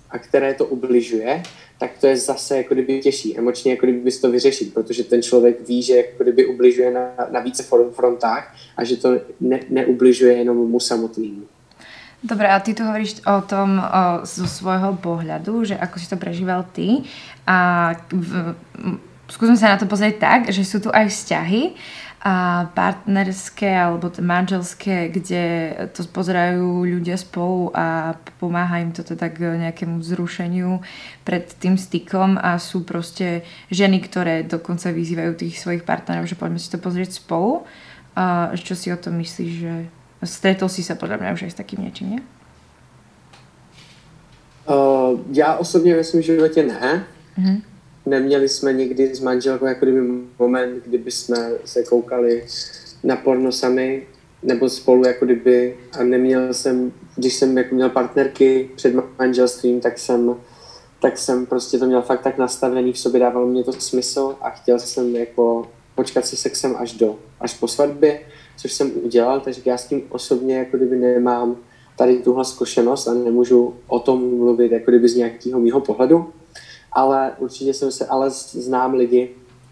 a 0.09 0.19
které 0.19 0.53
to 0.53 0.65
ubližuje, 0.65 1.43
tak 1.77 1.91
to 2.01 2.07
je 2.07 2.17
zase 2.17 2.57
jako 2.57 2.73
kdyby 2.73 2.99
těžší, 2.99 3.37
emočně 3.37 3.71
jako 3.71 3.85
kdyby 3.85 4.11
to 4.11 4.31
vyřešit, 4.31 4.73
protože 4.73 5.03
ten 5.03 5.21
člověk 5.21 5.67
ví, 5.67 5.83
že 5.83 5.95
jako 5.95 6.23
kdyby 6.23 6.45
ubližuje 6.45 6.91
na, 6.91 7.09
na 7.31 7.39
více 7.39 7.63
frontách 7.91 8.55
a 8.77 8.83
že 8.83 8.97
to 8.97 9.19
ne, 9.39 9.59
neubližuje 9.69 10.33
jenom 10.33 10.57
mu 10.57 10.79
samotnému. 10.79 11.43
Dobre, 12.23 12.47
a 12.47 12.59
ty 12.59 12.71
tu 12.73 12.87
hovoríš 12.87 13.19
o 13.27 13.43
tom 13.43 13.83
o, 13.83 14.23
zo 14.23 14.47
svojho 14.47 14.95
pohľadu, 14.95 15.67
že 15.67 15.75
ako 15.75 15.99
si 15.99 16.07
to 16.07 16.15
prežíval 16.15 16.63
ty. 16.71 17.03
A 17.43 17.91
v, 18.15 18.55
skúsme 19.27 19.59
sa 19.59 19.75
na 19.75 19.77
to 19.77 19.91
pozrieť 19.91 20.23
tak, 20.23 20.41
že 20.47 20.63
sú 20.63 20.79
tu 20.79 20.87
aj 20.87 21.11
vzťahy 21.11 21.75
a 22.23 22.71
partnerské 22.71 23.67
alebo 23.67 24.07
manželské, 24.23 25.11
kde 25.11 25.75
to 25.91 26.07
pozerajú 26.07 26.87
ľudia 26.87 27.19
spolu 27.19 27.67
a 27.75 28.15
pomáha 28.39 28.79
im 28.79 28.95
to 28.95 29.03
teda 29.03 29.27
k 29.27 29.59
nejakému 29.59 29.99
zrušeniu 29.99 30.79
pred 31.27 31.51
tým 31.59 31.75
stykom 31.75 32.39
a 32.39 32.55
sú 32.63 32.87
proste 32.87 33.43
ženy, 33.67 33.99
ktoré 33.99 34.47
dokonca 34.47 34.95
vyzývajú 34.95 35.35
tých 35.35 35.59
svojich 35.59 35.83
partnerov, 35.83 36.31
že 36.31 36.39
poďme 36.39 36.63
si 36.63 36.71
to 36.71 36.79
pozrieť 36.79 37.19
spolu. 37.19 37.67
A 38.15 38.55
čo 38.55 38.71
si 38.71 38.87
o 38.87 38.95
tom 38.95 39.19
myslíš, 39.19 39.51
že 39.51 39.73
Stretol 40.25 40.69
si 40.69 40.83
se 40.83 40.95
podle 40.95 41.17
mě 41.17 41.33
už 41.33 41.43
aj 41.43 41.51
s 41.51 41.53
takým 41.53 41.83
něčím, 41.83 42.09
ne? 42.09 42.21
Uh, 44.69 45.19
já 45.31 45.55
osobně 45.55 45.95
ve 45.95 46.03
svém 46.03 46.21
životě 46.21 46.63
ne. 46.63 47.03
Mm-hmm. 47.39 47.61
Neměli 48.05 48.49
jsme 48.49 48.73
nikdy 48.73 49.15
s 49.15 49.19
manželkou 49.19 49.65
jako 49.65 49.85
kdyby 49.85 50.01
moment, 50.39 50.83
kdyby 50.85 51.11
jsme 51.11 51.51
se 51.65 51.83
koukali 51.83 52.45
na 53.03 53.15
porno 53.15 53.51
sami 53.51 54.07
nebo 54.43 54.69
spolu 54.69 55.07
jako 55.07 55.25
kdyby 55.25 55.77
a 55.99 56.03
neměl 56.03 56.53
jsem, 56.53 56.91
když 57.15 57.33
jsem 57.33 57.57
jako 57.57 57.75
měl 57.75 57.89
partnerky 57.89 58.69
před 58.75 58.93
manželstvím, 59.19 59.81
tak 59.81 59.99
jsem 59.99 60.35
tak 61.01 61.17
jsem 61.17 61.45
prostě 61.45 61.77
to 61.79 61.85
měl 61.85 62.01
fakt 62.01 62.21
tak 62.21 62.37
nastavený 62.37 62.93
v 62.93 62.99
sobě, 62.99 63.19
dávalo 63.19 63.47
mě 63.47 63.63
to 63.63 63.73
smysl 63.73 64.35
a 64.41 64.49
chtěl 64.49 64.79
jsem 64.79 65.15
jako 65.15 65.67
počkat 65.95 66.25
se 66.25 66.35
sexem 66.35 66.75
až 66.79 66.93
do, 66.93 67.19
až 67.39 67.53
po 67.53 67.67
svatbě 67.67 68.19
což 68.57 68.73
jsem 68.73 68.91
udělal, 69.03 69.39
takže 69.39 69.61
já 69.65 69.77
s 69.77 69.87
tím 69.87 70.03
osobně 70.09 70.57
jako 70.57 70.77
kdyby 70.77 70.95
nemám 70.95 71.55
tady 71.97 72.17
tuhle 72.17 72.45
zkušenost 72.45 73.07
a 73.07 73.13
nemůžu 73.13 73.75
o 73.87 73.99
tom 73.99 74.37
mluvit 74.37 74.71
jako 74.71 74.91
kdyby 74.91 75.09
z 75.09 75.15
nějakého 75.15 75.59
mýho 75.59 75.79
pohledu, 75.79 76.29
ale 76.95 77.31
určitě 77.37 77.73
jsem 77.73 77.91
se, 77.91 78.05
ale 78.05 78.29
znám 78.51 78.93
lidi, 78.93 79.29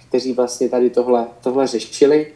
kteří 0.07 0.33
vlastně 0.33 0.69
tady 0.69 0.89
tohle, 0.89 1.27
tohle 1.43 1.67
řešili. 1.67 2.33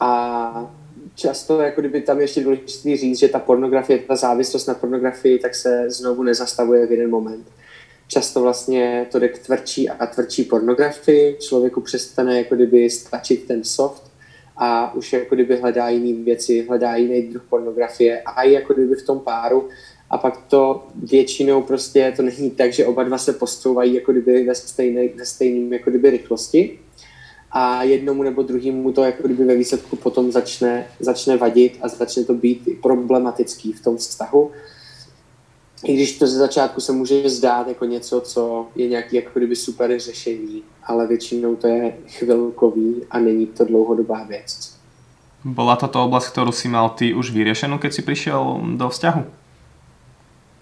A 0.00 0.72
často 1.14 1.60
jako 1.60 1.80
kdyby 1.80 2.00
tam 2.00 2.20
ještě 2.20 2.44
důležité 2.44 2.96
říct, 2.96 3.18
že 3.18 3.28
ta 3.28 3.38
pornografie, 3.38 3.98
ta 3.98 4.16
závislost 4.16 4.66
na 4.66 4.74
pornografii, 4.74 5.38
tak 5.38 5.54
se 5.54 5.90
znovu 5.90 6.22
nezastavuje 6.22 6.86
v 6.86 6.90
jeden 6.90 7.10
moment. 7.10 7.46
Často 8.08 8.40
vlastně 8.40 9.06
to 9.12 9.18
jde 9.18 9.28
k 9.28 9.38
tvrdší 9.38 9.90
a 9.90 10.06
tvrdší 10.06 10.44
pornografii, 10.44 11.36
člověku 11.40 11.80
přestane 11.80 12.38
jako 12.38 12.54
kdyby 12.54 12.90
stačit 12.90 13.44
ten 13.46 13.64
soft 13.64 14.10
a 14.56 14.94
už 14.94 15.12
jako 15.12 15.34
kdyby 15.34 15.56
hledá 15.56 15.88
jiné 15.88 16.24
věci, 16.24 16.66
hledá 16.68 16.96
jiný 16.96 17.22
druh 17.22 17.42
pornografie. 17.48 18.22
A 18.22 18.42
i 18.42 18.52
jako 18.52 18.74
kdyby 18.74 18.94
v 18.94 19.06
tom 19.06 19.20
páru 19.20 19.68
a 20.10 20.18
pak 20.18 20.36
to 20.48 20.86
většinou 20.94 21.62
prostě 21.62 22.12
to 22.16 22.22
není 22.22 22.50
tak, 22.50 22.72
že 22.72 22.86
oba 22.86 23.04
dva 23.04 23.18
se 23.18 23.32
postouvají 23.32 23.94
jako 23.94 24.12
kdyby 24.12 24.44
ve 24.44 24.54
stejné, 24.54 25.08
ve 25.08 25.26
stejným 25.26 25.72
jako 25.72 25.90
kdyby 25.90 26.10
rychlosti 26.10 26.78
a 27.52 27.82
jednomu 27.82 28.22
nebo 28.22 28.42
druhému 28.42 28.92
to 28.92 29.04
jako 29.04 29.22
kdyby 29.22 29.44
ve 29.44 29.56
výsledku 29.56 29.96
potom 29.96 30.32
začne, 30.32 30.86
začne 31.00 31.36
vadit 31.36 31.78
a 31.82 31.88
začne 31.88 32.24
to 32.24 32.34
být 32.34 32.68
problematický 32.82 33.72
v 33.72 33.82
tom 33.82 33.96
vztahu 33.96 34.50
i 35.84 35.94
když 35.94 36.18
to 36.18 36.26
ze 36.26 36.38
začátku 36.38 36.80
se 36.80 36.92
může 36.92 37.28
zdát 37.28 37.68
jako 37.68 37.84
něco, 37.84 38.20
co 38.20 38.66
je 38.74 38.88
nějaký 38.88 39.16
jako 39.16 39.30
kdyby 39.34 39.56
super 39.56 39.98
řešení, 39.98 40.62
ale 40.84 41.06
většinou 41.06 41.56
to 41.56 41.66
je 41.66 41.96
chvilkový 42.08 42.94
a 43.10 43.18
není 43.18 43.46
to 43.46 43.64
dlouhodobá 43.64 44.24
věc. 44.24 44.74
Bola 45.44 45.76
toto 45.76 46.04
oblast, 46.04 46.28
kterou 46.28 46.52
si 46.52 46.68
mal 46.68 46.88
ty 46.88 47.14
už 47.14 47.30
vyřešenou, 47.30 47.78
keď 47.78 47.92
si 47.92 48.02
přišel 48.02 48.60
do 48.76 48.88
vzťahu? 48.88 49.24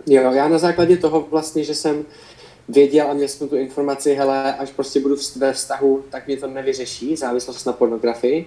Jo, 0.06 0.32
já 0.32 0.48
na 0.48 0.58
základě 0.58 0.96
toho 0.96 1.26
vlastně, 1.30 1.64
že 1.64 1.74
jsem 1.74 2.04
věděl 2.68 3.10
a 3.10 3.14
měl 3.14 3.28
jsem 3.28 3.48
tu 3.48 3.56
informaci, 3.56 4.14
hele, 4.14 4.54
až 4.54 4.70
prostě 4.70 5.00
budu 5.00 5.16
ve 5.36 5.52
vztahu, 5.52 6.04
tak 6.10 6.26
mě 6.26 6.36
to 6.36 6.46
nevyřeší, 6.46 7.16
závislost 7.16 7.64
na 7.64 7.72
pornografii, 7.72 8.46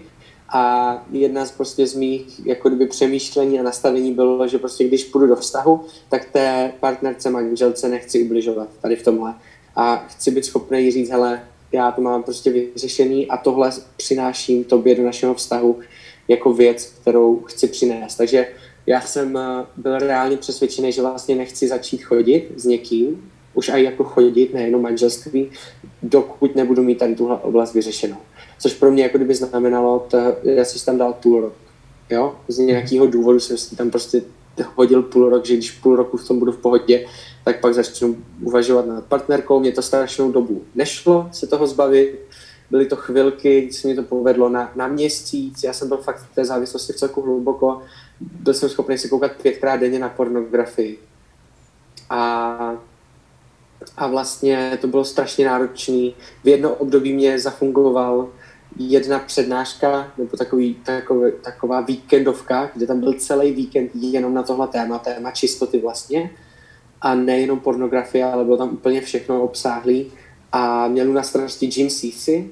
a 0.50 1.06
jedna 1.12 1.46
z 1.46 1.52
prostě 1.52 1.88
z 1.88 1.96
mých 1.96 2.46
jako 2.46 2.70
kdyby 2.70 2.88
přemýšlení 2.88 3.60
a 3.60 3.64
nastavení 3.64 4.14
bylo, 4.14 4.48
že 4.48 4.58
prostě 4.58 4.84
když 4.84 5.04
půjdu 5.04 5.28
do 5.28 5.36
vztahu, 5.36 5.86
tak 6.10 6.26
té 6.26 6.72
partnerce, 6.80 7.30
manželce 7.30 7.90
nechci 7.90 8.24
ubližovat 8.24 8.70
tady 8.82 8.96
v 8.96 9.04
tomhle. 9.04 9.34
A 9.76 9.96
chci 9.96 10.32
být 10.32 10.46
schopný 10.46 10.92
říct, 10.92 11.10
hele, 11.10 11.44
já 11.72 11.92
to 11.92 12.02
mám 12.02 12.24
prostě 12.24 12.52
vyřešený 12.52 13.28
a 13.28 13.38
tohle 13.38 13.72
přináším 13.98 14.64
tobě 14.64 14.96
do 14.96 15.04
našeho 15.04 15.34
vztahu 15.34 15.80
jako 16.28 16.54
věc, 16.54 16.86
kterou 17.02 17.40
chci 17.40 17.68
přinést. 17.68 18.16
Takže 18.16 18.48
já 18.88 19.02
jsem 19.02 19.38
eh, 19.38 19.66
byl 19.78 20.00
reálně 20.00 20.38
přesvědčený, 20.38 20.92
že 20.92 21.02
vlastně 21.02 21.36
nechci 21.36 21.68
začít 21.68 22.04
chodit 22.04 22.52
s 22.56 22.66
někým, 22.66 23.32
už 23.54 23.70
aj 23.70 23.84
jako 23.84 24.04
chodit, 24.04 24.54
nejenom 24.54 24.82
manželství, 24.82 25.50
dokud 26.04 26.56
nebudu 26.56 26.84
mít 26.84 26.98
tady 26.98 27.16
tuhle 27.16 27.38
oblast 27.38 27.74
vyřešenou 27.74 28.18
což 28.60 28.74
pro 28.74 28.92
mě 28.92 29.04
jako 29.04 29.18
kdyby 29.18 29.36
znamenalo, 29.36 30.08
to, 30.10 30.18
já 30.44 30.66
si 30.66 30.86
tam 30.86 30.98
dal 30.98 31.14
půl 31.14 31.42
rok. 31.42 31.54
Jo? 32.10 32.36
Z 32.48 32.58
nějakého 32.58 33.08
důvodu 33.08 33.40
jsem 33.40 33.58
si 33.58 33.76
tam 33.76 33.90
prostě 33.90 34.22
hodil 34.76 35.02
půl 35.02 35.30
rok, 35.30 35.46
že 35.46 35.54
když 35.54 35.72
půl 35.72 35.96
roku 35.96 36.18
v 36.18 36.28
tom 36.28 36.40
budu 36.40 36.52
v 36.52 36.58
pohodě, 36.58 37.06
tak 37.44 37.62
pak 37.62 37.74
začnu 37.74 38.18
uvažovat 38.42 38.88
nad 38.88 39.06
partnerkou. 39.06 39.60
Mě 39.60 39.72
to 39.72 39.82
strašnou 39.82 40.32
dobu 40.32 40.62
nešlo 40.76 41.30
se 41.32 41.48
toho 41.48 41.68
zbavit. 41.68 42.20
Byly 42.72 42.86
to 42.86 42.96
chvilky, 42.96 43.62
kdy 43.62 43.74
se 43.74 43.88
mi 43.88 43.96
to 43.96 44.04
povedlo 44.04 44.50
na, 44.50 44.72
na 44.76 44.88
měsíc. 44.88 45.64
Já 45.64 45.74
jsem 45.74 45.88
byl 45.88 45.98
fakt 45.98 46.18
v 46.32 46.36
té 46.36 46.46
závislosti 46.46 46.94
v 46.94 46.96
celku 46.96 47.22
hluboko. 47.22 47.82
Byl 48.20 48.54
jsem 48.54 48.70
schopný 48.70 48.98
si 48.98 49.10
koukat 49.10 49.32
pětkrát 49.32 49.80
denně 49.80 50.00
na 50.00 50.10
pornografii. 50.10 51.00
A 52.10 52.78
a 53.98 54.08
vlastně 54.08 54.78
to 54.82 54.88
bylo 54.88 55.06
strašně 55.06 55.46
náročné. 55.46 56.12
V 56.44 56.48
jedno 56.48 56.76
období 56.76 57.14
mě 57.14 57.40
zafungoval 57.40 58.30
jedna 58.78 59.20
přednáška 59.20 60.12
nebo 60.18 60.38
takový, 60.38 60.76
takový, 60.76 61.32
taková 61.42 61.82
víkendovka, 61.82 62.72
kde 62.76 62.88
tam 62.88 63.00
byl 63.00 63.14
celý 63.14 63.52
víkend 63.52 63.92
jenom 63.96 64.34
na 64.34 64.44
tohle 64.44 64.68
téma, 64.68 65.00
téma 65.00 65.32
čistoty 65.32 65.80
vlastně. 65.80 66.32
A 67.02 67.16
nejenom 67.16 67.60
pornografie, 67.60 68.26
ale 68.26 68.44
bylo 68.44 68.58
tam 68.58 68.70
úplně 68.74 69.02
všechno 69.02 69.44
obsáhlý. 69.44 70.12
A 70.52 70.88
měl 70.88 71.14
na 71.14 71.24
starosti 71.24 71.70
Jim 71.76 71.90
Cici, 71.90 72.50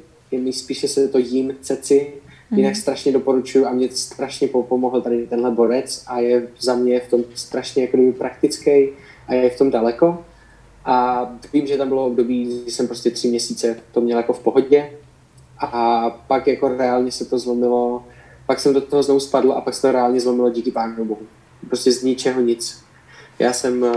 spíše 0.52 0.88
se 0.88 1.08
to 1.08 1.18
Jim 1.18 1.56
Ceci. 1.62 2.14
Jinak 2.56 2.76
strašně 2.76 3.12
doporučuji 3.12 3.66
a 3.66 3.74
mě 3.74 3.90
strašně 3.90 4.48
pomohl 4.48 5.02
tady 5.02 5.28
tenhle 5.28 5.52
borec 5.52 6.04
a 6.08 6.20
je 6.20 6.48
za 6.60 6.76
mě 6.76 7.00
v 7.00 7.10
tom 7.10 7.24
strašně 7.36 7.84
jako 7.84 7.98
praktický 8.18 8.90
a 9.28 9.34
je 9.34 9.50
v 9.50 9.58
tom 9.58 9.72
daleko. 9.72 10.26
A 10.86 11.26
vím, 11.54 11.68
že 11.68 11.78
tam 11.78 11.88
bylo 11.88 12.06
období, 12.06 12.62
kdy 12.62 12.72
jsem 12.72 12.88
prostě 12.88 13.12
tři 13.12 13.28
měsíce 13.28 13.80
to 13.92 14.02
měl 14.02 14.18
jako 14.18 14.34
v 14.34 14.40
pohodě 14.40 14.90
a 15.60 16.10
pak 16.28 16.48
jako 16.48 16.68
reálně 16.68 17.12
se 17.12 17.26
to 17.26 17.40
zlomilo, 17.40 18.04
pak 18.48 18.60
jsem 18.60 18.74
do 18.74 18.82
toho 18.82 19.04
znovu 19.04 19.20
spadl 19.20 19.54
a 19.54 19.62
pak 19.62 19.74
se 19.74 19.82
to 19.82 19.92
reálně 19.92 20.20
zlomilo 20.20 20.50
díky 20.50 20.72
pánu 20.72 21.06
bohu. 21.06 21.22
Prostě 21.68 21.92
z 21.92 22.04
ničeho 22.04 22.42
nic. 22.42 22.84
Já 23.40 23.54
jsem 23.54 23.84
eh, 23.84 23.92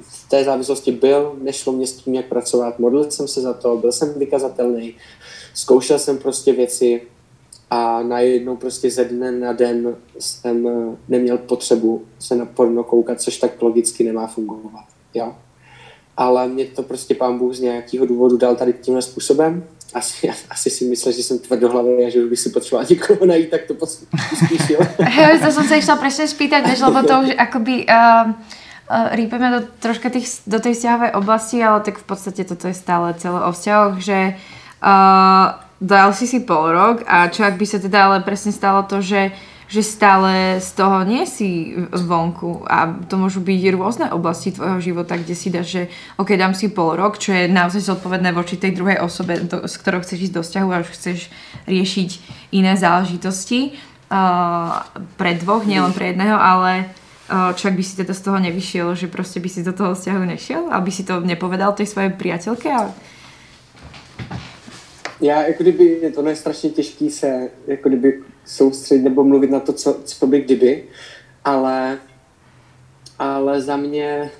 v 0.00 0.28
té 0.28 0.44
závislosti 0.44 0.92
byl, 0.92 1.36
nešlo 1.42 1.72
mě 1.72 1.86
s 1.86 1.92
tím, 1.92 2.14
jak 2.14 2.26
pracovat, 2.26 2.78
modlil 2.78 3.10
jsem 3.10 3.28
se 3.28 3.40
za 3.40 3.52
to, 3.52 3.76
byl 3.76 3.92
jsem 3.92 4.14
vykazatelný, 4.18 4.94
zkoušel 5.54 5.98
jsem 5.98 6.18
prostě 6.18 6.52
věci 6.52 7.02
a 7.72 8.02
najednou 8.02 8.56
prostě 8.56 8.90
ze 8.90 9.04
dne 9.04 9.32
na 9.32 9.52
den 9.52 9.96
jsem 10.18 10.66
eh, 10.66 10.96
neměl 11.08 11.38
potřebu 11.38 12.04
se 12.18 12.36
na 12.36 12.46
porno 12.46 12.84
koukat, 12.84 13.20
což 13.20 13.36
tak 13.36 13.62
logicky 13.62 14.04
nemá 14.04 14.26
fungovat. 14.26 14.84
Jo? 15.14 15.34
Ale 16.16 16.48
mě 16.48 16.64
to 16.64 16.82
prostě 16.82 17.14
pán 17.14 17.38
Bůh 17.38 17.54
z 17.54 17.60
nějakého 17.60 18.06
důvodu 18.06 18.36
dal 18.36 18.56
tady 18.56 18.72
tímhle 18.72 19.02
způsobem. 19.02 19.64
Asi, 19.94 20.30
asi 20.50 20.70
si 20.70 20.84
myslel, 20.84 21.12
že 21.12 21.22
jsem 21.22 21.38
tvrdohlavý 21.38 22.04
a 22.06 22.10
že 22.10 22.26
bych 22.26 22.38
si 22.38 22.50
potřeboval 22.50 22.86
někoho 22.90 23.26
najít, 23.26 23.50
tak 23.50 23.60
to 23.62 23.74
pospíšil. 23.74 24.78
Hej, 24.98 25.40
to 25.40 25.52
jsem 25.52 25.64
se 25.64 25.80
chtěla 25.80 25.96
presne 25.96 26.28
spýtať, 26.28 26.66
než, 26.66 26.80
lebo 26.80 27.02
to 27.02 27.20
už 27.20 27.34
akoby... 27.38 27.86
Uh, 27.88 28.30
uh, 28.30 28.34
rýpeme 29.16 29.60
do 29.60 29.66
troška 29.80 30.10
tých, 30.10 30.28
do 30.46 30.60
tej 30.60 30.74
vzťahovej 30.74 31.12
oblasti, 31.12 31.64
ale 31.64 31.80
tak 31.80 31.98
v 31.98 32.04
podstate 32.04 32.44
toto 32.44 32.68
je 32.68 32.74
stále 32.74 33.14
celé 33.14 33.44
o 33.44 33.52
vzťahoch, 33.52 33.98
že 33.98 34.36
uh, 34.84 35.71
dal 35.82 36.14
si 36.14 36.30
si 36.30 36.46
pol 36.46 36.70
rok 36.70 37.02
a 37.10 37.26
čo 37.26 37.42
ak 37.42 37.58
by 37.58 37.66
sa 37.66 37.82
teda 37.82 38.06
ale 38.06 38.22
presne 38.22 38.54
stalo 38.54 38.86
to, 38.86 39.02
že 39.02 39.34
že 39.72 39.80
stále 39.80 40.60
z 40.60 40.68
toho 40.76 41.00
nie 41.00 41.24
si 41.24 41.72
vonku 41.88 42.68
a 42.68 42.92
to 43.08 43.16
môžu 43.16 43.40
byť 43.40 43.60
rôzne 43.72 44.06
oblasti 44.12 44.52
tvojho 44.52 44.84
života, 44.84 45.16
kde 45.16 45.32
si 45.32 45.48
dáš, 45.48 45.68
že 45.72 45.82
ok, 46.20 46.36
dám 46.36 46.52
si 46.52 46.68
pol 46.68 46.92
rok, 46.92 47.16
čo 47.16 47.32
je 47.32 47.48
naozaj 47.48 47.80
zodpovedné 47.80 48.36
voči 48.36 48.60
tej 48.60 48.76
druhej 48.76 49.00
osobe, 49.00 49.40
do, 49.40 49.64
s 49.64 49.80
ktorou 49.80 50.04
chceš 50.04 50.28
ísť 50.28 50.34
do 50.36 50.42
vzťahu 50.44 50.68
a 50.68 50.84
už 50.84 50.92
chceš 50.92 51.32
riešiť 51.64 52.10
iné 52.52 52.76
záležitosti 52.76 53.72
uh, 54.12 54.84
pre 55.16 55.40
dvoch, 55.40 55.64
nielen 55.64 55.96
pre 55.96 56.12
jedného, 56.12 56.36
ale 56.36 56.92
uh, 57.32 57.56
čo 57.56 57.72
ak 57.72 57.76
by 57.80 57.80
si 57.80 57.96
teda 57.96 58.12
z 58.12 58.24
toho 58.28 58.38
nevyšiel, 58.44 58.92
že 58.92 59.08
proste 59.08 59.40
by 59.40 59.48
si 59.48 59.64
do 59.64 59.72
toho 59.72 59.96
vzťahu 59.96 60.20
nešiel, 60.36 60.68
aby 60.68 60.92
si 60.92 61.08
to 61.08 61.24
nepovedal 61.24 61.72
tej 61.72 61.88
svojej 61.88 62.12
priateľke 62.12 62.68
a 62.68 62.92
já 65.22 65.46
jako 65.46 65.62
kdyby, 65.62 66.12
to 66.14 66.28
je 66.28 66.36
strašně 66.36 66.70
těžký 66.70 67.10
se 67.10 67.50
jako 67.66 67.88
kdyby 67.88 68.22
soustředit 68.44 69.02
nebo 69.02 69.24
mluvit 69.24 69.50
na 69.50 69.60
to, 69.60 69.72
co, 69.72 70.00
co 70.04 70.26
by 70.26 70.40
kdyby, 70.40 70.84
ale, 71.44 71.98
ale 73.18 73.60
za 73.60 73.76
mě, 73.76 74.30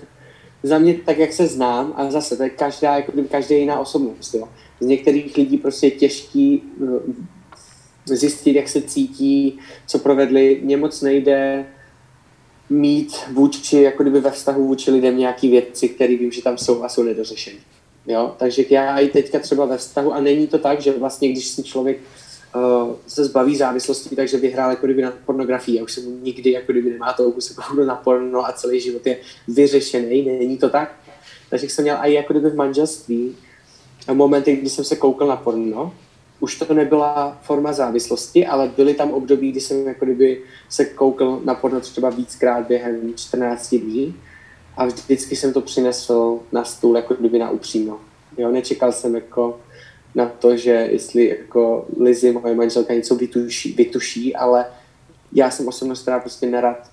za 0.62 0.78
mě 0.78 0.94
tak, 0.94 1.18
jak 1.18 1.32
se 1.32 1.46
znám, 1.46 1.92
a 1.96 2.10
zase 2.10 2.36
to 2.36 2.42
je 2.42 2.50
každá, 2.50 2.96
jako 2.96 3.12
kdyby 3.12 3.28
každá 3.28 3.56
jiná 3.56 3.78
osobnost, 3.78 4.34
jo. 4.34 4.48
Z 4.80 4.86
některých 4.86 5.36
lidí 5.36 5.58
prostě 5.58 5.86
je 5.86 5.90
těžký 5.90 6.62
eh, 6.82 8.16
zjistit, 8.16 8.56
jak 8.56 8.68
se 8.68 8.82
cítí, 8.82 9.58
co 9.86 9.98
provedli. 9.98 10.60
Mně 10.62 10.76
moc 10.76 11.02
nejde 11.02 11.66
mít 12.70 13.16
vůči, 13.32 13.82
jako 13.82 14.02
kdyby 14.02 14.20
ve 14.20 14.30
vztahu 14.30 14.66
vůči 14.66 14.90
lidem 14.90 15.18
nějaký 15.18 15.50
věci, 15.50 15.88
které 15.88 16.16
vím, 16.16 16.32
že 16.32 16.42
tam 16.42 16.58
jsou 16.58 16.82
a 16.82 16.88
jsou 16.88 17.02
nedořešené. 17.02 17.58
Jo? 18.07 18.34
Takže 18.38 18.64
já 18.70 18.98
i 18.98 19.09
teďka 19.09 19.38
třeba 19.38 19.64
ve 19.64 19.78
vztahu, 19.78 20.12
a 20.12 20.20
není 20.20 20.46
to 20.46 20.59
tak, 20.59 20.80
že 20.80 20.92
vlastně, 20.92 21.28
když 21.28 21.48
si 21.48 21.62
člověk 21.62 21.98
uh, 22.55 22.94
se 23.07 23.24
zbaví 23.24 23.57
závislosti, 23.57 24.16
takže 24.16 24.36
vyhrál 24.36 24.70
jako 24.70 24.86
kdyby 24.86 25.03
na 25.03 25.12
pornografii 25.26 25.80
a 25.80 25.82
už 25.82 25.92
se 25.92 26.00
mu 26.00 26.18
nikdy 26.22 26.53
jako 26.53 26.72
kdyby 26.72 26.90
nemá 26.90 27.12
touhu 27.12 27.40
se 27.40 27.55
na 27.86 27.94
porno 27.94 28.46
a 28.46 28.53
celý 28.53 28.80
život 28.80 29.07
je 29.07 29.16
vyřešený, 29.48 30.22
není 30.22 30.59
to 30.59 30.70
tak. 30.70 30.96
Takže 31.50 31.68
jsem 31.68 31.82
měl 31.82 31.98
i 32.03 32.12
jako 32.12 32.32
kdyby 32.32 32.50
v 32.50 32.57
manželství 32.57 33.36
momenty, 34.12 34.57
kdy 34.57 34.70
jsem 34.70 34.84
se 34.84 34.96
koukal 34.96 35.28
na 35.28 35.36
porno, 35.36 35.94
už 36.40 36.59
to 36.59 36.74
nebyla 36.74 37.38
forma 37.42 37.72
závislosti, 37.72 38.46
ale 38.46 38.72
byly 38.76 38.94
tam 38.94 39.11
období, 39.11 39.50
kdy 39.50 39.61
jsem 39.61 39.86
jako 39.86 40.05
kdyby 40.05 40.42
se 40.68 40.84
koukal 40.84 41.40
na 41.44 41.55
porno 41.55 41.80
třeba 41.80 42.11
víckrát 42.11 42.66
během 42.66 43.14
14 43.16 43.74
dní 43.74 44.14
a 44.76 44.86
vždycky 44.86 45.36
jsem 45.36 45.52
to 45.52 45.60
přinesl 45.60 46.40
na 46.52 46.64
stůl 46.64 46.96
jako 46.96 47.14
kdyby 47.14 47.38
na 47.38 47.50
upřímno. 47.50 48.00
Jo, 48.38 48.50
nečekal 48.50 48.92
jsem 48.92 49.14
jako 49.14 49.60
na 50.14 50.26
to, 50.26 50.56
že 50.56 50.70
jestli 50.70 51.28
jako 51.28 51.86
Lizzy, 52.00 52.32
moje 52.32 52.54
manželka, 52.54 52.94
něco 52.94 53.14
vytuší, 53.14 53.72
vytuší, 53.72 54.36
ale 54.36 54.66
já 55.32 55.50
jsem 55.50 55.68
osobnost, 55.68 56.02
která 56.02 56.20
prostě 56.20 56.46
nerad, 56.46 56.90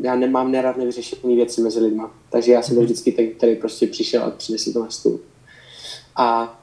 já 0.00 0.16
nemám 0.16 0.52
nerad 0.52 0.76
nevyřešené 0.76 1.34
věci 1.34 1.60
mezi 1.60 1.80
lidma. 1.80 2.14
Takže 2.30 2.52
já 2.52 2.62
jsem 2.62 2.74
byl 2.74 2.82
mhm. 2.82 2.86
vždycky 2.86 3.12
ten, 3.12 3.30
který 3.30 3.56
prostě 3.56 3.86
přišel 3.86 4.22
a 4.22 4.30
přinesl 4.30 4.72
to 4.72 4.82
na 4.82 4.90
stůl. 4.90 5.20
A 6.16 6.58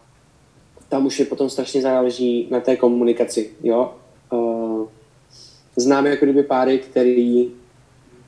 tam 0.89 1.05
už 1.05 1.19
je 1.19 1.25
potom 1.25 1.49
strašně 1.49 1.81
záleží 1.81 2.47
na 2.51 2.59
té 2.59 2.75
komunikaci, 2.75 3.49
jo. 3.63 3.93
Uh, 4.31 4.87
znám 5.75 6.05
jako 6.05 6.25
kdyby 6.25 6.43
páry, 6.43 6.79
který 6.79 7.51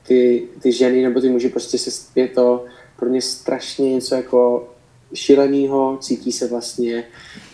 ty, 0.06 0.48
ty 0.62 0.72
ženy 0.72 1.02
nebo 1.02 1.20
ty 1.20 1.28
muži 1.28 1.48
prostě 1.48 1.78
se 1.78 2.20
je 2.20 2.28
to 2.28 2.64
pro 2.98 3.08
ně 3.08 3.22
strašně 3.22 3.92
něco 3.92 4.14
jako 4.14 4.68
šíleného, 5.14 5.98
cítí 6.00 6.32
se 6.32 6.48
vlastně, 6.48 7.04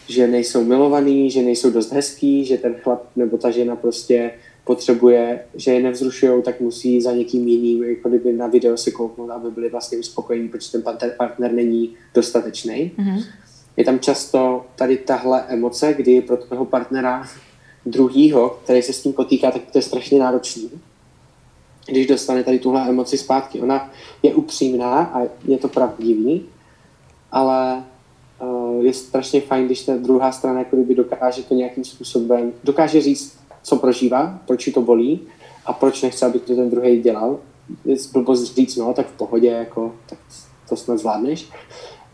že 0.08 0.26
nejsou 0.26 0.64
milovaný, 0.64 1.30
že 1.30 1.42
nejsou 1.42 1.70
dost 1.70 1.92
hezký, 1.92 2.44
že 2.44 2.58
ten 2.58 2.74
chlap 2.74 3.02
nebo 3.16 3.38
ta 3.38 3.50
žena 3.50 3.76
prostě 3.76 4.30
potřebuje, 4.64 5.44
že 5.54 5.72
je 5.72 5.82
nevzrušují, 5.82 6.42
tak 6.42 6.60
musí 6.60 7.00
za 7.00 7.12
někým 7.12 7.48
jiným 7.48 7.84
jako 7.84 8.08
kdyby 8.08 8.32
na 8.32 8.46
video 8.46 8.76
se 8.76 8.90
kouknout, 8.90 9.30
aby 9.30 9.50
byli 9.50 9.68
vlastně 9.68 9.98
uspokojení, 9.98 10.48
protože 10.48 10.72
ten 10.72 10.82
partner, 10.82 11.14
partner 11.18 11.52
není 11.52 11.94
dostatečný. 12.14 12.92
Mm-hmm. 12.98 13.24
Je 13.76 13.84
tam 13.84 13.98
často 13.98 14.66
tady 14.76 14.96
tahle 14.96 15.44
emoce, 15.48 15.94
kdy 15.94 16.20
pro 16.20 16.36
toho 16.36 16.64
partnera 16.64 17.28
druhýho, 17.86 18.58
který 18.64 18.82
se 18.82 18.92
s 18.92 19.02
tím 19.02 19.12
potýká, 19.12 19.50
tak 19.50 19.62
to 19.72 19.78
je 19.78 19.82
strašně 19.82 20.18
náročný 20.18 20.70
když 21.88 22.06
dostane 22.06 22.44
tady 22.44 22.58
tuhle 22.58 22.88
emoci 22.88 23.18
zpátky. 23.18 23.60
Ona 23.60 23.90
je 24.22 24.34
upřímná 24.34 25.00
a 25.02 25.22
je 25.44 25.58
to 25.58 25.68
pravdivý, 25.68 26.46
ale 27.32 27.84
uh, 28.42 28.84
je 28.84 28.92
strašně 28.92 29.40
fajn, 29.40 29.66
když 29.66 29.84
ta 29.84 29.96
druhá 29.96 30.32
strana 30.32 30.58
jako 30.58 30.76
kdyby 30.76 30.94
dokáže 30.94 31.42
to 31.42 31.54
nějakým 31.54 31.84
způsobem, 31.84 32.52
dokáže 32.64 33.00
říct, 33.00 33.38
co 33.62 33.76
prožívá, 33.76 34.38
proč 34.46 34.66
ji 34.66 34.72
to 34.72 34.82
bolí 34.82 35.20
a 35.66 35.72
proč 35.72 36.02
nechce, 36.02 36.26
aby 36.26 36.38
to 36.38 36.56
ten 36.56 36.70
druhý 36.70 37.02
dělal. 37.02 37.38
Je 37.84 37.96
blbost 38.12 38.54
říct, 38.54 38.76
no, 38.76 38.94
tak 38.94 39.06
v 39.06 39.16
pohodě, 39.16 39.48
jako, 39.48 39.92
tak 40.08 40.18
to 40.68 40.76
snad 40.76 40.98
zvládneš. 40.98 41.48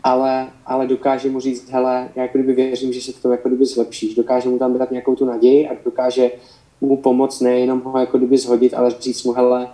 Ale, 0.03 0.47
ale 0.65 0.87
dokáže 0.87 1.29
mu 1.29 1.39
říct, 1.39 1.69
hele, 1.69 2.09
já 2.15 2.21
jako 2.21 2.37
kdyby 2.37 2.53
věřím, 2.53 2.93
že 2.93 3.01
se 3.01 3.21
to 3.21 3.31
jako 3.31 3.49
kdyby 3.49 3.65
zlepšíš. 3.65 4.15
Dokáže 4.15 4.49
mu 4.49 4.59
tam 4.59 4.77
dát 4.77 4.91
nějakou 4.91 5.15
tu 5.15 5.25
naději 5.25 5.67
a 5.67 5.75
dokáže 5.85 6.31
mu 6.81 6.97
pomoct, 6.97 7.41
nejenom 7.41 7.81
ho 7.81 7.99
jako 7.99 8.17
kdyby 8.17 8.37
zhodit, 8.37 8.73
ale 8.73 8.95
říct 8.99 9.23
mu, 9.23 9.31
hele, 9.31 9.67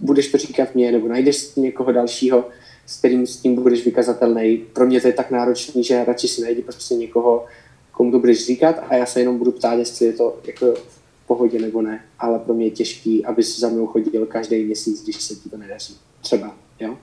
budeš 0.00 0.28
to 0.28 0.38
říkat 0.38 0.74
mě, 0.74 0.92
nebo 0.92 1.08
najdeš 1.08 1.54
někoho 1.56 1.92
dalšího, 1.92 2.44
s 2.86 2.98
kterým 2.98 3.26
s 3.26 3.36
tím 3.36 3.54
budeš 3.54 3.84
vykazatelný. 3.84 4.56
Pro 4.72 4.86
mě 4.86 5.00
to 5.00 5.06
je 5.06 5.12
tak 5.12 5.30
náročný, 5.30 5.84
že 5.84 6.04
radši 6.04 6.28
si 6.28 6.42
najdi 6.42 6.62
prostě 6.62 6.94
někoho, 6.94 7.44
komu 7.92 8.10
to 8.12 8.18
budeš 8.18 8.46
říkat 8.46 8.76
a 8.88 8.94
já 8.94 9.06
se 9.06 9.20
jenom 9.20 9.38
budu 9.38 9.52
ptát, 9.52 9.78
jestli 9.78 10.06
je 10.06 10.12
to 10.12 10.36
jako 10.46 10.74
v 10.74 11.26
pohodě 11.26 11.58
nebo 11.58 11.82
ne. 11.82 12.00
Ale 12.18 12.38
pro 12.38 12.54
mě 12.54 12.64
je 12.64 12.70
těžký, 12.70 13.24
aby 13.24 13.42
si 13.42 13.60
za 13.60 13.68
mnou 13.68 13.86
chodil 13.86 14.26
každý 14.26 14.64
měsíc, 14.64 15.02
když 15.02 15.22
se 15.22 15.34
ti 15.34 15.50
to 15.50 15.56
nedaří. 15.56 15.96
Třeba, 16.20 16.54
jo? 16.80 16.96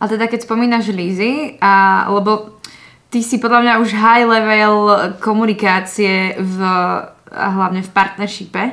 A 0.00 0.08
teda 0.08 0.26
keď 0.26 0.42
spomínaš 0.42 0.88
Lizy, 0.88 1.60
a, 1.60 2.06
lebo 2.08 2.56
ty 3.10 3.20
si 3.20 3.36
podľa 3.36 3.60
mňa 3.60 3.74
už 3.84 3.90
high 3.92 4.24
level 4.24 4.76
komunikácie 5.20 6.40
v 6.40 6.58
a 7.30 7.46
hlavne 7.54 7.80
v 7.82 7.90
partnershipe. 7.90 8.64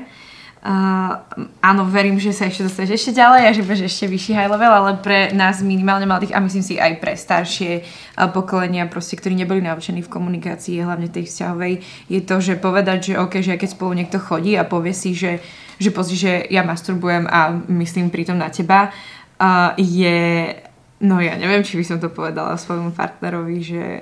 Uh, 0.58 1.16
áno, 1.64 1.88
verím, 1.88 2.20
že 2.20 2.36
sa 2.36 2.50
ešte 2.50 2.66
dostaneš 2.66 3.00
ešte 3.00 3.22
ďalej 3.22 3.42
a 3.46 3.56
že 3.56 3.64
budeš 3.64 3.88
ešte 3.88 4.10
vyšší 4.10 4.32
high 4.36 4.52
level, 4.52 4.74
ale 4.74 4.92
pre 5.00 5.32
nás 5.32 5.64
minimálne 5.64 6.04
mladých 6.04 6.36
a 6.36 6.44
myslím 6.44 6.66
si 6.66 6.76
aj 6.76 6.98
pre 7.00 7.16
staršie 7.16 7.86
uh, 7.86 8.28
pokolenia, 8.34 8.90
proste, 8.90 9.16
ktorí 9.16 9.38
neboli 9.38 9.64
naučení 9.64 10.04
v 10.04 10.12
komunikácii, 10.12 10.84
hlavne 10.84 11.08
tej 11.08 11.30
vzťahovej, 11.30 11.74
je 12.10 12.20
to, 12.20 12.36
že 12.44 12.60
povedať, 12.60 13.14
že 13.14 13.22
OK, 13.22 13.40
že 13.40 13.56
keď 13.56 13.70
spolu 13.80 13.96
niekto 13.96 14.20
chodí 14.20 14.60
a 14.60 14.68
povie 14.68 14.92
si, 14.92 15.16
že, 15.16 15.40
že 15.78 15.94
pozri, 15.94 16.18
že 16.20 16.34
ja 16.52 16.66
masturbujem 16.68 17.30
a 17.30 17.54
myslím 17.72 18.12
pritom 18.12 18.36
na 18.36 18.52
teba, 18.52 18.90
uh, 18.90 19.72
je 19.78 20.52
No 20.98 21.22
ja 21.22 21.38
neviem, 21.38 21.62
či 21.62 21.78
by 21.78 21.86
som 21.86 21.98
to 22.02 22.10
povedala 22.10 22.58
svojmu 22.58 22.90
partnerovi, 22.90 23.62
že, 23.62 24.02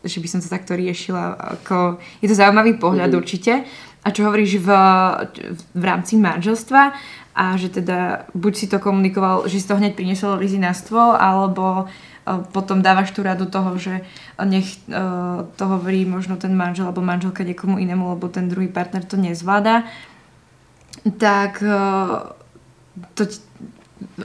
že 0.00 0.18
by 0.24 0.28
som 0.28 0.40
to 0.40 0.48
takto 0.48 0.72
riešila. 0.72 1.36
Ako, 1.36 2.00
je 2.24 2.32
to 2.32 2.32
zaujímavý 2.32 2.80
pohľad 2.80 3.12
mm-hmm. 3.12 3.20
určite, 3.20 3.68
a 4.00 4.08
čo 4.08 4.24
hovoríš 4.24 4.64
v, 4.64 4.68
v 5.76 5.82
rámci 5.84 6.16
manželstva 6.16 6.82
a 7.36 7.44
že 7.60 7.68
teda 7.68 8.26
buď 8.32 8.52
si 8.56 8.66
to 8.66 8.80
komunikoval, 8.80 9.44
že 9.46 9.60
si 9.60 9.68
to 9.68 9.76
hneď 9.76 9.94
priniesol 9.94 10.40
Lizy 10.40 10.56
na 10.56 10.72
stôl, 10.72 11.14
alebo 11.14 11.86
potom 12.52 12.84
dávaš 12.84 13.10
tú 13.16 13.24
radu 13.24 13.48
toho, 13.48 13.74
že 13.80 14.04
nech 14.44 14.68
to 15.56 15.64
hovorí 15.64 16.04
možno 16.04 16.36
ten 16.36 16.52
manžel 16.52 16.88
alebo 16.88 17.02
manželka 17.04 17.42
niekomu 17.42 17.80
inému, 17.80 18.16
lebo 18.16 18.28
ten 18.28 18.46
druhý 18.46 18.68
partner 18.68 19.02
to 19.04 19.16
nezvláda, 19.16 19.88
tak 21.16 21.64
to 23.16 23.22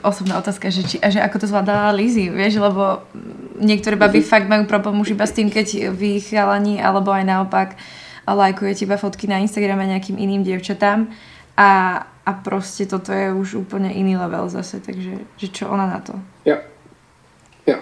osobná 0.03 0.39
otázka, 0.39 0.71
že, 0.71 0.82
či, 0.88 0.97
a 0.99 1.07
že 1.11 1.19
ako 1.19 1.45
to 1.45 1.49
zvládala 1.51 1.95
Lizzy, 1.95 2.32
vieš, 2.32 2.59
lebo 2.59 3.03
niektoré 3.59 3.95
baby 3.95 4.19
mm-hmm. 4.23 4.32
fakt 4.32 4.47
majú 4.47 4.63
problém 4.67 4.99
už 4.99 5.15
iba 5.15 5.28
s 5.28 5.36
tým, 5.36 5.51
keď 5.51 5.91
vy 5.91 6.19
chalani, 6.19 6.80
alebo 6.80 7.11
aj 7.11 7.23
naopak 7.23 7.69
lajkujete 8.34 8.86
iba 8.86 8.97
fotky 8.97 9.28
na 9.28 9.38
Instagrame 9.38 9.88
nejakým 9.88 10.17
iným 10.17 10.43
dievčatám 10.43 11.07
a, 11.57 11.69
a 12.26 12.34
prostě 12.34 12.86
toto 12.86 13.11
je 13.11 13.34
už 13.34 13.53
úplně 13.53 13.93
iný 13.93 14.17
level 14.17 14.49
zase, 14.49 14.80
takže 14.80 15.11
že 15.38 15.47
čo 15.47 15.69
ona 15.69 15.88
na 15.88 15.99
to? 15.99 16.13
Jo, 16.45 16.57
jo. 17.67 17.78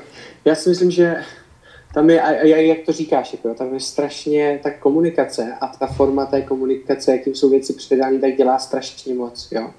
Já 0.45 0.55
si 0.55 0.69
myslím, 0.69 0.91
že 0.91 1.23
tam 1.93 2.09
je, 2.09 2.21
a, 2.21 2.31
jak 2.43 2.77
to 2.85 2.91
říkáš, 2.91 3.33
jako, 3.33 3.53
tam 3.53 3.73
je 3.73 3.79
strašně 3.79 4.59
ta 4.63 4.71
komunikace 4.71 5.53
a 5.61 5.67
ta 5.67 5.87
forma 5.87 6.25
té 6.25 6.41
komunikace, 6.41 7.11
jakým 7.11 7.35
jsou 7.35 7.49
věci 7.49 7.73
předány, 7.73 8.19
tak 8.19 8.35
dělá 8.35 8.59
strašně 8.59 9.13
moc, 9.13 9.51
jo 9.51 9.69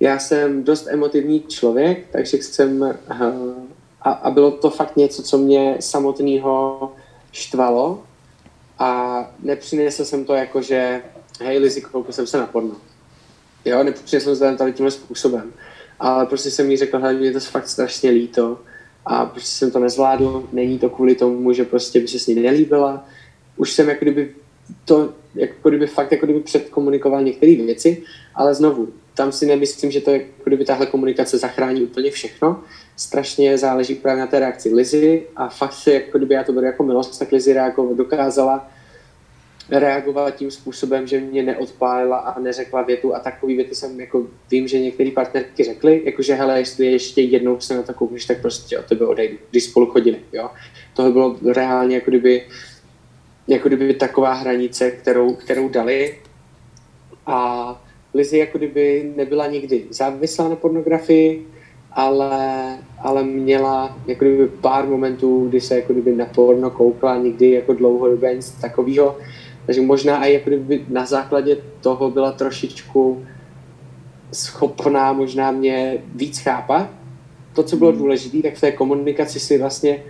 já 0.00 0.18
jsem 0.18 0.64
dost 0.64 0.86
emotivní 0.86 1.40
člověk, 1.40 2.06
takže 2.12 2.36
jsem, 2.36 2.84
eh, 2.84 3.16
a, 4.02 4.10
a 4.10 4.30
bylo 4.30 4.50
to 4.50 4.70
fakt 4.70 4.96
něco, 4.96 5.22
co 5.22 5.38
mě 5.38 5.76
samotného 5.80 6.92
štvalo 7.32 8.02
a 8.80 9.30
nepřinesl 9.42 10.04
jsem 10.04 10.24
to 10.24 10.34
jako, 10.34 10.62
že 10.62 11.02
hej 11.40 11.58
Lizzy, 11.58 11.80
koukal 11.80 12.12
jsem 12.12 12.26
se 12.26 12.38
na 12.38 12.46
porno. 12.46 12.76
Jo, 13.64 13.82
nepřinesl 13.82 14.36
jsem 14.36 14.52
to 14.52 14.58
tady 14.58 14.72
tímhle 14.72 14.90
způsobem. 14.90 15.52
Ale 15.98 16.26
prostě 16.26 16.50
jsem 16.50 16.70
jí 16.70 16.76
řekl, 16.76 16.98
hej, 16.98 17.16
mě 17.16 17.32
to 17.32 17.40
fakt 17.40 17.68
strašně 17.68 18.10
líto 18.10 18.60
a 19.06 19.26
prostě 19.26 19.58
jsem 19.58 19.70
to 19.70 19.78
nezvládl, 19.78 20.48
není 20.52 20.78
to 20.78 20.90
kvůli 20.90 21.14
tomu, 21.14 21.52
že 21.52 21.64
prostě 21.64 22.00
by 22.00 22.08
se 22.08 22.18
s 22.18 22.26
ní 22.26 22.34
nelíbila. 22.34 23.06
Už 23.56 23.72
jsem 23.72 23.88
jako 23.88 24.04
kdyby 24.04 24.34
to, 24.84 25.12
jako 25.34 25.68
kdyby 25.68 25.86
fakt 25.86 26.12
jako 26.12 26.26
kdyby 26.26 26.40
předkomunikoval 26.40 27.22
některé 27.22 27.56
věci, 27.56 28.02
ale 28.34 28.54
znovu, 28.54 28.88
tam 29.14 29.32
si 29.32 29.46
nemyslím, 29.46 29.90
že 29.90 30.00
to 30.00 30.10
je, 30.10 30.16
jako 30.16 30.42
kdyby 30.44 30.64
tahle 30.64 30.86
komunikace 30.86 31.38
zachrání 31.38 31.82
úplně 31.82 32.10
všechno. 32.10 32.62
Strašně 32.96 33.58
záleží 33.58 33.94
právě 33.94 34.20
na 34.20 34.26
té 34.26 34.38
reakci 34.38 34.74
Lizy 34.74 35.26
a 35.36 35.48
fakt 35.48 35.72
si, 35.72 35.90
jako 35.90 36.18
kdyby 36.18 36.34
já 36.34 36.44
to 36.44 36.52
beru 36.52 36.66
jako 36.66 36.82
milost, 36.82 37.18
tak 37.18 37.32
Lizy 37.32 37.52
reagovala, 37.52 37.96
dokázala 37.96 38.69
reagovat 39.70 40.36
tím 40.36 40.50
způsobem, 40.50 41.06
že 41.06 41.20
mě 41.20 41.42
neodpálila 41.42 42.16
a 42.16 42.40
neřekla 42.40 42.82
větu 42.82 43.14
a 43.14 43.18
takový 43.18 43.56
věty 43.56 43.74
jsem 43.74 44.00
jako 44.00 44.26
vím, 44.50 44.68
že 44.68 44.80
některé 44.80 45.10
partnerky 45.10 45.64
řekly, 45.64 46.02
jakože 46.04 46.34
hele, 46.34 46.58
jestli 46.58 46.86
ještě 46.86 47.22
jednou 47.22 47.60
se 47.60 47.74
na 47.74 47.82
to 47.82 47.94
koukneš, 47.94 48.24
tak 48.24 48.40
prostě 48.40 48.78
od 48.78 48.84
tebe 48.84 49.06
odejdu, 49.06 49.36
když 49.50 49.64
spolu 49.64 49.86
chodili, 49.86 50.18
jo. 50.32 50.50
Tohle 50.94 51.12
bylo 51.12 51.36
reálně 51.52 51.94
jako 51.94 52.10
kdyby, 52.10 52.42
jako 53.48 53.68
kdyby 53.68 53.94
taková 53.94 54.32
hranice, 54.32 54.90
kterou, 54.90 55.34
kterou 55.34 55.68
dali 55.68 56.18
a 57.26 57.82
Lizzie 58.14 58.40
jako 58.40 58.58
kdyby 58.58 59.12
nebyla 59.16 59.46
nikdy 59.46 59.84
závislá 59.90 60.48
na 60.48 60.56
pornografii, 60.56 61.46
ale, 61.92 62.78
ale 62.98 63.24
měla 63.24 63.98
jako 64.06 64.24
kdyby 64.24 64.48
pár 64.48 64.86
momentů, 64.86 65.48
kdy 65.48 65.60
se 65.60 65.76
jako 65.76 65.92
kdyby 65.92 66.16
na 66.16 66.26
porno 66.26 66.70
koukla, 66.70 67.18
nikdy 67.18 67.50
jako 67.50 67.74
dlouhodobě 67.74 68.34
nic 68.34 68.50
takového. 68.50 69.18
Takže 69.70 69.80
možná 69.80 70.24
i 70.24 70.32
jako 70.32 70.50
kdyby 70.50 70.84
na 70.88 71.06
základě 71.06 71.56
toho 71.80 72.10
byla 72.10 72.32
trošičku 72.32 73.22
schopná 74.32 75.12
možná 75.12 75.50
mě 75.50 75.98
víc 76.14 76.38
chápat. 76.38 76.90
To, 77.54 77.62
co 77.62 77.76
bylo 77.76 77.90
hmm. 77.90 77.98
důležité, 77.98 78.42
tak 78.42 78.54
v 78.54 78.60
té 78.60 78.72
komunikaci 78.72 79.40
si 79.40 79.58
vlastně 79.58 80.02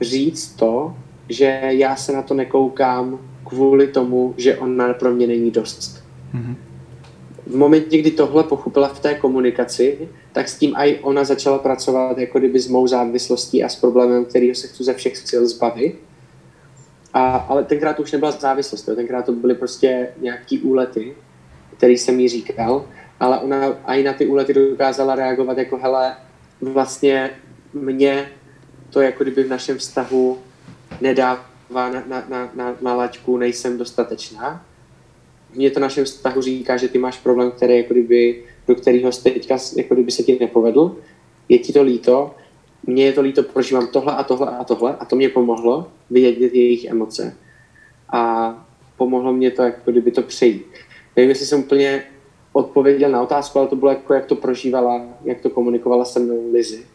říct 0.00 0.52
to, 0.52 0.94
že 1.28 1.60
já 1.62 1.96
se 1.96 2.12
na 2.12 2.22
to 2.22 2.34
nekoukám 2.34 3.18
kvůli 3.44 3.88
tomu, 3.88 4.34
že 4.36 4.58
ona 4.58 4.94
pro 4.94 5.10
mě 5.10 5.26
není 5.26 5.50
dost. 5.50 6.04
Mm-hmm 6.34 6.54
v 7.46 7.56
momentě, 7.56 7.98
kdy 7.98 8.10
tohle 8.10 8.44
pochopila 8.44 8.88
v 8.88 9.00
té 9.00 9.14
komunikaci, 9.14 10.08
tak 10.32 10.48
s 10.48 10.58
tím 10.58 10.74
i 10.76 10.98
ona 10.98 11.24
začala 11.24 11.58
pracovat 11.58 12.18
jako 12.18 12.38
kdyby 12.38 12.60
s 12.60 12.68
mou 12.68 12.86
závislostí 12.86 13.64
a 13.64 13.68
s 13.68 13.76
problémem, 13.76 14.24
kterýho 14.24 14.54
se 14.54 14.66
chci 14.66 14.84
ze 14.84 14.94
všech 14.94 15.16
sil 15.28 15.42
zbavit. 15.48 16.09
A, 17.12 17.36
ale 17.36 17.64
tenkrát 17.64 17.96
to 17.96 18.02
už 18.02 18.12
nebyla 18.12 18.30
závislost, 18.30 18.88
jo. 18.88 18.94
tenkrát 18.94 19.26
to 19.26 19.32
byly 19.32 19.54
prostě 19.54 20.08
nějaký 20.20 20.58
úlety, 20.58 21.14
který 21.76 21.98
jsem 21.98 22.20
jí 22.20 22.28
říkal, 22.28 22.84
ale 23.20 23.38
ona 23.38 23.66
i 23.86 24.02
na 24.02 24.12
ty 24.12 24.26
úlety 24.26 24.54
dokázala 24.54 25.14
reagovat 25.14 25.58
jako 25.58 25.78
hele, 25.78 26.16
vlastně 26.60 27.30
mě 27.72 28.30
to 28.90 29.00
jako 29.00 29.24
kdyby 29.24 29.42
v 29.42 29.48
našem 29.48 29.78
vztahu 29.78 30.38
nedává 31.00 31.44
na, 31.74 32.02
na, 32.06 32.24
na, 32.28 32.50
na, 32.54 32.76
na 32.80 32.94
laťku, 32.94 33.36
nejsem 33.36 33.78
dostatečná 33.78 34.64
mě 35.54 35.70
to 35.70 35.80
našem 35.80 36.04
vztahu 36.04 36.42
říká, 36.42 36.76
že 36.76 36.88
ty 36.88 36.98
máš 36.98 37.18
problém, 37.18 37.50
který 37.50 37.76
jako 37.76 37.94
kdyby, 37.94 38.44
do 38.68 38.74
kterého 38.74 39.10
teďka 39.12 39.56
jako 39.76 39.94
kdyby 39.94 40.10
se 40.10 40.22
ti 40.22 40.38
nepovedl, 40.40 40.96
je 41.48 41.58
ti 41.58 41.72
to 41.72 41.82
líto, 41.82 42.34
mně 42.86 43.04
je 43.04 43.12
to 43.12 43.20
líto, 43.20 43.42
prožívám 43.42 43.86
tohle 43.86 44.12
a 44.14 44.24
tohle 44.24 44.58
a 44.58 44.64
tohle 44.64 44.96
a 44.96 45.04
to 45.04 45.16
mě 45.16 45.28
pomohlo 45.28 45.88
vidět 46.10 46.54
jejich 46.54 46.84
emoce. 46.84 47.36
A 48.12 48.54
pomohlo 48.96 49.32
mě 49.32 49.50
to 49.50 49.62
jako 49.62 49.90
kdyby 49.90 50.10
to 50.10 50.22
přejít. 50.22 50.66
Nevím, 51.16 51.28
jestli 51.28 51.46
jsem 51.46 51.60
úplně 51.60 52.04
odpověděl 52.52 53.10
na 53.10 53.22
otázku, 53.22 53.58
ale 53.58 53.68
to 53.68 53.76
bylo 53.76 53.90
jako, 53.90 54.14
jak 54.14 54.26
to 54.26 54.34
prožívala, 54.34 55.02
jak 55.24 55.40
to 55.40 55.50
komunikovala 55.50 56.04
se 56.04 56.20
mnou 56.20 56.52
Lizy. 56.52 56.86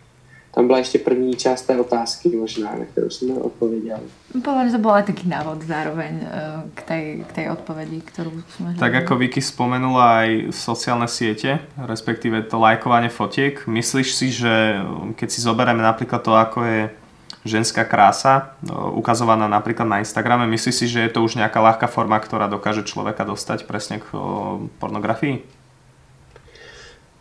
Tam 0.56 0.68
byla 0.68 0.78
ještě 0.78 1.00
první 1.00 1.36
část 1.36 1.62
té 1.62 1.80
otázky 1.80 2.30
možná, 2.30 2.72
na 2.80 2.86
kterou 2.86 3.10
jsem 3.10 3.38
odpověděl. 3.38 4.00
Podľa 4.36 4.72
to 4.72 4.78
byl 4.78 4.92
aj 4.92 5.04
taký 5.04 5.28
návod 5.28 5.64
zároveň 5.64 6.14
eh, 6.24 6.64
k 6.76 6.82
tej, 6.84 7.04
k 7.28 7.32
tej 7.32 7.46
odpovedi, 7.56 8.04
ktorú 8.04 8.36
sme 8.56 8.76
Tak 8.76 9.08
ako 9.08 9.16
Vicky 9.16 9.40
spomenula 9.40 10.28
aj 10.28 10.30
sociálne 10.52 11.08
siete, 11.08 11.64
respektíve 11.80 12.44
to 12.48 12.60
lajkovanie 12.60 13.08
fotiek, 13.08 13.64
myslíš 13.64 14.10
si, 14.12 14.28
že 14.36 14.80
keď 15.16 15.28
si 15.32 15.40
zoberieme 15.40 15.80
napríklad 15.80 16.20
to, 16.20 16.36
ako 16.36 16.60
je 16.68 16.82
ženská 17.48 17.88
krása 17.88 18.56
eh, 18.64 18.72
ukazovaná 18.76 19.48
napríklad 19.48 19.88
na 19.88 20.00
Instagrame, 20.04 20.48
myslíš 20.52 20.76
si, 20.76 20.86
že 20.92 21.04
je 21.08 21.12
to 21.16 21.24
už 21.24 21.40
nejaká 21.40 21.64
ľahká 21.64 21.88
forma, 21.88 22.20
ktorá 22.20 22.52
dokáže 22.52 22.84
človeka 22.84 23.24
dostať 23.24 23.68
presne 23.68 24.04
k 24.04 24.08
eh, 24.12 24.20
pornografii? 24.80 25.55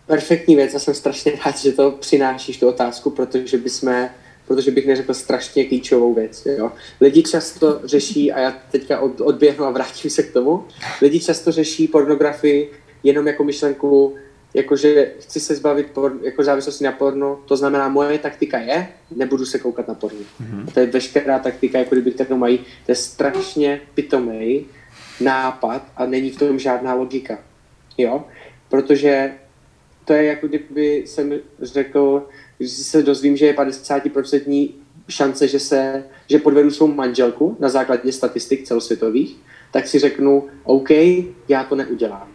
Perfektní 0.06 0.56
věc 0.56 0.74
a 0.74 0.78
jsem 0.78 0.94
strašně 0.94 1.32
rád, 1.44 1.58
že 1.58 1.72
to 1.72 1.90
přinášíš 1.90 2.58
tu 2.58 2.68
otázku, 2.68 3.10
protože 3.10 3.58
bychom 3.58 4.08
protože 4.46 4.70
bych 4.70 4.86
neřekl 4.86 5.14
strašně 5.14 5.64
klíčovou 5.64 6.14
věc. 6.14 6.46
Jo. 6.46 6.72
Lidi 7.00 7.22
často 7.22 7.80
řeší, 7.84 8.32
a 8.32 8.40
já 8.40 8.56
teďka 8.70 9.00
od, 9.00 9.20
odběhnu 9.20 9.64
a 9.64 9.70
vrátím 9.70 10.10
se 10.10 10.22
k 10.22 10.32
tomu, 10.32 10.64
lidi 11.02 11.20
často 11.20 11.52
řeší 11.52 11.88
pornografii 11.88 12.72
jenom 13.02 13.26
jako 13.26 13.44
myšlenku, 13.44 14.14
jakože 14.54 15.12
chci 15.20 15.40
se 15.40 15.54
zbavit 15.54 15.90
por, 15.90 16.16
jako 16.22 16.44
závislosti 16.44 16.84
na 16.84 16.92
porno, 16.92 17.40
to 17.44 17.56
znamená, 17.56 17.88
moje 17.88 18.18
taktika 18.18 18.58
je, 18.58 18.88
nebudu 19.16 19.46
se 19.46 19.58
koukat 19.58 19.88
na 19.88 19.94
porno. 19.94 20.18
Mm-hmm. 20.18 20.72
To 20.74 20.80
je 20.80 20.86
veškerá 20.86 21.38
taktika, 21.38 21.78
jako 21.78 21.94
kdyby 21.94 22.10
kterou 22.10 22.36
mají, 22.36 22.58
to 22.58 22.92
je 22.92 22.96
strašně 22.96 23.80
pitomý 23.94 24.66
nápad 25.20 25.82
a 25.96 26.06
není 26.06 26.30
v 26.30 26.38
tom 26.38 26.58
žádná 26.58 26.94
logika. 26.94 27.38
Jo? 27.98 28.24
Protože 28.68 29.32
to 30.04 30.12
je 30.12 30.24
jako 30.24 30.48
kdyby 30.48 30.96
jsem 31.06 31.32
řekl, 31.62 32.28
když 32.58 32.70
se 32.70 33.02
dozvím, 33.02 33.36
že 33.36 33.46
je 33.46 33.54
50% 33.54 34.70
šance, 35.08 35.48
že, 35.48 35.60
se, 35.60 36.04
že 36.30 36.38
podvedu 36.38 36.70
svou 36.70 36.86
manželku 36.86 37.56
na 37.60 37.68
základě 37.68 38.12
statistik 38.12 38.64
celosvětových, 38.64 39.36
tak 39.70 39.86
si 39.86 39.98
řeknu, 39.98 40.48
OK, 40.64 40.90
já 41.48 41.64
to 41.68 41.74
neudělám. 41.74 42.28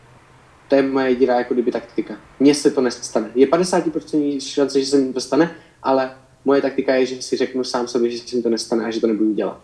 To 0.67 0.75
je 0.75 0.81
moje 0.81 1.09
jediná 1.09 1.37
jako 1.37 1.53
kdyby 1.53 1.71
taktika. 1.71 2.17
Mně 2.39 2.55
se 2.55 2.71
to 2.71 2.81
nestane. 2.81 3.31
Je 3.35 3.47
50% 3.47 4.39
šance, 4.39 4.79
že 4.79 4.85
se 4.85 4.97
mi 4.97 5.13
to 5.13 5.21
stane, 5.21 5.55
ale 5.83 6.11
moje 6.45 6.61
taktika 6.61 6.95
je, 6.95 7.05
že 7.05 7.21
si 7.21 7.37
řeknu 7.37 7.63
sám 7.63 7.87
sobě, 7.87 8.09
že 8.09 8.17
se 8.17 8.35
mi 8.35 8.41
to 8.41 8.49
nestane 8.49 8.85
a 8.85 8.91
že 8.91 9.01
to 9.01 9.07
nebudu 9.07 9.33
dělat. 9.33 9.61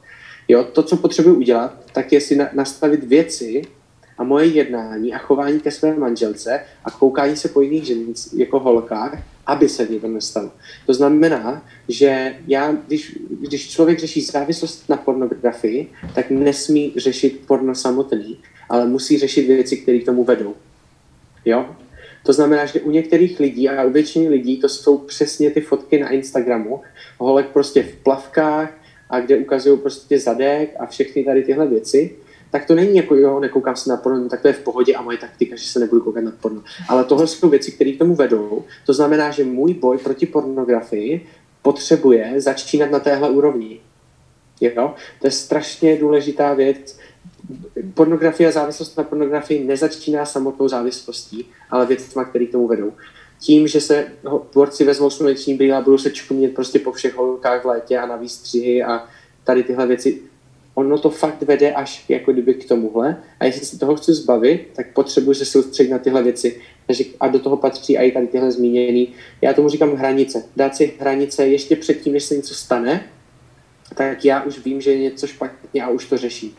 Jo, 0.48 0.64
to, 0.64 0.84
co 0.84 0.98
potřebuji 0.98 1.36
udělat, 1.36 1.92
tak 1.94 2.12
je 2.12 2.22
si 2.22 2.36
na, 2.36 2.50
nastavit 2.54 3.04
věci, 3.04 3.62
a 4.18 4.24
moje 4.24 4.46
jednání 4.46 5.14
a 5.14 5.18
chování 5.18 5.60
ke 5.60 5.72
své 5.72 5.96
manželce 5.96 6.62
a 6.86 6.92
koukání 6.92 7.36
se 7.36 7.50
po 7.50 7.62
jiných 7.62 7.84
ženích 7.84 8.34
jako 8.34 8.60
holkách, 8.60 9.20
aby 9.46 9.70
se 9.70 9.86
mě 9.86 10.00
to 10.00 10.08
nestalo. 10.08 10.52
To 10.86 10.94
znamená, 10.94 11.66
že 11.88 12.36
já, 12.48 12.72
když, 12.88 13.18
když 13.30 13.70
člověk 13.70 14.00
řeší 14.00 14.22
závislost 14.22 14.90
na 14.90 14.98
pornografii, 14.98 15.92
tak 16.16 16.30
nesmí 16.30 16.94
řešit 16.98 17.42
porno 17.48 17.76
samotný, 17.76 18.38
ale 18.70 18.88
musí 18.88 19.18
řešit 19.18 19.48
věci, 19.48 19.78
které 19.78 20.00
k 20.00 20.06
tomu 20.06 20.24
vedou. 20.24 20.56
Jo? 21.46 21.76
To 22.26 22.34
znamená, 22.34 22.66
že 22.66 22.82
u 22.82 22.92
některých 22.92 23.40
lidí 23.40 23.70
a 23.70 23.84
u 23.84 23.90
většiny 23.90 24.30
lidí 24.30 24.58
to 24.58 24.70
jsou 24.70 24.98
přesně 24.98 25.52
ty 25.52 25.62
fotky 25.62 26.00
na 26.00 26.10
Instagramu, 26.10 26.82
holek 27.18 27.48
prostě 27.48 27.84
v 27.84 27.96
plavkách 27.96 28.78
a 29.10 29.20
kde 29.20 29.38
ukazují 29.38 29.80
prostě 29.80 30.20
zadek 30.20 30.76
a 30.80 30.86
všechny 30.86 31.24
tady 31.24 31.44
tyhle 31.44 31.68
věci 31.68 32.16
tak 32.52 32.66
to 32.66 32.76
není 32.76 32.96
jako 32.96 33.16
jo, 33.16 33.40
nekoukám 33.40 33.76
se 33.76 33.90
na 33.90 33.98
porno, 33.98 34.30
tak 34.30 34.42
to 34.42 34.48
je 34.48 34.54
v 34.54 34.60
pohodě 34.60 34.96
a 34.96 35.02
moje 35.02 35.18
taktika, 35.18 35.56
že 35.56 35.68
se 35.68 35.80
nebudu 35.80 36.02
koukat 36.02 36.24
na 36.24 36.32
porno. 36.42 36.64
Ale 36.90 37.04
tohle 37.04 37.28
jsou 37.28 37.50
věci, 37.50 37.72
které 37.72 37.92
k 37.92 37.98
tomu 37.98 38.16
vedou. 38.16 38.64
To 38.86 38.94
znamená, 38.94 39.32
že 39.32 39.44
můj 39.44 39.74
boj 39.74 39.98
proti 39.98 40.26
pornografii 40.26 41.28
potřebuje 41.62 42.34
začínat 42.38 42.92
na 42.92 43.00
téhle 43.00 43.30
úrovni. 43.30 43.80
Jo? 44.62 44.94
To 45.22 45.28
je 45.28 45.32
strašně 45.32 45.98
důležitá 45.98 46.54
věc. 46.54 46.98
Pornografie 47.94 48.50
a 48.50 48.52
závislost 48.52 48.98
na 48.98 49.04
pornografii 49.04 49.64
nezačíná 49.64 50.26
samotnou 50.26 50.68
závislostí, 50.68 51.46
ale 51.70 51.86
věcma, 51.86 52.26
které 52.26 52.46
k 52.46 52.52
tomu 52.52 52.68
vedou. 52.68 52.94
Tím, 53.40 53.68
že 53.68 53.82
se 53.82 54.08
tvorci 54.50 54.84
vezmou 54.84 55.10
sluneční 55.10 55.54
brýle 55.54 55.78
a 55.78 55.82
budou 55.82 55.98
se 55.98 56.12
čumět 56.12 56.56
prostě 56.56 56.80
po 56.80 56.92
všech 56.92 57.16
holkách 57.16 57.64
v 57.64 57.68
létě 57.68 57.98
a 57.98 58.06
na 58.06 58.16
výstřihy 58.16 58.84
a 58.84 59.06
tady 59.44 59.64
tyhle 59.64 59.88
věci, 59.88 60.22
ono 60.76 60.98
to 60.98 61.10
fakt 61.10 61.42
vede 61.42 61.74
až 61.74 62.06
jako 62.10 62.34
kdyby 62.34 62.54
k 62.54 62.68
tomuhle. 62.68 63.24
A 63.40 63.46
jestli 63.46 63.66
se 63.66 63.80
toho 63.80 63.96
chci 63.96 64.14
zbavit, 64.14 64.68
tak 64.76 64.94
potřebuji 64.94 65.34
se 65.34 65.46
soustředit 65.46 65.90
na 65.90 66.00
tyhle 66.00 66.24
věci. 66.24 66.62
Takže, 66.88 67.04
a 67.20 67.28
do 67.28 67.40
toho 67.40 67.58
patří 67.58 67.98
i 67.98 68.12
tady 68.12 68.28
tyhle 68.28 68.52
zmíněný. 68.52 69.14
Já 69.42 69.54
tomu 69.54 69.70
říkám 69.70 69.96
hranice. 69.96 70.44
Dát 70.56 70.76
si 70.76 70.94
hranice 71.00 71.48
ještě 71.48 71.76
předtím, 71.76 72.14
než 72.14 72.24
se 72.24 72.36
něco 72.36 72.54
stane, 72.54 73.10
tak 73.96 74.26
já 74.26 74.44
už 74.44 74.66
vím, 74.66 74.82
že 74.82 74.92
je 74.92 75.00
něco 75.00 75.28
špatně 75.28 75.84
a 75.84 75.90
už 75.90 76.06
to 76.06 76.18
řeším. 76.18 76.52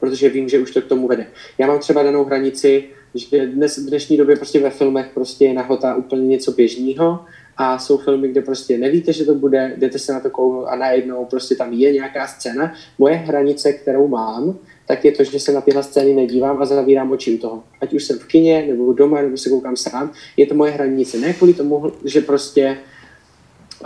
Protože 0.00 0.28
vím, 0.28 0.48
že 0.48 0.58
už 0.58 0.70
to 0.70 0.82
k 0.82 0.86
tomu 0.86 1.08
vede. 1.08 1.26
Já 1.58 1.66
mám 1.66 1.78
třeba 1.78 2.02
danou 2.02 2.24
hranici, 2.24 2.84
že 3.14 3.46
dnes, 3.46 3.78
v 3.78 3.88
dnešní 3.88 4.16
době 4.16 4.36
prostě 4.36 4.60
ve 4.60 4.70
filmech 4.70 5.10
prostě 5.14 5.44
je 5.44 5.54
nahota 5.54 5.94
úplně 5.94 6.26
něco 6.26 6.52
běžného 6.52 7.24
a 7.60 7.78
jsou 7.78 7.98
filmy, 7.98 8.28
kde 8.28 8.42
prostě 8.42 8.78
nevíte, 8.78 9.12
že 9.12 9.24
to 9.24 9.34
bude, 9.34 9.74
jdete 9.76 9.98
se 9.98 10.12
na 10.12 10.20
to 10.20 10.30
kouknout 10.30 10.66
a 10.68 10.76
najednou 10.76 11.24
prostě 11.24 11.54
tam 11.54 11.72
je 11.72 11.92
nějaká 11.92 12.26
scéna. 12.26 12.72
Moje 12.98 13.14
hranice, 13.14 13.72
kterou 13.72 14.08
mám, 14.08 14.58
tak 14.86 15.04
je 15.04 15.12
to, 15.12 15.24
že 15.24 15.40
se 15.40 15.52
na 15.52 15.60
tyhle 15.60 15.82
scény 15.82 16.14
nedívám 16.14 16.62
a 16.62 16.64
zavírám 16.64 17.10
oči 17.10 17.34
u 17.34 17.38
toho. 17.38 17.64
Ať 17.80 17.94
už 17.94 18.04
jsem 18.04 18.18
v 18.18 18.26
kině, 18.26 18.66
nebo 18.68 18.92
doma, 18.92 19.22
nebo 19.22 19.36
se 19.36 19.50
koukám 19.50 19.76
sám, 19.76 20.12
je 20.36 20.46
to 20.46 20.54
moje 20.54 20.72
hranice. 20.72 21.18
Ne 21.18 21.32
kvůli 21.32 21.54
tomu, 21.54 21.92
že 22.04 22.20
prostě 22.20 22.78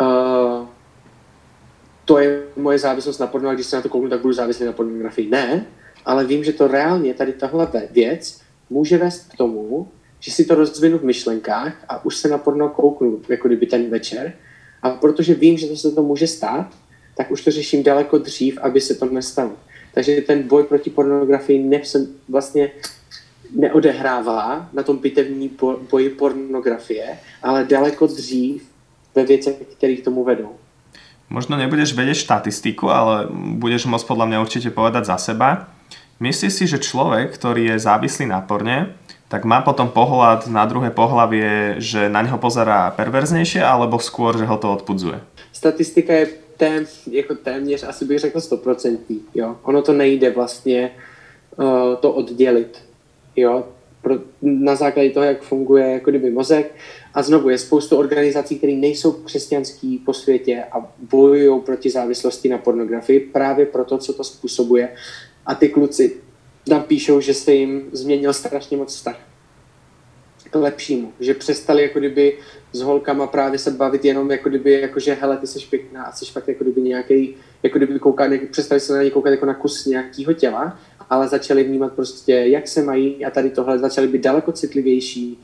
uh, 0.01 0.67
to 2.05 2.19
je 2.19 2.43
moje 2.57 2.79
závislost 2.79 3.19
na 3.19 3.27
porno 3.27 3.49
a 3.49 3.55
když 3.55 3.67
se 3.67 3.77
na 3.77 3.83
to 3.83 3.89
kouknu, 3.89 4.11
tak 4.11 4.21
budu 4.21 4.35
závislý 4.35 4.67
na 4.67 4.73
pornografii. 4.73 5.31
Ne, 5.31 5.67
ale 6.05 6.25
vím, 6.25 6.45
že 6.45 6.53
to 6.53 6.69
reálně, 6.69 7.15
tady 7.15 7.33
tahle 7.33 7.69
věc, 7.91 8.41
může 8.71 8.99
vést 8.99 9.33
k 9.33 9.37
tomu, 9.37 9.89
že 10.23 10.31
si 10.31 10.47
to 10.47 10.55
rozvinu 10.55 10.99
v 10.99 11.11
myšlenkách 11.11 11.75
a 11.89 12.05
už 12.05 12.17
se 12.17 12.29
na 12.29 12.39
porno 12.39 12.69
kouknu, 12.69 13.21
jako 13.29 13.49
kdyby 13.49 13.67
ten 13.67 13.91
večer. 13.91 14.33
A 14.83 14.91
protože 14.91 15.35
vím, 15.35 15.59
že 15.59 15.67
to 15.67 15.77
se 15.77 15.91
to 15.91 16.03
může 16.03 16.27
stát, 16.27 16.71
tak 17.15 17.31
už 17.31 17.45
to 17.45 17.51
řeším 17.51 17.83
daleko 17.83 18.19
dřív, 18.19 18.59
aby 18.63 18.81
se 18.81 18.95
to 18.95 19.07
nestalo. 19.07 19.53
Takže 19.95 20.21
ten 20.21 20.43
boj 20.43 20.65
proti 20.65 20.91
pornografii 20.91 21.59
ne, 21.59 21.81
vlastně 22.29 22.71
neodehrává 23.55 24.69
na 24.73 24.83
tom 24.83 24.99
pitevní 24.99 25.51
boji 25.91 26.11
pornografie, 26.11 27.19
ale 27.43 27.65
daleko 27.65 28.07
dřív 28.07 28.63
ve 29.15 29.25
věcech, 29.25 29.57
které 29.77 29.97
tomu 29.97 30.25
vedou. 30.25 30.57
Možno 31.33 31.57
nebudeš 31.57 31.97
vedieť 31.97 32.29
štatistiku, 32.29 32.93
ale 32.93 33.25
budeš 33.57 33.89
môcť 33.89 34.05
podľa 34.05 34.27
mňa 34.29 34.39
určite 34.45 34.69
povedať 34.69 35.09
za 35.09 35.17
seba. 35.17 35.65
Myslíš 36.21 36.53
si, 36.53 36.65
že 36.69 36.77
človek, 36.77 37.33
ktorý 37.33 37.73
je 37.73 37.77
závislý 37.89 38.29
na 38.29 38.45
porne, 38.45 38.93
tak 39.33 39.49
má 39.49 39.65
potom 39.65 39.89
pohľad 39.89 40.45
na 40.53 40.69
druhé 40.69 40.93
pohlavie, 40.93 41.81
že 41.81 42.13
na 42.13 42.21
neho 42.21 42.37
pozerá 42.37 42.93
perverznejšie, 42.93 43.65
alebo 43.65 43.97
skôr, 43.97 44.37
že 44.37 44.45
ho 44.45 44.61
to 44.61 44.69
odpudzuje? 44.69 45.17
Statistika 45.57 46.13
je 46.13 46.27
tém, 46.61 46.85
jako 47.11 47.35
téměř, 47.35 47.83
asi 47.89 48.05
bych 48.05 48.19
řekl 48.19 48.41
stoprocentní. 48.41 49.21
Jo? 49.35 49.57
Ono 49.63 49.83
to 49.83 49.93
nejde 49.93 50.31
vlastně 50.31 50.91
uh, 51.57 51.97
to 52.01 52.13
oddělit. 52.13 52.79
Jo? 53.37 53.65
Pro, 54.03 54.15
na 54.43 54.77
základě 54.77 55.11
toho, 55.11 55.25
jak 55.25 55.43
funguje 55.43 55.93
jako 55.93 56.11
kdyby 56.11 56.31
mozek. 56.31 56.75
A 57.15 57.23
znovu 57.23 57.49
je 57.49 57.59
spoustu 57.59 57.97
organizací, 57.97 58.59
které 58.59 58.73
nejsou 58.73 59.13
křesťanský 59.13 59.99
po 59.99 60.13
světě 60.13 60.65
a 60.73 60.93
bojují 61.11 61.61
proti 61.61 61.91
závislosti 61.91 62.49
na 62.49 62.59
pornografii 62.59 63.21
právě 63.21 63.67
proto, 63.67 63.99
co 63.99 64.13
to 64.13 64.25
způsobuje. 64.25 64.89
A 65.47 65.55
ty 65.55 65.69
kluci 65.69 66.21
napíšou, 66.69 67.21
že 67.21 67.35
se 67.35 67.53
jim 67.53 67.83
změnil 67.93 68.33
strašně 68.33 68.77
moc 68.77 68.95
vztah 68.95 69.17
k 70.51 70.55
lepšímu. 70.55 71.13
Že 71.21 71.35
přestali 71.35 71.83
jako 71.83 71.99
kdyby 71.99 72.39
s 72.73 72.81
holkama 72.81 73.27
právě 73.27 73.59
se 73.59 73.71
bavit 73.71 74.05
jenom 74.05 74.31
jako 74.31 74.49
kdyby, 74.49 74.73
jako 74.73 75.01
že 75.01 75.15
hele, 75.15 75.37
ty 75.37 75.47
jsi 75.47 75.59
pěkná 75.71 76.05
a 76.05 76.13
jsi 76.13 76.25
fakt 76.25 76.49
jako 76.49 76.65
kdyby 76.65 76.81
nějaký, 76.81 77.37
jako 77.63 77.79
kdyby 77.79 77.99
koukat, 77.99 78.31
přestali 78.51 78.81
se 78.81 78.93
na 78.93 79.03
ně 79.03 79.11
koukat 79.11 79.31
jako 79.31 79.47
na 79.47 79.55
kus 79.55 79.87
nějakého 79.87 80.33
těla, 80.33 80.79
ale 81.11 81.29
začali 81.29 81.65
vnímat 81.65 81.93
prostě, 81.93 82.33
jak 82.33 82.69
se 82.69 82.83
mají 82.83 83.25
a 83.25 83.31
tady 83.31 83.51
tohle 83.51 83.79
začali 83.79 84.09
být 84.09 84.23
daleko 84.23 84.53
citlivější 84.53 85.39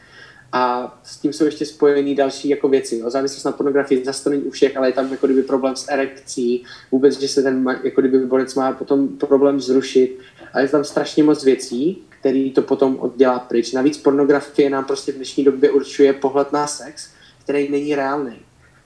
a 0.52 0.98
s 1.02 1.18
tím 1.18 1.32
jsou 1.32 1.44
ještě 1.44 1.66
spojený 1.66 2.14
další 2.14 2.48
jako 2.48 2.68
věci. 2.68 2.96
Jo. 2.96 3.10
Závislost 3.10 3.44
na 3.44 3.52
pornografii 3.52 4.04
zase 4.04 4.24
to 4.24 4.30
není 4.30 4.42
u 4.42 4.50
všech, 4.50 4.76
ale 4.76 4.88
je 4.88 4.92
tam 4.92 5.10
jako 5.10 5.26
kdyby 5.26 5.42
problém 5.42 5.76
s 5.76 5.88
erekcí, 5.88 6.64
vůbec, 6.92 7.20
že 7.20 7.28
se 7.28 7.42
ten 7.42 7.78
jako 7.84 8.00
kdyby 8.00 8.26
borec 8.26 8.54
má 8.54 8.72
potom 8.72 9.08
problém 9.08 9.60
zrušit. 9.60 10.18
A 10.52 10.60
je 10.60 10.68
tam 10.68 10.84
strašně 10.84 11.22
moc 11.22 11.44
věcí, 11.44 12.02
který 12.20 12.50
to 12.52 12.62
potom 12.62 12.96
oddělá 13.00 13.38
pryč. 13.38 13.72
Navíc 13.72 13.98
pornografie 13.98 14.70
nám 14.70 14.84
prostě 14.84 15.12
v 15.12 15.14
dnešní 15.14 15.44
době 15.44 15.70
určuje 15.70 16.12
pohled 16.12 16.52
na 16.52 16.66
sex, 16.66 17.10
který 17.42 17.68
není 17.68 17.94
reálný. 17.94 18.36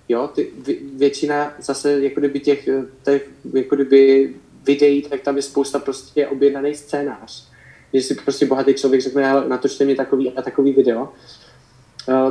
Jo, 0.09 0.31
ty, 0.35 0.53
většina 0.97 1.55
zase 1.61 2.01
jako 2.01 2.21
kdyby 2.21 2.41
těch, 2.41 2.69
těch 3.05 3.29
jako 3.55 3.75
kdyby 3.75 4.35
videí, 4.67 5.03
tak 5.03 5.21
tam 5.21 5.37
je 5.37 5.43
spousta 5.43 5.79
prostě 5.79 6.27
objednaný 6.27 6.75
scénář. 6.75 7.49
Že 7.93 8.03
si 8.03 8.15
prostě 8.15 8.47
bohatý 8.47 8.75
člověk 8.75 9.03
řekne, 9.03 9.33
natočte 9.49 9.85
mi 9.85 9.95
takový 9.95 10.33
a 10.33 10.43
takový 10.43 10.73
video. 10.73 11.09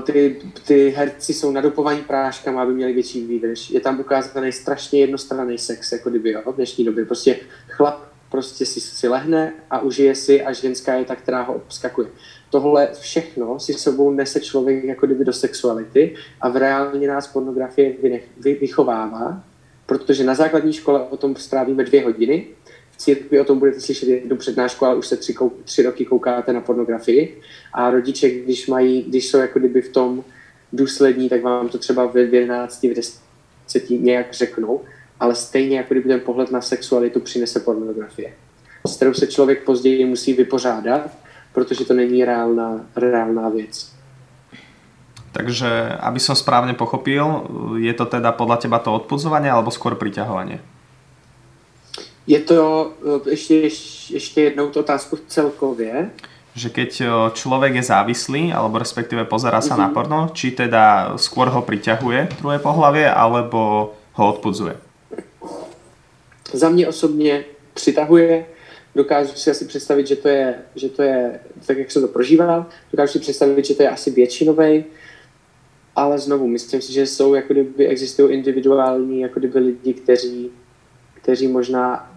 Ty, 0.03 0.41
ty 0.67 0.89
herci 0.89 1.33
jsou 1.33 1.51
nadopovaní 1.51 2.01
práškama, 2.01 2.61
aby 2.61 2.73
měli 2.73 2.93
větší 2.93 3.25
výdrž. 3.27 3.69
Je 3.69 3.79
tam 3.79 3.99
ukázaný 3.99 4.51
strašně 4.51 4.99
jednostranný 4.99 5.57
sex, 5.57 5.91
jako 5.91 6.09
kdyby 6.09 6.31
jo, 6.31 6.41
v 6.45 6.55
dnešní 6.55 6.85
době. 6.85 7.05
Prostě 7.05 7.39
chlap 7.67 8.10
prostě 8.31 8.65
si, 8.65 8.81
si 8.81 9.07
lehne 9.07 9.53
a 9.69 9.79
užije 9.79 10.15
si 10.15 10.41
a 10.43 10.53
ženská 10.53 10.93
je 10.93 11.05
ta, 11.05 11.15
která 11.15 11.41
ho 11.41 11.53
obskakuje. 11.53 12.07
Tohle 12.49 12.89
všechno 12.99 13.59
si 13.59 13.73
sebou 13.73 14.11
nese 14.11 14.39
člověk 14.39 14.83
jako 14.83 15.05
kdyby 15.05 15.25
do 15.25 15.33
sexuality 15.33 16.15
a 16.41 16.49
v 16.49 16.57
reálně 16.57 17.07
nás 17.07 17.27
pornografie 17.27 17.93
vy, 18.37 18.53
vychovává, 18.53 19.43
protože 19.85 20.23
na 20.23 20.35
základní 20.35 20.73
škole 20.73 21.03
o 21.09 21.17
tom 21.17 21.35
strávíme 21.35 21.83
dvě 21.83 22.03
hodiny, 22.03 22.47
v 22.91 22.97
církvi 22.97 23.39
o 23.39 23.43
tom 23.43 23.59
budete 23.59 23.79
slyšet 23.79 24.09
jednu 24.09 24.37
přednášku, 24.37 24.85
ale 24.85 24.95
už 24.95 25.07
se 25.07 25.17
tři, 25.17 25.35
tři 25.63 25.83
roky 25.83 26.05
koukáte 26.05 26.53
na 26.53 26.61
pornografii 26.61 27.41
a 27.73 27.89
rodiče, 27.89 28.29
když 28.29 28.67
mají, 28.67 29.03
když 29.03 29.29
jsou 29.29 29.37
jako 29.37 29.59
kdyby 29.59 29.81
v 29.81 29.89
tom 29.89 30.23
důslední, 30.73 31.29
tak 31.29 31.43
vám 31.43 31.69
to 31.69 31.77
třeba 31.77 32.05
ve 32.05 32.21
11, 32.21 32.83
v 32.83 32.93
10 32.93 33.89
nějak 33.89 34.33
řeknou 34.33 34.81
ale 35.21 35.35
stejně 35.35 35.77
jako 35.77 35.93
kdyby 35.93 36.09
ten 36.09 36.19
pohled 36.19 36.51
na 36.51 36.61
sexualitu 36.61 37.19
přinese 37.19 37.59
pornografie, 37.59 38.33
s 38.87 38.95
kterou 38.95 39.13
se 39.13 39.27
člověk 39.27 39.63
později 39.63 40.05
musí 40.05 40.33
vypořádat, 40.33 41.01
protože 41.53 41.85
to 41.85 41.93
není 41.93 42.25
reálná, 42.25 42.81
reálná 42.95 43.49
věc. 43.49 43.91
Takže, 45.31 45.95
aby 45.99 46.19
som 46.19 46.35
správne 46.35 46.75
pochopil, 46.75 47.23
je 47.79 47.93
to 47.95 48.03
teda 48.03 48.35
podľa 48.35 48.67
teba 48.67 48.83
to 48.83 48.91
odpudzovanie 48.91 49.47
alebo 49.47 49.71
skôr 49.71 49.95
priťahovanie? 49.95 50.59
Je 52.27 52.35
to, 52.43 52.91
ešte, 53.31 53.71
ešte 54.11 54.51
jednou 54.51 54.67
tu 54.75 54.83
otázku 54.83 55.15
celkově. 55.31 56.11
Že 56.51 56.69
keď 56.69 56.91
človek 57.31 57.79
je 57.79 57.83
závislý, 57.83 58.51
alebo 58.51 58.75
respektíve 58.75 59.23
pozera 59.23 59.63
sa 59.63 59.79
mm-hmm. 59.79 59.79
na 59.79 59.87
mhm. 59.87 59.95
porno, 59.95 60.19
či 60.35 60.51
teda 60.51 61.15
skôr 61.15 61.47
ho 61.47 61.63
priťahuje 61.63 62.43
druhé 62.43 62.59
pohlavie, 62.59 63.07
alebo 63.07 63.93
ho 64.19 64.23
odpudzuje? 64.35 64.90
Za 66.53 66.69
mě 66.69 66.87
osobně 66.87 67.43
přitahuje. 67.73 68.45
Dokážu 68.95 69.31
si 69.35 69.51
asi 69.51 69.65
představit, 69.65 70.07
že 70.07 70.15
to 70.15 70.27
je, 70.27 70.55
že 70.75 70.89
to 70.89 71.03
je 71.03 71.39
tak, 71.65 71.77
jak 71.77 71.91
se 71.91 72.01
to 72.01 72.07
prožívá. 72.07 72.69
Dokážu 72.91 73.11
si 73.11 73.19
představit, 73.19 73.65
že 73.65 73.75
to 73.75 73.83
je 73.83 73.89
asi 73.89 74.11
většinový. 74.11 74.83
Ale 75.95 76.19
znovu, 76.19 76.47
myslím 76.47 76.81
si, 76.81 76.93
že 76.93 77.07
jsou, 77.07 77.33
jako 77.33 77.53
kdyby 77.53 77.87
existují 77.87 78.33
individuální, 78.33 79.21
jako 79.21 79.39
kdyby 79.39 79.59
lidi, 79.59 79.93
kteří, 79.93 80.51
kteří 81.13 81.47
možná 81.47 82.11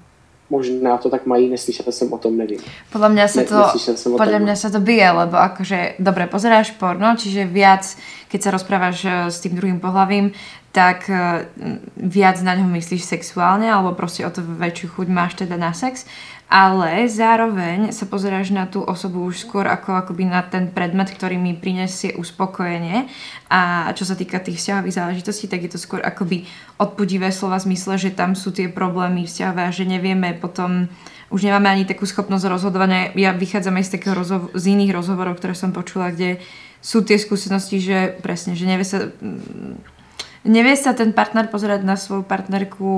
možná 0.50 0.98
to 0.98 1.10
tak 1.10 1.26
mají, 1.26 1.48
neslyšel 1.48 1.92
jsem 1.92 2.12
o 2.12 2.18
tom, 2.18 2.36
nevím. 2.36 2.60
Podľa 2.92 3.08
mňa 3.10 3.26
sa 3.26 3.42
to, 3.42 3.58
ne, 3.58 4.18
podľa 4.20 4.40
mňa 4.44 4.54
sa 4.54 4.68
to 4.70 4.78
bije, 4.78 5.08
lebo 5.08 5.36
akože, 5.40 5.98
dobre, 5.98 6.28
pozeráš 6.28 6.76
porno, 6.76 7.16
čiže 7.16 7.48
viac, 7.48 7.82
keď 8.28 8.40
sa 8.40 8.50
rozprávaš 8.52 8.98
eh, 9.08 9.12
s 9.32 9.40
tým 9.40 9.56
druhým 9.56 9.80
pohlavím, 9.80 10.36
tak 10.74 11.06
uh, 11.06 11.46
viac 11.94 12.42
na 12.42 12.58
ňo 12.58 12.66
myslíš 12.66 13.06
sexuálne, 13.06 13.70
alebo 13.70 13.94
proste 13.94 14.26
o 14.26 14.30
to 14.34 14.42
väčšiu 14.42 14.98
chuť 14.98 15.08
máš 15.08 15.38
teda 15.38 15.54
na 15.54 15.70
sex, 15.70 16.02
ale 16.50 17.08
zároveň 17.08 17.94
sa 17.94 18.04
pozeráš 18.04 18.52
na 18.52 18.68
tú 18.68 18.84
osobu 18.84 19.24
už 19.24 19.46
skôr 19.48 19.64
ako 19.64 19.96
akoby 19.96 20.28
na 20.28 20.44
ten 20.44 20.68
predmet, 20.68 21.08
ktorý 21.08 21.40
mi 21.40 21.56
prinesie 21.56 22.12
uspokojenie 22.14 23.08
a 23.48 23.90
čo 23.96 24.04
sa 24.04 24.12
týka 24.12 24.42
tých 24.42 24.60
vzťahových 24.60 24.98
záležitostí, 24.98 25.48
tak 25.48 25.64
je 25.64 25.72
to 25.72 25.80
skôr 25.80 26.04
akoby 26.04 26.44
odpudivé 26.76 27.32
slova 27.32 27.56
zmysle, 27.56 27.96
že 27.96 28.12
tam 28.12 28.36
sú 28.36 28.52
tie 28.52 28.68
problémy 28.68 29.24
vzťahové 29.24 29.62
a 29.66 29.72
že 29.72 29.88
nevieme 29.88 30.36
potom 30.36 30.90
už 31.32 31.42
nemáme 31.42 31.66
ani 31.66 31.88
takú 31.88 32.06
schopnosť 32.06 32.46
rozhodovania. 32.46 33.10
Ja 33.18 33.34
vychádzam 33.34 33.80
aj 33.80 33.84
z, 33.88 33.92
takého 33.98 34.14
rozhov- 34.14 34.54
z 34.54 34.64
iných 34.70 34.94
rozhovorov, 34.94 35.40
ktoré 35.40 35.56
som 35.56 35.74
počula, 35.74 36.14
kde 36.14 36.38
sú 36.84 37.02
tie 37.02 37.16
skúsenosti, 37.16 37.80
že 37.80 38.14
presne, 38.20 38.54
že 38.54 38.68
nevie 38.68 38.86
sa, 38.86 39.10
nevie 40.44 40.76
sa 40.76 40.92
ten 40.92 41.12
partner 41.12 41.48
pozerať 41.48 41.82
na 41.82 41.96
svoju 41.96 42.22
partnerku 42.22 42.92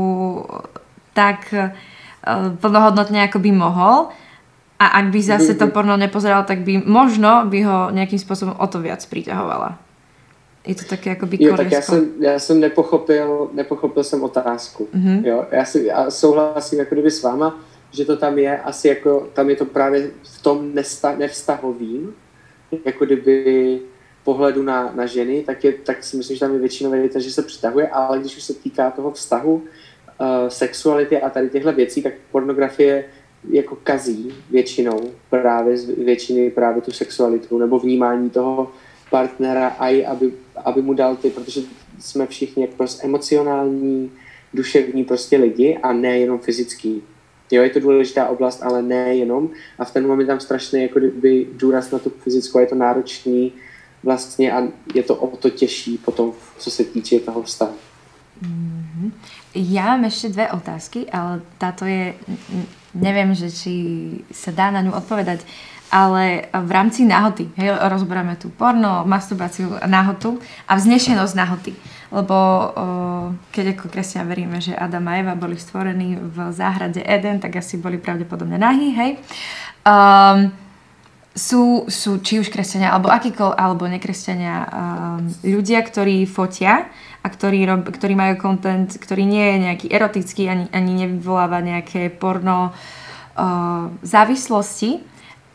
tak 1.14 1.48
uh, 1.54 1.72
plnohodnotne, 2.60 3.24
ako 3.24 3.38
by 3.40 3.50
mohol. 3.54 3.96
A 4.76 5.00
ak 5.00 5.08
by 5.08 5.20
zase 5.24 5.56
to 5.56 5.72
porno 5.72 5.96
nepozeral, 5.96 6.44
tak 6.44 6.60
by 6.60 6.84
možno 6.84 7.48
by 7.48 7.58
ho 7.64 7.78
nejakým 7.96 8.20
spôsobom 8.20 8.60
o 8.60 8.66
to 8.68 8.84
viac 8.84 9.00
priťahovala. 9.08 9.80
Je 10.66 10.74
to 10.74 10.84
také 10.84 11.16
by 11.16 11.36
Jo, 11.40 11.56
tak 11.56 11.72
já 11.72 11.82
jsem, 11.82 12.08
já 12.20 12.38
jsem 12.38 12.60
nepochopil, 12.60 13.50
nepochopil 13.52 14.04
jsem 14.04 14.22
otázku. 14.22 14.88
Mm-hmm. 14.94 15.26
Jo, 15.26 15.46
já, 15.50 15.64
si, 15.64 15.84
já 15.86 16.10
souhlasím 16.10 16.78
jako 16.78 16.94
kdyby 16.94 17.10
s 17.10 17.22
váma, 17.22 17.56
že 17.90 18.04
to 18.04 18.16
tam 18.16 18.38
je 18.38 18.58
asi 18.58 18.88
jako, 18.88 19.28
tam 19.32 19.50
je 19.50 19.56
to 19.56 19.64
právě 19.64 20.10
v 20.22 20.42
tom 20.42 20.74
nesta, 20.74 21.16
nevztahovým, 21.16 22.14
jako 22.84 23.04
kdyby 23.04 23.80
pohledu 24.26 24.62
na, 24.62 24.92
na 24.94 25.06
ženy, 25.06 25.42
tak, 25.46 25.64
je, 25.64 25.72
tak 25.72 26.04
si 26.04 26.16
myslím, 26.16 26.36
že 26.36 26.40
tam 26.40 26.52
je 26.52 26.58
většinou 26.58 26.90
že 27.16 27.30
se 27.30 27.42
přitahuje, 27.42 27.88
ale 27.88 28.18
když 28.18 28.36
už 28.36 28.42
se 28.42 28.54
týká 28.54 28.90
toho 28.90 29.10
vztahu, 29.10 29.54
uh, 29.54 30.48
sexuality 30.48 31.20
a 31.20 31.30
tady 31.30 31.50
těchto 31.50 31.72
věcí, 31.72 32.02
tak 32.02 32.12
pornografie 32.30 33.04
jako 33.50 33.78
kazí 33.82 34.34
většinou 34.50 35.00
právě 35.30 35.76
z 35.76 35.86
většiny 35.86 36.50
právě 36.50 36.82
tu 36.82 36.90
sexualitu 36.92 37.58
nebo 37.58 37.78
vnímání 37.78 38.30
toho 38.30 38.72
partnera 39.10 39.68
i 39.78 40.04
aby, 40.04 40.32
aby 40.64 40.82
mu 40.82 40.94
dal 40.94 41.16
ty, 41.16 41.30
protože 41.30 41.60
jsme 41.98 42.26
všichni 42.26 42.62
jako 42.62 42.74
prostě 42.76 43.06
emocionální, 43.06 44.10
duševní 44.54 45.04
prostě 45.04 45.36
lidi 45.36 45.78
a 45.82 45.92
ne 45.92 46.18
jenom 46.18 46.38
fyzický. 46.38 47.02
Jo, 47.50 47.62
je 47.62 47.70
to 47.70 47.80
důležitá 47.80 48.28
oblast, 48.28 48.62
ale 48.62 48.82
ne 48.82 49.14
jenom. 49.14 49.50
A 49.78 49.84
v 49.84 49.92
ten 49.92 50.06
moment 50.06 50.26
tam 50.26 50.40
strašně 50.40 50.82
jako 50.82 51.00
by 51.00 51.46
důraz 51.52 51.90
na 51.90 51.98
tu 51.98 52.10
fyzickou, 52.10 52.58
je 52.58 52.66
to 52.66 52.74
náročný 52.74 53.52
vlastně 54.06 54.52
a 54.52 54.62
je 54.94 55.02
to 55.02 55.14
o 55.14 55.36
to 55.36 55.50
těžší 55.50 55.98
potom, 55.98 56.32
co 56.58 56.70
se 56.70 56.84
týče 56.84 57.20
toho 57.20 57.42
vztahu. 57.42 57.74
Mm-hmm. 58.42 59.10
Já 59.54 59.84
mám 59.84 60.04
ještě 60.04 60.28
dvě 60.28 60.50
otázky, 60.50 61.06
ale 61.12 61.40
táto 61.58 61.84
je, 61.84 62.14
nevím, 62.94 63.34
že 63.34 63.50
či 63.50 63.74
se 64.32 64.52
dá 64.52 64.70
na 64.70 64.80
ňu 64.80 64.92
odpovedať, 64.92 65.40
ale 65.90 66.42
v 66.52 66.70
rámci 66.70 67.04
náhoty, 67.04 67.48
hej, 67.56 67.70
rozberáme 67.80 68.36
tu 68.36 68.48
porno, 68.48 69.02
masturbáciu, 69.06 69.74
náhotu 69.86 70.38
a 70.68 70.76
vznešenosť 70.76 71.34
náhoty 71.34 71.72
lebo 72.12 72.34
o, 72.34 72.68
keď 73.50 73.74
ako 73.74 73.90
kresťania 73.90 74.30
veríme, 74.30 74.58
že 74.62 74.78
Adam 74.78 75.10
a 75.10 75.18
Eva 75.18 75.34
boli 75.34 75.58
stvorení 75.58 76.16
v 76.16 76.38
záhrade 76.54 77.02
Eden, 77.02 77.42
tak 77.42 77.58
asi 77.58 77.76
boli 77.82 77.98
pravdepodobne 77.98 78.58
nahý, 78.58 78.94
hej. 78.94 79.10
Um, 79.82 80.54
sú, 81.36 81.84
sú 81.92 82.16
či 82.24 82.40
už 82.40 82.48
kresťania, 82.48 82.96
alebo 82.96 83.12
akýkoľvek, 83.12 83.60
alebo 83.60 83.84
nekresťania, 83.84 84.56
um, 84.64 85.20
ľudia, 85.44 85.84
ktorí 85.84 86.24
fotia 86.24 86.88
a 87.20 87.26
ktorí, 87.28 87.68
rob, 87.68 87.84
ktorí 87.84 88.16
majú 88.16 88.40
content, 88.40 88.88
ktorý 88.88 89.28
nie 89.28 89.44
je 89.44 89.56
nejaký 89.68 89.86
erotický, 89.92 90.48
ani, 90.48 90.64
ani 90.72 90.92
nevyvoláva 91.04 91.60
nejaké 91.60 92.08
porno 92.08 92.72
uh, 92.72 93.92
závislosti, 94.00 95.04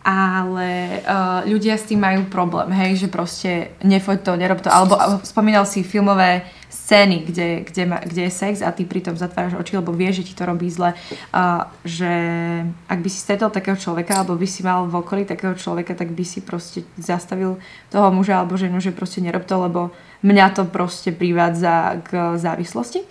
ale 0.06 1.02
uh, 1.02 1.42
ľudia 1.50 1.82
s 1.82 1.90
tým 1.90 2.06
majú 2.06 2.30
problém, 2.30 2.70
hej, 2.78 3.06
že 3.06 3.08
proste 3.10 3.74
nefoď 3.82 4.18
to, 4.22 4.32
nerob 4.38 4.62
to, 4.62 4.70
alebo 4.70 4.94
uh, 5.02 5.18
spomínal 5.26 5.66
si 5.66 5.82
filmové 5.82 6.46
scény, 6.72 7.20
kde, 7.28 7.68
kde, 7.68 7.84
ma, 7.86 8.00
kde 8.00 8.22
je 8.22 8.32
sex 8.32 8.64
a 8.64 8.72
ty 8.72 8.88
pritom 8.88 9.20
zatváraš 9.20 9.60
oči, 9.60 9.76
lebo 9.76 9.92
vieš, 9.92 10.24
že 10.24 10.28
ti 10.32 10.34
to 10.34 10.48
robí 10.48 10.72
zle. 10.72 10.96
Uh, 11.36 11.68
že 11.84 12.12
ak 12.88 13.00
by 13.04 13.10
si 13.12 13.20
stretol 13.20 13.52
takého 13.52 13.76
človeka, 13.76 14.16
alebo 14.16 14.40
by 14.40 14.48
si 14.48 14.64
mal 14.64 14.88
v 14.88 14.96
okolí 15.04 15.28
takého 15.28 15.52
človeka, 15.54 15.94
tak 15.94 16.16
by 16.16 16.24
si 16.24 16.40
proste 16.40 16.88
zastavil 16.96 17.60
toho 17.92 18.08
muža 18.16 18.40
alebo 18.40 18.56
ženu, 18.56 18.80
že 18.80 18.96
proste 18.96 19.20
nerob 19.20 19.44
to, 19.44 19.60
lebo 19.60 19.92
mňa 20.24 20.56
to 20.56 20.64
proste 20.64 21.12
privádza 21.12 22.00
k 22.08 22.40
závislosti? 22.40 23.04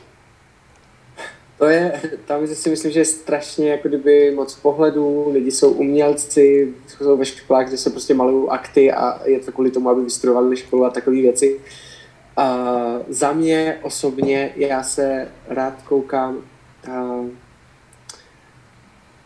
To 1.60 1.68
je, 1.68 2.00
tam 2.24 2.46
si 2.46 2.70
myslím, 2.70 2.92
že 2.92 3.00
je 3.00 3.04
strašně 3.04 3.70
jako 3.70 3.88
kdyby 3.88 4.30
moc 4.30 4.54
pohledů, 4.54 5.30
lidi 5.32 5.50
jsou 5.50 5.70
umělci, 5.70 6.74
jsou 6.88 7.16
ve 7.16 7.24
školách, 7.24 7.68
kde 7.68 7.76
se 7.76 7.90
prostě 7.90 8.14
malují 8.14 8.48
akty 8.48 8.92
a 8.92 9.28
je 9.28 9.38
to 9.38 9.52
kvůli 9.52 9.70
tomu, 9.70 9.90
aby 9.90 10.02
vystudovali 10.02 10.56
školu 10.56 10.84
a 10.84 10.90
takové 10.90 11.16
věci. 11.16 11.60
A 12.40 13.00
za 13.08 13.32
mě 13.32 13.78
osobně, 13.82 14.52
já 14.56 14.82
se 14.82 15.28
rád 15.48 15.82
koukám 15.82 16.36
a, 16.92 16.92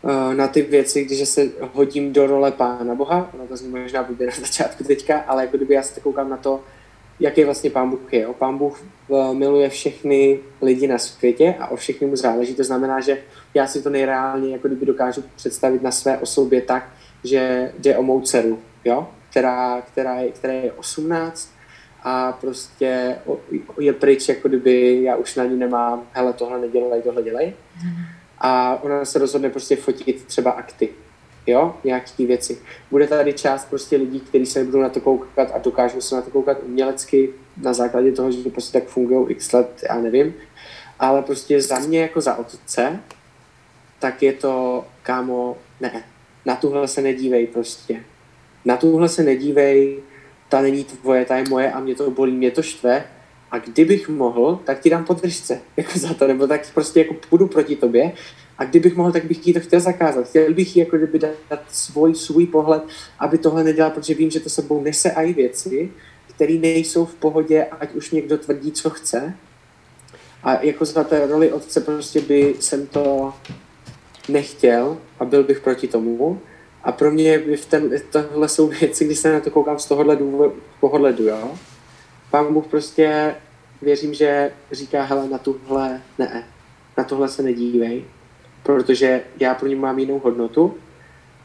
a 0.03 0.33
na 0.33 0.47
ty 0.47 0.61
věci, 0.61 1.05
když 1.05 1.29
se 1.29 1.49
hodím 1.73 2.13
do 2.13 2.27
role 2.27 2.51
Pána 2.51 2.95
Boha, 2.95 3.29
ono 3.33 3.47
to 3.47 3.57
zní 3.57 3.69
možná 3.69 4.03
blbě 4.03 4.27
na 4.27 4.33
začátku 4.39 4.83
teďka, 4.83 5.19
ale 5.19 5.41
jako 5.45 5.57
kdyby 5.57 5.73
já 5.73 5.83
se 5.83 5.99
koukám 5.99 6.29
na 6.29 6.37
to, 6.37 6.63
jaký 7.19 7.43
vlastně 7.43 7.69
pán 7.69 7.89
Bůh 7.89 8.13
je. 8.13 8.27
Pán 8.39 8.57
Bůh 8.57 8.83
miluje 9.33 9.69
všechny 9.69 10.39
lidi 10.61 10.87
na 10.87 10.97
světě 10.97 11.55
a 11.59 11.67
o 11.67 11.75
všechny 11.75 12.07
mu 12.07 12.15
záleží. 12.15 12.55
To 12.55 12.63
znamená, 12.63 12.99
že 12.99 13.21
já 13.53 13.67
si 13.67 13.81
to 13.81 13.89
nejreálně 13.89 14.51
jako 14.51 14.67
kdyby 14.67 14.85
dokážu 14.85 15.23
představit 15.35 15.83
na 15.83 15.91
své 15.91 16.17
osobě 16.17 16.61
tak, 16.61 16.89
že 17.23 17.71
jde 17.79 17.97
o 17.97 18.03
mou 18.03 18.21
dceru, 18.21 18.59
jo? 18.85 19.07
Která, 19.29 19.81
která, 19.81 20.15
je, 20.15 20.31
která 20.31 20.53
je 20.53 20.71
18 20.71 21.54
a 22.07 22.31
prostě 22.31 23.15
je 23.79 23.93
pryč, 23.93 24.29
jako 24.29 24.47
kdyby 24.47 25.03
já 25.03 25.15
už 25.15 25.35
na 25.35 25.45
ní 25.45 25.55
nemám, 25.55 26.07
hele, 26.11 26.33
tohle 26.33 26.61
nedělej, 26.61 27.01
tohle 27.01 27.23
dělej. 27.23 27.53
A 28.37 28.83
ona 28.83 29.05
se 29.05 29.19
rozhodne 29.19 29.49
prostě 29.49 29.75
fotit 29.75 30.25
třeba 30.25 30.51
akty 30.51 30.89
jo, 31.47 31.75
nějaký 31.83 32.25
věci. 32.25 32.57
Bude 32.91 33.07
tady 33.07 33.33
část 33.33 33.65
prostě 33.65 33.97
lidí, 33.97 34.19
kteří 34.19 34.45
se 34.45 34.63
budou 34.63 34.81
na 34.81 34.89
to 34.89 35.01
koukat 35.01 35.51
a 35.53 35.57
dokážou 35.57 36.01
se 36.01 36.15
na 36.15 36.21
to 36.21 36.31
koukat 36.31 36.57
umělecky 36.63 37.29
na 37.57 37.73
základě 37.73 38.11
toho, 38.11 38.31
že 38.31 38.49
prostě 38.49 38.79
tak 38.79 38.89
fungují 38.89 39.27
x 39.29 39.51
let, 39.51 39.83
já 39.89 39.95
nevím. 40.01 40.33
Ale 40.99 41.21
prostě 41.21 41.61
za 41.61 41.79
mě 41.79 42.01
jako 42.01 42.21
za 42.21 42.35
otce, 42.35 42.99
tak 43.99 44.23
je 44.23 44.33
to, 44.33 44.85
kámo, 45.03 45.57
ne, 45.81 46.03
na 46.45 46.55
tuhle 46.55 46.87
se 46.87 47.01
nedívej 47.01 47.47
prostě. 47.47 48.03
Na 48.65 48.77
tuhle 48.77 49.09
se 49.09 49.23
nedívej, 49.23 50.03
ta 50.49 50.61
není 50.61 50.83
tvoje, 50.83 51.25
ta 51.25 51.37
je 51.37 51.43
moje 51.49 51.71
a 51.71 51.79
mě 51.79 51.95
to 51.95 52.11
bolí, 52.11 52.31
mě 52.31 52.51
to 52.51 52.61
štve. 52.61 53.03
A 53.51 53.57
kdybych 53.57 54.09
mohl, 54.09 54.59
tak 54.63 54.79
ti 54.79 54.89
dám 54.89 55.05
podržce 55.05 55.61
jako 55.77 55.99
za 55.99 56.13
to, 56.13 56.27
nebo 56.27 56.47
tak 56.47 56.73
prostě 56.73 56.99
jako 56.99 57.15
půjdu 57.29 57.47
proti 57.47 57.75
tobě 57.75 58.11
a 58.57 58.65
kdybych 58.65 58.95
mohl, 58.95 59.11
tak 59.11 59.25
bych 59.25 59.47
jí 59.47 59.53
to 59.53 59.59
chtěl 59.59 59.79
zakázat. 59.79 60.29
Chtěl 60.29 60.53
bych 60.53 60.75
jí 60.75 60.79
jako 60.79 60.97
kdyby 60.97 61.19
dát 61.19 61.63
svůj, 61.69 62.15
svůj 62.15 62.45
pohled, 62.45 62.83
aby 63.19 63.37
tohle 63.37 63.63
nedělal, 63.63 63.91
protože 63.91 64.13
vím, 64.13 64.31
že 64.31 64.39
to 64.39 64.49
sebou 64.49 64.81
nese 64.81 65.09
i 65.09 65.33
věci, 65.33 65.91
které 66.35 66.53
nejsou 66.53 67.05
v 67.05 67.15
pohodě, 67.15 67.67
ať 67.79 67.93
už 67.93 68.11
někdo 68.11 68.37
tvrdí, 68.37 68.71
co 68.71 68.89
chce. 68.89 69.35
A 70.43 70.63
jako 70.63 70.85
za 70.85 71.03
té 71.03 71.27
roli 71.27 71.51
otce 71.51 71.81
prostě 71.81 72.21
by 72.21 72.55
jsem 72.59 72.87
to 72.87 73.33
nechtěl 74.29 74.97
a 75.19 75.25
byl 75.25 75.43
bych 75.43 75.59
proti 75.59 75.87
tomu. 75.87 76.41
A 76.85 76.91
pro 76.91 77.11
mě 77.11 77.39
v 77.55 77.65
ten, 77.65 77.91
tohle 78.11 78.49
jsou 78.49 78.67
věci, 78.67 79.05
když 79.05 79.19
se 79.19 79.33
na 79.33 79.39
to 79.39 79.51
koukám 79.51 79.79
z 79.79 79.85
tohohle 79.85 80.17
pohledu, 80.79 81.23
jo. 81.23 81.57
Pán 82.31 82.53
Bůh 82.53 82.67
prostě 82.67 83.35
věřím, 83.81 84.13
že 84.13 84.51
říká, 84.71 85.03
hele, 85.03 85.29
na 85.29 85.37
tuhle 85.37 86.01
ne, 86.17 86.47
na 86.97 87.03
tohle 87.03 87.29
se 87.29 87.43
nedívej, 87.43 88.05
protože 88.63 89.21
já 89.39 89.55
pro 89.55 89.67
ní 89.67 89.75
mám 89.75 89.99
jinou 89.99 90.19
hodnotu 90.19 90.77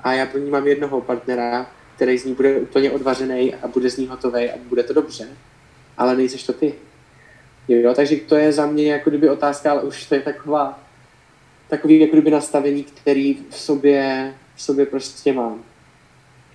a 0.02 0.12
já 0.12 0.26
pro 0.26 0.40
ní 0.40 0.50
mám 0.50 0.66
jednoho 0.66 1.00
partnera, 1.00 1.70
který 1.96 2.18
z 2.18 2.24
ní 2.24 2.34
bude 2.34 2.60
úplně 2.60 2.90
odvařený 2.90 3.54
a 3.54 3.68
bude 3.68 3.90
z 3.90 3.96
ní 3.96 4.06
hotový 4.06 4.50
a 4.50 4.58
bude 4.68 4.82
to 4.82 4.92
dobře, 4.92 5.28
ale 5.98 6.16
nejseš 6.16 6.42
to 6.42 6.52
ty. 6.52 6.74
Jo, 7.68 7.94
takže 7.94 8.16
to 8.16 8.36
je 8.36 8.52
za 8.52 8.66
mě 8.66 8.92
jako 8.92 9.10
kdyby 9.10 9.30
otázka, 9.30 9.70
ale 9.70 9.82
už 9.82 10.06
to 10.06 10.14
je 10.14 10.20
taková, 10.20 10.80
takový 11.68 12.00
jako 12.00 12.12
kdyby 12.12 12.30
nastavení, 12.30 12.84
který 12.84 13.38
v 13.50 13.58
sobě, 13.58 14.34
v 14.60 14.62
sobě 14.62 14.86
prostě 14.86 15.32
mám. 15.32 15.58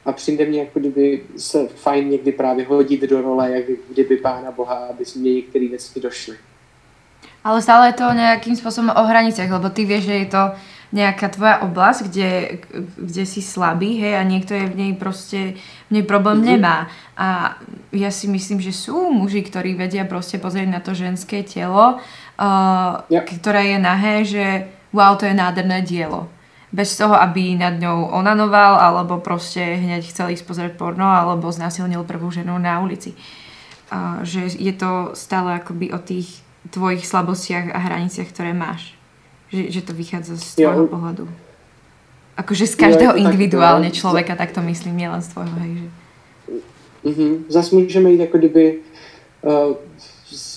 A 0.06 0.12
přijde 0.12 0.46
mě 0.46 0.60
jako 0.60 0.80
kdyby 0.80 1.24
se 1.38 1.68
fajn 1.68 2.10
někdy 2.10 2.32
právě 2.32 2.66
hodit 2.66 3.02
do 3.02 3.22
role, 3.22 3.52
jak 3.52 3.66
kdyby 3.90 4.18
Pána 4.18 4.52
Boha, 4.52 4.76
aby 4.76 5.04
mě 5.16 5.34
některé 5.34 5.68
věci 5.68 6.00
došly. 6.00 6.38
Ale 7.44 7.62
stále 7.62 7.94
je 7.94 8.02
to 8.02 8.10
nejakým 8.14 8.58
spôsobom 8.58 8.90
o 8.90 9.06
hraniciach, 9.06 9.50
lebo 9.50 9.70
ty 9.70 9.86
vieš, 9.86 10.10
že 10.10 10.16
je 10.18 10.28
to 10.34 10.44
nejaká 10.94 11.30
tvoja 11.30 11.62
oblasť, 11.62 12.00
kde, 12.10 12.30
kde 12.98 13.24
si 13.26 13.42
slabý, 13.42 14.02
hej, 14.02 14.18
a 14.18 14.26
niekto 14.26 14.58
je 14.58 14.66
v 14.66 14.76
nej 14.78 14.92
proste, 14.98 15.54
v 15.90 15.92
nej 15.94 16.06
problém 16.06 16.42
mm-hmm. 16.42 16.54
nemá. 16.58 16.90
A 17.14 17.58
ja 17.94 18.10
si 18.10 18.26
myslím, 18.30 18.62
že 18.62 18.74
sú 18.74 19.14
muži, 19.14 19.46
ktorí 19.46 19.78
vedia 19.78 20.10
proste 20.10 20.42
pozrieť 20.42 20.70
na 20.70 20.82
to 20.82 20.98
ženské 20.98 21.46
telo, 21.46 22.02
uh, 22.02 23.06
yeah. 23.14 23.26
ktoré 23.26 23.74
je 23.74 23.78
nahé, 23.78 24.16
že 24.26 24.46
wow, 24.90 25.14
to 25.14 25.30
je 25.30 25.38
nádherné 25.38 25.86
dielo. 25.86 26.26
Bez 26.76 27.00
toho, 27.00 27.16
aby 27.16 27.56
nad 27.56 27.80
ňou 27.80 28.12
onanoval, 28.12 28.76
alebo 28.84 29.24
proste 29.24 29.80
hneď 29.80 30.12
chcel 30.12 30.36
ísť 30.36 30.44
pozrieť 30.44 30.74
porno, 30.76 31.08
alebo 31.08 31.48
znásilnil 31.48 32.04
prvú 32.04 32.28
ženu 32.36 32.60
na 32.60 32.84
ulici. 32.84 33.16
Uh, 33.88 34.20
že 34.28 34.52
je 34.60 34.74
to 34.76 35.16
stále 35.16 35.56
akoby 35.56 35.96
o 35.96 36.00
tých 36.04 36.44
tvojich 36.68 37.08
slabostiach 37.08 37.72
a 37.72 37.80
hraniciach, 37.80 38.28
ktoré 38.28 38.52
máš 38.52 38.96
že, 39.56 39.72
že 39.72 39.82
to 39.82 39.94
vychádza 39.94 40.36
z 40.38 40.60
tvojho 40.60 40.86
ja, 40.86 40.92
pohľadu. 40.92 41.24
Akože 42.36 42.68
z 42.68 42.76
každého 42.76 43.14
ja, 43.16 43.22
individuálně 43.24 43.90
tak, 43.90 43.98
člověka, 44.00 44.36
tak 44.36 44.52
to 44.52 44.62
myslím, 44.62 44.98
nielen 44.98 45.22
z 45.22 45.28
tvojho, 45.28 45.56
hej, 45.60 45.72
že... 45.76 45.88
Mm-hmm. 47.06 47.44
Zase 47.48 47.76
můžeme 47.76 48.12
jít 48.12 48.20
jako 48.20 48.38
kdyby, 48.38 48.80
uh, 49.42 49.76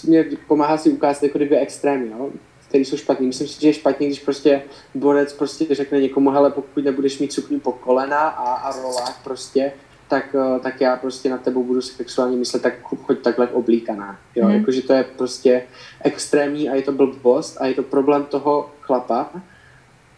mě 0.04 0.24
pomáhá 0.46 0.76
si 0.78 0.90
ukázat 0.90 1.22
jako 1.22 1.38
kdyby 1.38 1.56
extrémy, 1.56 2.08
jo? 2.08 2.30
Který 2.68 2.84
jsou 2.84 2.96
špatný. 2.96 3.26
Myslím 3.26 3.48
si, 3.48 3.60
že 3.60 3.68
je 3.68 3.72
špatně, 3.72 4.06
když 4.06 4.20
prostě 4.20 4.62
borec 4.94 5.32
prostě 5.32 5.74
řekne 5.74 6.00
někomu, 6.00 6.30
hele, 6.30 6.50
pokud 6.50 6.84
nebudeš 6.84 7.18
mít 7.18 7.32
sukni 7.32 7.60
po 7.60 7.72
kolena 7.72 8.18
a, 8.18 8.54
a 8.54 8.82
rolách 8.82 9.20
prostě, 9.24 9.72
tak, 10.08 10.34
uh, 10.34 10.58
tak 10.58 10.80
já 10.80 10.96
prostě 10.96 11.30
na 11.30 11.38
tebou 11.38 11.64
budu 11.64 11.80
sexuálně 11.80 12.36
myslet, 12.36 12.62
tak 12.62 12.74
choď 12.82 13.18
takhle 13.18 13.48
oblíkaná. 13.48 14.18
Jo? 14.34 14.48
Mm. 14.48 14.54
Jakože 14.54 14.82
to 14.82 14.92
je 14.92 15.04
prostě 15.04 15.62
extrémní 16.04 16.68
a 16.68 16.74
je 16.74 16.82
to 16.82 16.92
blbost 16.92 17.56
a 17.60 17.66
je 17.66 17.74
to 17.74 17.82
problém 17.82 18.24
toho 18.24 18.70
chlapa 18.80 19.30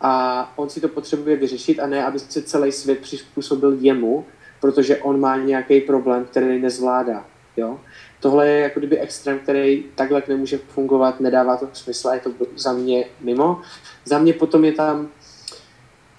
a 0.01 0.53
on 0.57 0.69
si 0.69 0.81
to 0.81 0.89
potřebuje 0.89 1.37
vyřešit 1.37 1.81
a 1.81 1.87
ne, 1.87 2.05
aby 2.05 2.19
se 2.19 2.43
celý 2.43 2.73
svět 2.73 2.99
přizpůsobil 2.99 3.77
jemu, 3.81 4.25
protože 4.61 4.97
on 4.97 5.21
má 5.21 5.37
nějaký 5.37 5.81
problém, 5.81 6.25
který 6.25 6.63
nezvládá. 6.63 7.25
Jo? 7.57 7.81
Tohle 8.21 8.49
je 8.49 8.61
jako 8.61 8.81
kdyby 8.81 8.99
extrém, 8.99 9.39
který 9.39 9.85
takhle 9.95 10.23
nemůže 10.29 10.59
fungovat, 10.59 11.21
nedává 11.21 11.57
to 11.57 11.69
smysl 11.73 12.09
a 12.09 12.15
je 12.15 12.21
to 12.21 12.31
za 12.57 12.73
mě 12.73 13.05
mimo. 13.21 13.61
Za 14.05 14.19
mě 14.19 14.33
potom 14.33 14.65
je 14.65 14.73
tam 14.73 15.09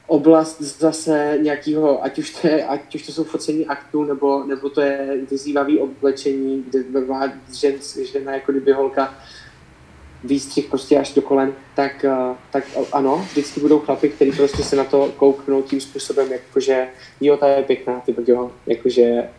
oblast 0.07 0.61
zase 0.61 1.37
nějakého, 1.41 2.03
ať 2.03 2.19
už 2.19 2.29
to, 2.29 2.47
je, 2.47 2.65
ať 2.65 2.95
už 2.95 3.05
to 3.05 3.11
jsou 3.11 3.23
focení 3.23 3.65
aktů, 3.67 4.03
nebo, 4.03 4.43
nebo 4.43 4.69
to 4.69 4.81
je 4.81 5.17
vyzývavý 5.31 5.79
oblečení, 5.79 6.65
kde 6.69 7.01
má 7.01 7.33
žen, 7.53 7.73
žena 8.11 8.33
jako 8.33 8.51
kdyby 8.51 8.71
holka 8.71 9.15
výstřih 10.23 10.65
prostě 10.65 10.99
až 10.99 11.13
do 11.13 11.21
kolen, 11.21 11.53
tak, 11.75 12.05
eh, 12.05 12.35
tak 12.51 12.63
ano, 12.91 13.27
vždycky 13.31 13.59
budou 13.59 13.79
chlapy, 13.79 14.09
kteří 14.09 14.31
prostě 14.31 14.63
se 14.63 14.75
na 14.75 14.83
to 14.83 15.13
kouknou 15.17 15.61
tím 15.61 15.81
způsobem, 15.81 16.31
jakože 16.31 16.87
jo, 17.21 17.37
ta 17.37 17.47
je 17.47 17.63
pěkná, 17.63 17.99
ty 17.99 18.11
brďo, 18.11 18.51
jakože 18.67 19.29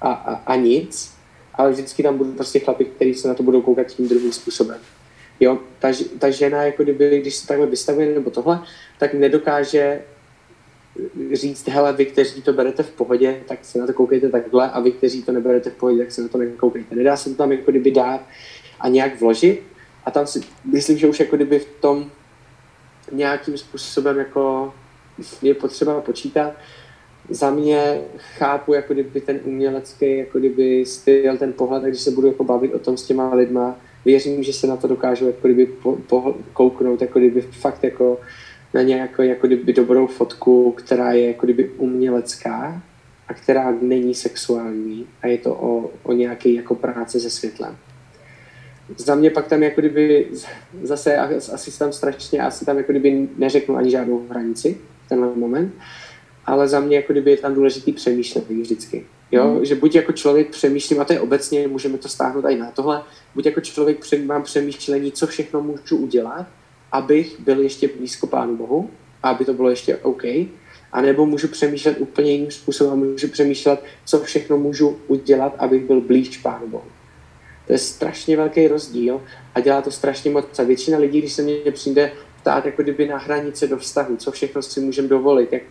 a, 0.00 0.12
a, 0.12 0.34
a 0.34 0.56
nic, 0.56 1.14
ale 1.54 1.70
vždycky 1.72 2.02
tam 2.02 2.18
budou 2.18 2.32
prostě 2.32 2.58
chlapy, 2.58 2.84
kteří 2.84 3.14
se 3.14 3.28
na 3.28 3.34
to 3.34 3.42
budou 3.42 3.62
koukat 3.62 3.86
tím 3.86 4.08
druhým 4.08 4.32
způsobem. 4.32 4.78
Jo, 5.40 5.58
ta, 5.78 5.88
ta 6.18 6.30
žena, 6.30 6.62
jako 6.62 6.82
kdyby, 6.82 7.20
když 7.20 7.34
se 7.34 7.46
takhle 7.46 7.66
vystavuje 7.66 8.14
nebo 8.14 8.30
tohle, 8.30 8.62
tak 8.98 9.14
nedokáže 9.14 10.00
říct, 11.32 11.68
hele, 11.68 11.92
vy, 11.92 12.06
kteří 12.06 12.42
to 12.42 12.52
berete 12.52 12.82
v 12.82 12.90
pohodě, 12.90 13.40
tak 13.48 13.58
se 13.62 13.78
na 13.78 13.86
to 13.86 13.92
koukejte 13.92 14.28
takhle 14.28 14.70
a 14.70 14.80
vy, 14.80 14.92
kteří 14.92 15.22
to 15.22 15.32
neberete 15.32 15.70
v 15.70 15.74
pohodě, 15.74 15.98
tak 15.98 16.12
se 16.12 16.22
na 16.22 16.28
to 16.28 16.38
nekoukejte. 16.38 16.94
Nedá 16.94 17.16
se 17.16 17.30
to 17.30 17.36
tam 17.36 17.52
jako 17.52 17.70
kdyby 17.70 17.90
dát 17.90 18.20
a 18.80 18.88
nějak 18.88 19.20
vložit, 19.20 19.62
a 20.04 20.10
tam 20.10 20.26
si 20.26 20.40
myslím, 20.64 20.98
že 20.98 21.08
už 21.08 21.20
jako 21.20 21.36
kdyby 21.36 21.58
v 21.58 21.68
tom 21.80 22.10
nějakým 23.12 23.58
způsobem 23.58 24.18
jako 24.18 24.74
je 25.42 25.54
potřeba 25.54 26.00
počítat. 26.00 26.52
Za 27.30 27.50
mě 27.50 28.00
chápu 28.38 28.74
jako 28.74 28.92
kdyby 28.92 29.20
ten 29.20 29.40
umělecký 29.44 30.16
jako 30.18 30.38
kdyby 30.38 30.86
styl, 30.86 31.38
ten 31.38 31.52
pohled, 31.52 31.82
když 31.82 32.00
se 32.00 32.10
budu 32.10 32.26
jako 32.26 32.44
bavit 32.44 32.74
o 32.74 32.78
tom 32.78 32.96
s 32.96 33.06
těma 33.06 33.34
lidma, 33.34 33.76
věřím, 34.04 34.42
že 34.42 34.52
se 34.52 34.66
na 34.66 34.76
to 34.76 34.88
dokážu 34.88 35.26
jako 35.26 35.48
kdyby 35.48 35.66
po, 35.66 35.96
po, 35.96 36.34
kouknout 36.52 37.02
jako 37.02 37.18
kdyby 37.18 37.40
fakt 37.40 37.84
jako 37.84 38.20
na 38.74 38.82
nějakou 38.82 39.22
jako 39.22 39.46
kdyby 39.46 39.72
dobrou 39.72 40.06
fotku, 40.06 40.72
která 40.72 41.12
je 41.12 41.26
jako 41.26 41.46
kdyby 41.46 41.68
umělecká 41.68 42.82
a 43.28 43.34
která 43.34 43.74
není 43.80 44.14
sexuální 44.14 45.06
a 45.22 45.26
je 45.26 45.38
to 45.38 45.54
o, 45.54 45.90
o 46.02 46.12
nějaké 46.12 46.50
jako 46.50 46.74
práce 46.74 47.20
se 47.20 47.30
světlem. 47.30 47.76
Za 48.96 49.14
mě 49.14 49.30
pak 49.30 49.46
tam 49.46 49.62
jako 49.62 49.80
kdyby 49.80 50.26
zase 50.82 51.16
asi 51.16 51.78
tam 51.78 51.92
strašně, 51.92 52.42
asi 52.42 52.64
tam 52.64 52.76
jako 52.76 52.92
kdyby 52.92 53.28
neřeknu 53.36 53.76
ani 53.76 53.90
žádnou 53.90 54.26
hranici 54.28 54.78
v 55.06 55.08
tenhle 55.08 55.36
moment, 55.36 55.74
ale 56.46 56.68
za 56.68 56.80
mě 56.80 56.96
jako 56.96 57.12
kdyby 57.12 57.30
je 57.30 57.36
tam 57.36 57.54
důležitý 57.54 57.92
přemýšlení 57.92 58.62
vždycky. 58.62 59.06
Jo? 59.32 59.48
Mm. 59.48 59.64
Že 59.64 59.74
buď 59.74 59.94
jako 59.94 60.12
člověk 60.12 60.50
přemýšlím, 60.50 61.00
a 61.00 61.04
to 61.04 61.12
je 61.12 61.20
obecně, 61.20 61.68
můžeme 61.68 61.98
to 61.98 62.08
stáhnout 62.08 62.44
i 62.48 62.58
na 62.58 62.70
tohle, 62.70 63.02
buď 63.34 63.46
jako 63.46 63.60
člověk 63.60 63.98
mám 64.24 64.42
přemýšlení, 64.42 65.12
co 65.12 65.26
všechno 65.26 65.62
můžu 65.62 65.96
udělat, 65.96 66.46
abych 66.92 67.40
byl 67.40 67.60
ještě 67.60 67.88
blízko 67.88 68.26
Pánu 68.26 68.56
Bohu, 68.56 68.90
a 69.22 69.30
aby 69.30 69.44
to 69.44 69.54
bylo 69.54 69.70
ještě 69.70 69.96
OK, 69.96 70.24
a 70.92 71.00
nebo 71.02 71.26
můžu 71.26 71.48
přemýšlet 71.48 71.96
úplně 72.00 72.32
jiným 72.32 72.50
způsobem, 72.50 72.98
můžu 72.98 73.28
přemýšlet, 73.28 73.84
co 74.04 74.20
všechno 74.20 74.58
můžu 74.58 74.98
udělat, 75.08 75.54
abych 75.58 75.84
byl 75.84 76.00
blíž 76.00 76.38
Pánu 76.38 76.68
Bohu. 76.68 76.84
To 77.66 77.72
je 77.72 77.78
strašně 77.78 78.36
velký 78.36 78.68
rozdíl 78.68 79.22
a 79.54 79.60
dělá 79.60 79.82
to 79.82 79.90
strašně 79.90 80.30
moc. 80.30 80.58
A 80.58 80.62
většina 80.62 80.98
lidí, 80.98 81.18
když 81.18 81.32
se 81.32 81.42
mě 81.42 81.72
přijde 81.72 82.12
ptát 82.42 82.66
jako 82.66 82.82
kdyby 82.82 83.08
na 83.08 83.18
hranice 83.18 83.66
do 83.66 83.76
vztahu, 83.76 84.16
co 84.16 84.32
všechno 84.32 84.62
si 84.62 84.80
můžeme 84.80 85.08
dovolit, 85.08 85.52
jak, 85.52 85.62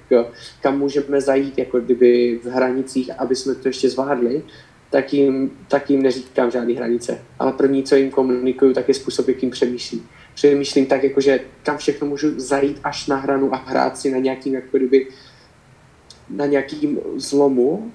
kam 0.61 0.79
můžeme 0.79 1.21
zajít 1.21 1.57
jako 1.57 1.79
kdyby 1.79 2.39
v 2.43 2.47
hranicích, 2.47 3.11
aby 3.17 3.35
jsme 3.35 3.55
to 3.55 3.67
ještě 3.67 3.89
zvládli, 3.89 4.43
tak 4.89 5.13
jim, 5.13 5.51
tak 5.67 5.89
jim 5.89 6.01
neříkám 6.01 6.51
žádné 6.51 6.73
hranice. 6.73 7.19
Ale 7.39 7.53
první, 7.53 7.83
co 7.83 7.95
jim 7.95 8.11
komunikuju, 8.11 8.73
tak 8.73 8.87
je 8.87 8.93
způsob, 8.93 9.27
jakým 9.27 9.49
přemýšlím. 9.49 10.07
Přemýšlím 10.33 10.85
tak, 10.85 11.03
jako, 11.03 11.21
že 11.21 11.39
kam 11.63 11.77
všechno 11.77 12.07
můžu 12.07 12.39
zajít 12.39 12.79
až 12.83 13.07
na 13.07 13.15
hranu 13.15 13.53
a 13.53 13.57
hrát 13.57 13.97
si 13.97 14.11
na 14.11 14.17
nějakým, 14.17 14.55
jako 14.55 14.77
kdyby, 14.77 15.07
na 16.29 16.45
nějakým 16.45 16.99
zlomu, 17.15 17.91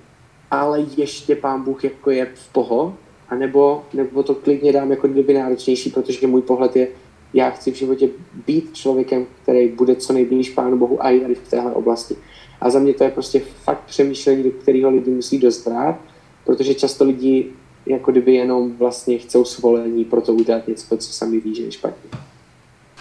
ale 0.50 0.84
ještě 0.96 1.36
pán 1.36 1.62
Bůh 1.62 1.84
jako 1.84 2.10
je 2.10 2.26
v 2.34 2.48
poho 2.52 2.96
a 3.28 3.34
nebo, 3.34 3.84
nebo 3.94 4.22
to 4.22 4.34
klidně 4.34 4.72
dám 4.72 4.90
jako 4.90 5.08
kdyby 5.08 5.34
náročnější, 5.34 5.90
protože 5.90 6.26
můj 6.26 6.42
pohled 6.42 6.76
je, 6.76 6.88
já 7.36 7.50
chci 7.50 7.70
v 7.72 7.74
životě 7.74 8.08
být 8.46 8.76
člověkem, 8.76 9.26
který 9.42 9.68
bude 9.68 9.96
co 9.96 10.12
nejblíž 10.12 10.50
Pánu 10.50 10.78
Bohu 10.78 11.04
a 11.04 11.10
i 11.10 11.20
tady 11.20 11.34
v 11.34 11.48
téhle 11.48 11.72
oblasti. 11.72 12.16
A 12.60 12.70
za 12.70 12.78
mě 12.78 12.94
to 12.94 13.04
je 13.04 13.10
prostě 13.10 13.42
fakt 13.64 13.84
přemýšlení, 13.86 14.42
do 14.42 14.50
kterého 14.50 14.90
lidi 14.90 15.10
musí 15.10 15.38
dozrát, 15.38 15.96
protože 16.44 16.74
často 16.74 17.04
lidi 17.04 17.46
jako 17.86 18.10
kdyby 18.10 18.34
jenom 18.34 18.72
vlastně 18.76 19.18
chcou 19.18 19.44
svolení 19.44 20.04
pro 20.04 20.20
to 20.20 20.32
udělat 20.32 20.68
něco, 20.68 20.96
co 20.96 21.12
sami 21.12 21.40
ví, 21.40 21.54
že 21.54 21.62
je 21.62 21.72
špatně. 21.72 22.10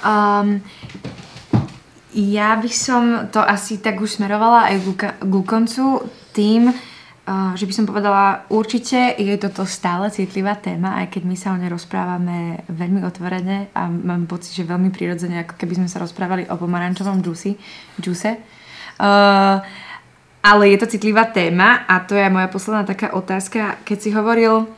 Um, 0.05 0.61
já 2.13 2.55
bych 2.55 2.75
som 2.75 3.27
to 3.31 3.49
asi 3.49 3.77
tak 3.77 4.01
už 4.01 4.11
smerovala 4.11 4.71
aj 4.71 4.81
ku 5.31 5.43
koncu 5.43 5.99
tým, 6.31 6.73
že 7.25 7.65
by 7.65 7.73
som 7.73 7.89
povedala, 7.89 8.45
určite 8.53 9.17
je 9.17 9.33
toto 9.41 9.65
stále 9.65 10.13
citlivá 10.13 10.61
téma, 10.61 11.01
aj 11.01 11.17
keď 11.17 11.23
my 11.25 11.33
sa 11.33 11.57
o 11.57 11.57
nej 11.57 11.73
rozprávame 11.73 12.61
veľmi 12.69 13.01
otvorene 13.01 13.73
a 13.73 13.89
mám 13.89 14.29
pocit, 14.29 14.53
že 14.53 14.69
veľmi 14.69 14.93
prirodzene, 14.93 15.41
ako 15.41 15.57
keby 15.57 15.81
sme 15.81 15.89
sa 15.89 15.97
rozprávali 15.97 16.45
o 16.45 16.53
pomarančovom 16.53 17.25
džusi, 17.25 17.57
džuse. 17.97 18.31
Uh, 19.01 19.57
ale 20.45 20.63
je 20.69 20.77
to 20.77 20.85
citlivá 20.85 21.25
téma 21.33 21.89
a 21.89 22.05
to 22.05 22.13
je 22.13 22.29
moja 22.29 22.45
posledná 22.45 22.85
taká 22.85 23.17
otázka. 23.17 23.81
Keď 23.81 23.97
si 23.97 24.13
hovoril 24.13 24.69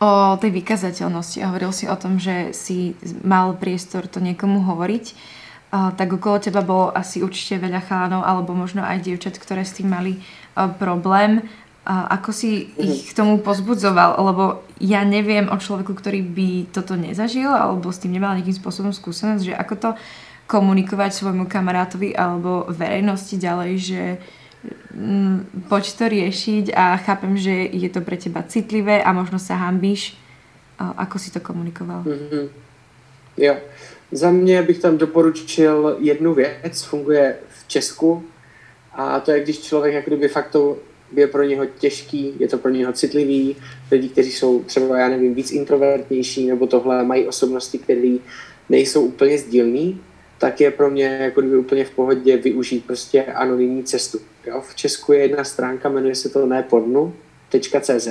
o 0.00 0.12
tej 0.40 0.48
vykazateľnosti 0.48 1.44
a 1.44 1.52
hovoril 1.52 1.76
si 1.76 1.84
o 1.84 1.96
tom, 2.00 2.16
že 2.16 2.56
si 2.56 2.96
mal 3.20 3.52
priestor 3.60 4.08
to 4.08 4.16
niekomu 4.16 4.64
hovoriť, 4.64 5.04
uh, 5.12 5.92
tak 5.92 6.08
okolo 6.08 6.40
teba 6.40 6.64
bolo 6.64 6.88
asi 6.88 7.20
určite 7.20 7.60
veľa 7.60 7.84
chalanov 7.84 8.24
alebo 8.24 8.56
možno 8.56 8.80
aj 8.80 9.04
dievčat, 9.04 9.36
ktoré 9.36 9.60
s 9.60 9.76
tým 9.76 9.92
mali 9.92 10.24
problém. 10.78 11.42
A 11.84 12.16
ako 12.16 12.32
si 12.32 12.72
ich 12.80 13.12
k 13.12 13.16
tomu 13.16 13.44
pozbudzoval? 13.44 14.16
Lebo 14.16 14.64
ja 14.80 15.04
neviem 15.04 15.52
o 15.52 15.60
človeku, 15.60 15.92
ktorý 15.92 16.24
by 16.24 16.72
toto 16.72 16.96
nezažil 16.96 17.52
alebo 17.52 17.92
s 17.92 18.00
tým 18.00 18.16
nemal 18.16 18.32
nejakým 18.32 18.56
spôsobom 18.56 18.92
skúsenosť, 18.92 19.42
že 19.44 19.54
ako 19.54 19.74
to 19.76 19.90
komunikovať 20.48 21.12
svojmu 21.12 21.44
kamarátovi 21.44 22.16
alebo 22.16 22.64
verejnosti 22.72 23.36
ďalej, 23.36 23.72
že 23.80 24.02
mm, 24.96 25.68
poď 25.68 25.84
to 25.92 26.04
riešiť 26.08 26.64
a 26.72 26.96
chápem, 26.96 27.36
že 27.36 27.52
je 27.68 27.88
to 27.92 28.00
pre 28.00 28.16
teba 28.16 28.40
citlivé 28.48 29.04
a 29.04 29.12
možno 29.12 29.36
sa 29.36 29.56
hambíš. 29.60 30.16
Ako 30.80 31.20
si 31.20 31.30
to 31.30 31.40
komunikoval? 31.40 32.02
Mm-hmm. 32.02 32.44
Jo. 33.36 33.56
Za 34.12 34.30
mě 34.30 34.62
bych 34.62 34.78
tam 34.78 34.98
doporučil 34.98 35.96
jednu 36.00 36.34
věc, 36.34 36.82
funguje 36.82 37.36
v 37.48 37.68
Česku, 37.68 38.24
a 38.94 39.20
to 39.20 39.30
je, 39.30 39.40
když 39.40 39.60
člověk 39.60 39.94
jako 39.94 40.10
kdyby 40.10 40.28
fakt 40.28 40.50
to 40.50 40.78
je 41.16 41.26
pro 41.26 41.42
něho 41.42 41.66
těžký, 41.66 42.32
je 42.38 42.48
to 42.48 42.58
pro 42.58 42.70
něho 42.70 42.92
citlivý, 42.92 43.56
lidi, 43.90 44.08
kteří 44.08 44.32
jsou 44.32 44.62
třeba, 44.62 44.98
já 44.98 45.08
nevím, 45.08 45.34
víc 45.34 45.50
introvertnější 45.50 46.46
nebo 46.46 46.66
tohle, 46.66 47.04
mají 47.04 47.26
osobnosti, 47.26 47.78
které 47.78 48.16
nejsou 48.68 49.04
úplně 49.04 49.38
sdílný, 49.38 50.00
tak 50.38 50.60
je 50.60 50.70
pro 50.70 50.90
mě 50.90 51.04
jako 51.04 51.40
kdyby 51.40 51.56
úplně 51.56 51.84
v 51.84 51.90
pohodě 51.90 52.36
využít 52.36 52.86
prostě 52.86 53.24
anonymní 53.24 53.84
cestu. 53.84 54.18
Jo? 54.46 54.60
V 54.60 54.74
Česku 54.74 55.12
je 55.12 55.18
jedna 55.18 55.44
stránka, 55.44 55.88
jmenuje 55.88 56.14
se 56.14 56.28
to 56.28 56.46
nepornu.cz 56.46 58.08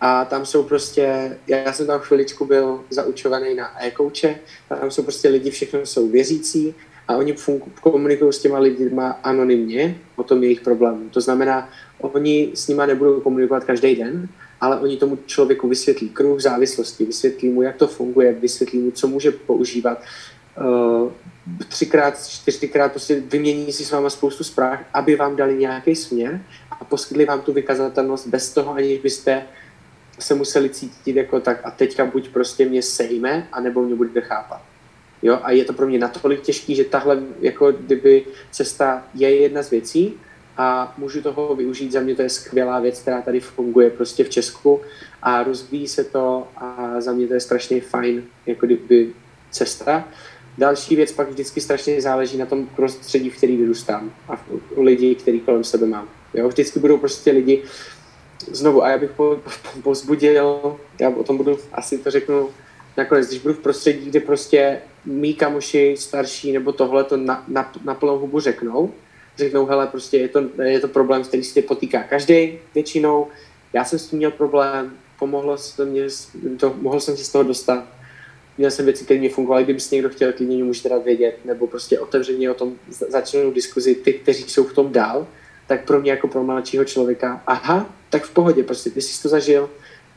a 0.00 0.24
tam 0.24 0.46
jsou 0.46 0.62
prostě, 0.62 1.36
já 1.46 1.72
jsem 1.72 1.86
tam 1.86 2.00
chviličku 2.00 2.44
byl 2.44 2.84
zaučovaný 2.90 3.54
na 3.54 3.84
e-kouče, 3.84 4.38
tam 4.68 4.90
jsou 4.90 5.02
prostě 5.02 5.28
lidi, 5.28 5.50
všechno 5.50 5.86
jsou 5.86 6.08
věřící 6.08 6.74
a 7.08 7.16
oni 7.16 7.34
komunikují 7.80 8.32
s 8.32 8.38
těma 8.38 8.58
lidma 8.58 9.10
anonymně 9.22 9.98
o 10.16 10.22
tom 10.22 10.42
jejich 10.42 10.60
problému. 10.60 11.08
To 11.10 11.20
znamená, 11.20 11.68
oni 12.00 12.50
s 12.54 12.68
nima 12.68 12.86
nebudou 12.86 13.20
komunikovat 13.20 13.64
každý 13.64 13.96
den, 13.96 14.28
ale 14.60 14.80
oni 14.80 14.96
tomu 14.96 15.18
člověku 15.26 15.68
vysvětlí 15.68 16.08
kruh 16.08 16.40
závislosti, 16.40 17.04
vysvětlí 17.04 17.48
mu, 17.48 17.62
jak 17.62 17.76
to 17.76 17.86
funguje, 17.86 18.32
vysvětlí 18.32 18.78
mu, 18.78 18.90
co 18.90 19.08
může 19.08 19.30
používat. 19.30 20.02
Uh, 20.60 21.12
třikrát, 21.68 22.26
čtyřikrát 22.28 22.92
prostě 22.92 23.20
vymění 23.20 23.72
si 23.72 23.84
s 23.84 23.90
váma 23.90 24.10
spoustu 24.10 24.44
zpráv, 24.44 24.80
aby 24.92 25.16
vám 25.16 25.36
dali 25.36 25.56
nějaký 25.56 25.94
směr 25.94 26.40
a 26.70 26.84
poskytli 26.84 27.24
vám 27.24 27.40
tu 27.40 27.52
vykazatelnost 27.52 28.26
bez 28.26 28.54
toho, 28.54 28.74
aniž 28.74 29.00
byste 29.00 29.42
se 30.18 30.34
museli 30.34 30.70
cítit 30.70 31.16
jako 31.16 31.40
tak 31.40 31.60
a 31.64 31.70
teďka 31.70 32.04
buď 32.04 32.28
prostě 32.28 32.68
mě 32.68 32.82
sejme, 32.82 33.48
anebo 33.52 33.82
mě 33.82 33.94
bude 33.94 34.20
chápat. 34.20 34.62
Jo? 35.22 35.38
A 35.42 35.50
je 35.50 35.64
to 35.64 35.72
pro 35.72 35.86
mě 35.86 35.98
natolik 35.98 36.40
těžký, 36.40 36.74
že 36.74 36.84
tahle 36.84 37.22
jako 37.40 37.72
kdyby 37.72 38.24
cesta 38.50 39.06
je 39.14 39.36
jedna 39.36 39.62
z 39.62 39.70
věcí 39.70 40.14
a 40.56 40.94
můžu 40.98 41.22
toho 41.22 41.54
využít. 41.54 41.92
Za 41.92 42.00
mě 42.00 42.14
to 42.14 42.22
je 42.22 42.28
skvělá 42.28 42.80
věc, 42.80 43.00
která 43.00 43.22
tady 43.22 43.40
funguje 43.40 43.90
prostě 43.90 44.24
v 44.24 44.30
Česku 44.30 44.80
a 45.22 45.42
rozvíjí 45.42 45.88
se 45.88 46.04
to 46.04 46.48
a 46.56 46.94
za 46.98 47.12
mě 47.12 47.26
to 47.26 47.34
je 47.34 47.40
strašně 47.40 47.80
fajn 47.80 48.22
jako 48.46 48.66
kdyby 48.66 49.12
cesta. 49.50 50.08
Další 50.58 50.96
věc 50.96 51.12
pak 51.12 51.30
vždycky 51.30 51.60
strašně 51.60 52.02
záleží 52.02 52.38
na 52.38 52.46
tom 52.46 52.66
prostředí, 52.66 53.30
v 53.30 53.36
který 53.36 53.56
vyrůstám 53.56 54.12
a 54.28 54.46
u 54.76 54.82
lidí, 54.82 55.14
který 55.14 55.40
kolem 55.40 55.64
sebe 55.64 55.86
mám. 55.86 56.08
Jo? 56.34 56.48
Vždycky 56.48 56.78
budou 56.78 56.98
prostě 56.98 57.30
lidi, 57.30 57.62
znovu, 58.50 58.82
a 58.82 58.88
já 58.88 58.98
bych 58.98 59.10
po, 59.10 59.38
po, 59.44 59.80
pozbudil, 59.82 60.76
já 61.00 61.08
o 61.08 61.24
tom 61.24 61.36
budu, 61.36 61.58
asi 61.72 61.98
to 61.98 62.10
řeknu 62.10 62.48
nakonec, 62.96 63.28
když 63.28 63.40
budu 63.40 63.54
v 63.54 63.58
prostředí, 63.58 64.10
kde 64.10 64.20
prostě 64.20 64.80
mý 65.04 65.34
kamoši 65.34 65.94
starší 65.98 66.52
nebo 66.52 66.72
tohle 66.72 67.04
to 67.04 67.16
na, 67.16 67.44
na, 67.48 67.72
na 67.84 67.94
plnou 67.94 68.18
hubu 68.18 68.40
řeknou, 68.40 68.92
řeknou, 69.36 69.66
hele, 69.66 69.86
prostě 69.86 70.18
je 70.18 70.28
to, 70.28 70.42
je 70.62 70.80
to 70.80 70.88
problém, 70.88 71.24
který 71.24 71.44
se 71.44 71.62
potýká 71.62 72.02
každý 72.02 72.58
většinou, 72.74 73.26
já 73.72 73.84
jsem 73.84 73.98
s 73.98 74.08
tím 74.08 74.16
měl 74.16 74.30
problém, 74.30 74.92
pomohlo 75.18 75.58
se 75.58 75.76
to 75.76 75.86
mě, 75.86 76.06
to, 76.56 76.74
mohl 76.80 77.00
jsem 77.00 77.16
se 77.16 77.24
z 77.24 77.32
toho 77.32 77.44
dostat, 77.44 77.84
měl 78.58 78.70
jsem 78.70 78.84
věci, 78.84 79.04
které 79.04 79.20
mě 79.20 79.30
fungovaly, 79.30 79.64
kdyby 79.64 79.80
si 79.80 79.94
někdo 79.94 80.08
chtěl, 80.08 80.32
klidně 80.32 80.54
mě 80.54 80.64
můžete 80.64 80.88
dát 80.88 81.04
vědět, 81.04 81.38
nebo 81.44 81.66
prostě 81.66 82.00
otevřeně 82.00 82.50
o 82.50 82.54
tom 82.54 82.72
začnou 82.88 83.52
diskuzi 83.52 83.94
ty, 83.94 84.12
kteří 84.12 84.42
jsou 84.42 84.64
v 84.64 84.72
tom 84.72 84.92
dál, 84.92 85.26
tak 85.66 85.84
pro 85.84 86.00
mě 86.00 86.10
jako 86.10 86.28
pro 86.28 86.44
mladšího 86.44 86.84
člověka, 86.84 87.42
aha, 87.46 87.94
tak 88.10 88.24
v 88.24 88.30
pohodě, 88.30 88.62
prostě 88.62 88.90
ty 88.90 89.02
jsi 89.02 89.22
to 89.22 89.28
zažil, 89.28 89.70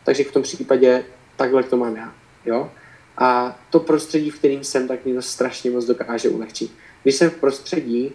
takže 0.03 0.23
v 0.23 0.31
tom 0.31 0.43
případě 0.43 1.03
takhle 1.35 1.63
to 1.63 1.77
mám 1.77 1.95
já, 1.95 2.13
jo. 2.49 2.71
A 3.17 3.59
to 3.69 3.79
prostředí, 3.79 4.29
v 4.29 4.37
kterým 4.37 4.63
jsem, 4.63 4.87
tak 4.87 5.05
mě 5.05 5.13
to 5.13 5.21
strašně 5.21 5.71
moc 5.71 5.85
dokáže 5.85 6.29
ulehčit. 6.29 6.71
Když 7.03 7.15
jsem 7.15 7.29
v 7.29 7.35
prostředí, 7.35 8.11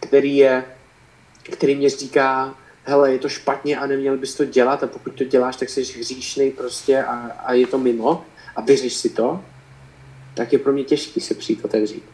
který 0.00 0.36
je, 0.36 0.64
který 1.42 1.74
mě 1.74 1.90
říká, 1.90 2.54
hele, 2.84 3.12
je 3.12 3.18
to 3.18 3.28
špatně 3.28 3.78
a 3.78 3.86
neměl 3.86 4.16
bys 4.16 4.34
to 4.34 4.44
dělat 4.44 4.82
a 4.82 4.86
pokud 4.86 5.10
to 5.10 5.24
děláš, 5.24 5.56
tak 5.56 5.68
jsi 5.68 5.82
hříšný 5.82 6.50
prostě 6.50 7.04
a, 7.04 7.12
a 7.44 7.52
je 7.52 7.66
to 7.66 7.78
mimo 7.78 8.24
a 8.56 8.60
vyřeš 8.60 8.94
si 8.94 9.08
to, 9.08 9.44
tak 10.34 10.52
je 10.52 10.58
pro 10.58 10.72
mě 10.72 10.84
těžký 10.84 11.20
se 11.20 11.34
přijít 11.34 11.64
otevřít. 11.64 12.04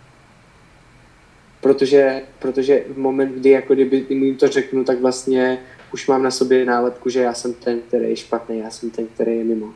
Protože, 1.60 2.22
protože 2.38 2.84
v 2.88 2.98
moment, 2.98 3.34
kdy 3.34 3.50
jako 3.50 3.74
kdyby 3.74 4.06
jim 4.08 4.36
to 4.36 4.48
řeknu, 4.48 4.84
tak 4.84 5.00
vlastně 5.00 5.58
už 5.92 6.06
mám 6.06 6.22
na 6.22 6.30
sobě 6.30 6.64
nálepku, 6.64 7.08
že 7.08 7.20
já 7.20 7.34
jsem 7.34 7.54
ten, 7.54 7.80
který 7.80 8.08
je 8.08 8.16
špatný, 8.16 8.58
já 8.58 8.70
jsem 8.70 8.90
ten, 8.90 9.06
který 9.06 9.38
je 9.38 9.44
mimo. 9.44 9.74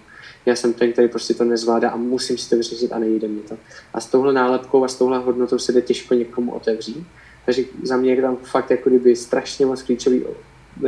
Já 0.51 0.57
jsem 0.57 0.72
ten, 0.72 0.92
který 0.92 1.09
prostě 1.09 1.34
to 1.34 1.44
nezvládá 1.44 1.90
a 1.90 1.96
musím 1.96 2.38
si 2.38 2.51
to 2.51 2.57
vyřešit 2.57 2.92
a 2.92 2.98
nejde 2.98 3.28
mi 3.28 3.40
to. 3.40 3.57
A 3.94 4.01
s 4.01 4.07
touhle 4.07 4.32
nálepkou 4.32 4.84
a 4.84 4.88
s 4.88 4.94
touhle 4.94 5.18
hodnotou 5.18 5.59
se 5.59 5.72
jde 5.72 5.82
těžko 5.82 6.14
někomu 6.14 6.53
otevřít. 6.53 7.07
Takže 7.46 7.64
za 7.82 7.96
mě 7.96 8.14
je 8.14 8.22
tam 8.22 8.36
fakt 8.36 8.70
jako 8.70 8.90
kdyby 8.90 9.16
strašně 9.16 9.66
moc 9.66 9.82
klíčový 9.82 10.22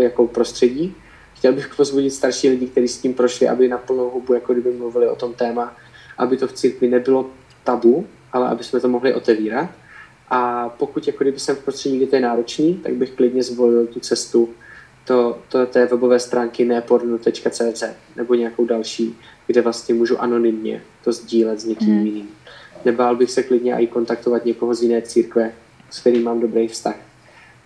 jako 0.00 0.26
prostředí. 0.26 0.94
Chtěl 1.34 1.52
bych 1.52 1.74
pozvodit 1.76 2.12
starší 2.12 2.48
lidi, 2.48 2.66
kteří 2.66 2.88
s 2.88 2.98
tím 2.98 3.14
prošli, 3.14 3.48
aby 3.48 3.68
na 3.68 3.78
plnou 3.78 4.10
hubu 4.10 4.34
jako 4.34 4.52
kdyby 4.52 4.72
mluvili 4.72 5.08
o 5.08 5.16
tom 5.16 5.34
téma, 5.34 5.76
aby 6.18 6.36
to 6.36 6.46
v 6.46 6.52
církvi 6.52 6.88
nebylo 6.88 7.30
tabu, 7.64 8.06
ale 8.32 8.48
aby 8.48 8.64
jsme 8.64 8.80
to 8.80 8.88
mohli 8.88 9.14
otevírat. 9.14 9.70
A 10.30 10.68
pokud 10.68 11.06
jako 11.06 11.24
kdyby 11.24 11.38
jsem 11.38 11.56
v 11.56 11.64
prostředí, 11.64 11.96
kde 11.96 12.06
to 12.06 12.16
je 12.16 12.22
náročný, 12.22 12.74
tak 12.74 12.94
bych 12.94 13.10
klidně 13.10 13.42
zvolil 13.42 13.86
tu 13.86 14.00
cestu 14.00 14.48
to, 15.04 15.38
to 15.48 15.66
té 15.66 15.86
webové 15.86 16.20
stránky 16.20 16.64
neporno.cz 16.64 17.84
nebo 18.16 18.34
nějakou 18.34 18.64
další, 18.64 19.16
kde 19.46 19.62
vlastně 19.62 19.94
můžu 19.94 20.22
anonymně 20.22 20.82
to 21.04 21.12
sdílet 21.12 21.60
s 21.60 21.64
někým 21.64 21.94
mm. 21.94 22.06
jiným. 22.06 22.28
Nebál 22.84 23.16
bych 23.16 23.30
se 23.30 23.42
klidně 23.42 23.74
i 23.74 23.86
kontaktovat 23.86 24.44
někoho 24.44 24.74
z 24.74 24.82
jiné 24.82 25.02
církve, 25.02 25.52
s 25.90 26.00
kterým 26.00 26.24
mám 26.24 26.40
dobrý 26.40 26.68
vztah. 26.68 26.96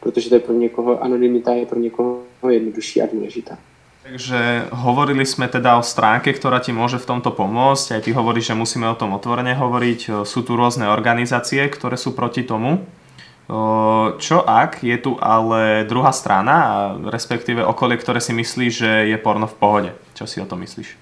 Protože 0.00 0.28
to 0.28 0.34
je 0.34 0.40
pro 0.40 0.54
někoho, 0.54 1.02
anonymita 1.02 1.52
je 1.52 1.66
pro 1.66 1.78
někoho 1.78 2.22
jednodušší 2.48 3.02
a 3.02 3.06
důležitá. 3.12 3.58
Takže 4.06 4.70
hovorili 4.70 5.26
sme 5.26 5.50
teda 5.50 5.74
o 5.74 5.82
stránke, 5.82 6.30
ktorá 6.30 6.62
ti 6.62 6.70
môže 6.70 7.02
v 7.02 7.10
tomto 7.10 7.34
pomôcť. 7.34 7.98
Aj 7.98 8.02
ty 8.06 8.14
hovoríš, 8.14 8.54
že 8.54 8.54
musíme 8.54 8.86
o 8.86 8.94
tom 8.94 9.18
otvorene 9.18 9.58
hovoriť. 9.58 10.22
Sú 10.22 10.46
tu 10.46 10.54
rôzne 10.54 10.86
organizácie, 10.86 11.58
ktoré 11.66 11.98
sú 11.98 12.14
proti 12.14 12.46
tomu. 12.46 12.86
Čo 14.18 14.42
ak 14.42 14.82
je 14.82 14.98
tu 14.98 15.14
ale 15.22 15.86
druhá 15.88 16.12
strana, 16.12 16.90
respektíve 17.06 17.62
okolie, 17.62 17.94
ktoré 17.94 18.18
si 18.18 18.34
myslí, 18.34 18.66
že 18.70 18.90
je 19.06 19.18
porno 19.18 19.46
v 19.46 19.54
pohode? 19.54 19.90
Čo 20.18 20.26
si 20.26 20.42
o 20.42 20.46
tom 20.46 20.60
myslíš? 20.66 20.98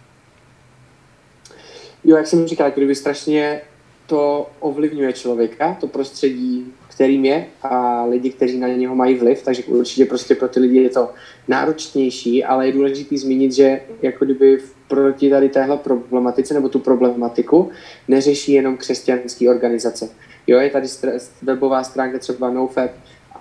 Jo, 2.04 2.16
jak 2.16 2.26
jsem 2.26 2.48
říkal, 2.48 2.70
kdyby 2.70 2.94
strašně 2.94 3.60
to 4.06 4.50
ovlivňuje 4.60 5.12
člověka, 5.12 5.76
to 5.80 5.86
prostředí, 5.86 6.72
kterým 6.88 7.24
je 7.24 7.46
a 7.62 8.04
lidi, 8.04 8.30
kteří 8.30 8.58
na 8.58 8.68
něho 8.68 8.94
mají 8.94 9.14
vliv, 9.14 9.42
takže 9.42 9.62
určitě 9.64 10.04
prostě 10.04 10.34
pro 10.34 10.48
ty 10.48 10.60
lidi 10.60 10.82
je 10.82 10.90
to 10.90 11.10
náročnější, 11.48 12.44
ale 12.44 12.66
je 12.66 12.72
důležité 12.72 13.18
zmínit, 13.18 13.52
že 13.52 13.80
jako 14.02 14.24
kdyby 14.24 14.58
proti 14.88 15.30
tady 15.30 15.48
téhle 15.48 15.76
problematice 15.76 16.54
nebo 16.54 16.68
tu 16.68 16.78
problematiku 16.78 17.70
neřeší 18.08 18.52
jenom 18.52 18.76
křesťanské 18.76 19.50
organizace. 19.50 20.08
Jo, 20.46 20.58
je 20.58 20.70
tady 20.70 20.88
webová 21.42 21.84
stránka 21.84 22.18
třeba 22.18 22.50
NoFap 22.50 22.90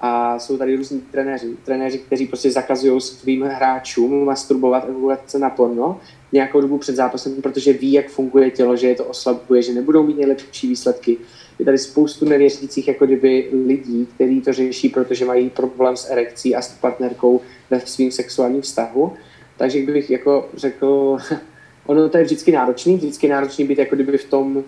a 0.01 0.39
jsou 0.39 0.57
tady 0.57 0.75
různí 0.75 1.01
trenéři, 1.01 1.57
trenéři, 1.65 1.99
kteří 1.99 2.27
prostě 2.27 2.51
zakazují 2.51 3.01
svým 3.01 3.41
hráčům 3.41 4.25
masturbovat 4.25 4.83
a 4.83 5.17
se 5.27 5.39
na 5.39 5.49
porno 5.49 5.99
nějakou 6.31 6.61
dobu 6.61 6.77
před 6.77 6.95
zápasem, 6.95 7.41
protože 7.41 7.73
ví, 7.73 7.91
jak 7.91 8.09
funguje 8.09 8.51
tělo, 8.51 8.75
že 8.75 8.87
je 8.87 8.95
to 8.95 9.05
oslabuje, 9.05 9.61
že 9.61 9.73
nebudou 9.73 10.03
mít 10.03 10.17
nejlepší 10.17 10.67
výsledky. 10.67 11.17
Je 11.59 11.65
tady 11.65 11.77
spoustu 11.77 12.25
nevěřících 12.25 12.87
jako 12.87 13.05
kdyby 13.05 13.49
lidí, 13.65 14.07
kteří 14.15 14.41
to 14.41 14.53
řeší, 14.53 14.89
protože 14.89 15.25
mají 15.25 15.49
problém 15.49 15.97
s 15.97 16.11
erekcí 16.11 16.55
a 16.55 16.61
s 16.61 16.73
partnerkou 16.73 17.41
ve 17.69 17.79
svým 17.79 18.11
sexuálním 18.11 18.61
vztahu. 18.61 19.13
Takže 19.57 19.85
bych 19.85 20.09
jako 20.09 20.49
řekl, 20.55 21.17
ono 21.85 22.09
to 22.09 22.17
je 22.17 22.23
vždycky 22.23 22.51
náročný, 22.51 22.97
vždycky 22.97 23.27
náročný 23.27 23.65
být 23.65 23.77
jako 23.77 23.95
kdyby 23.95 24.17
v 24.17 24.25
tom 24.25 24.63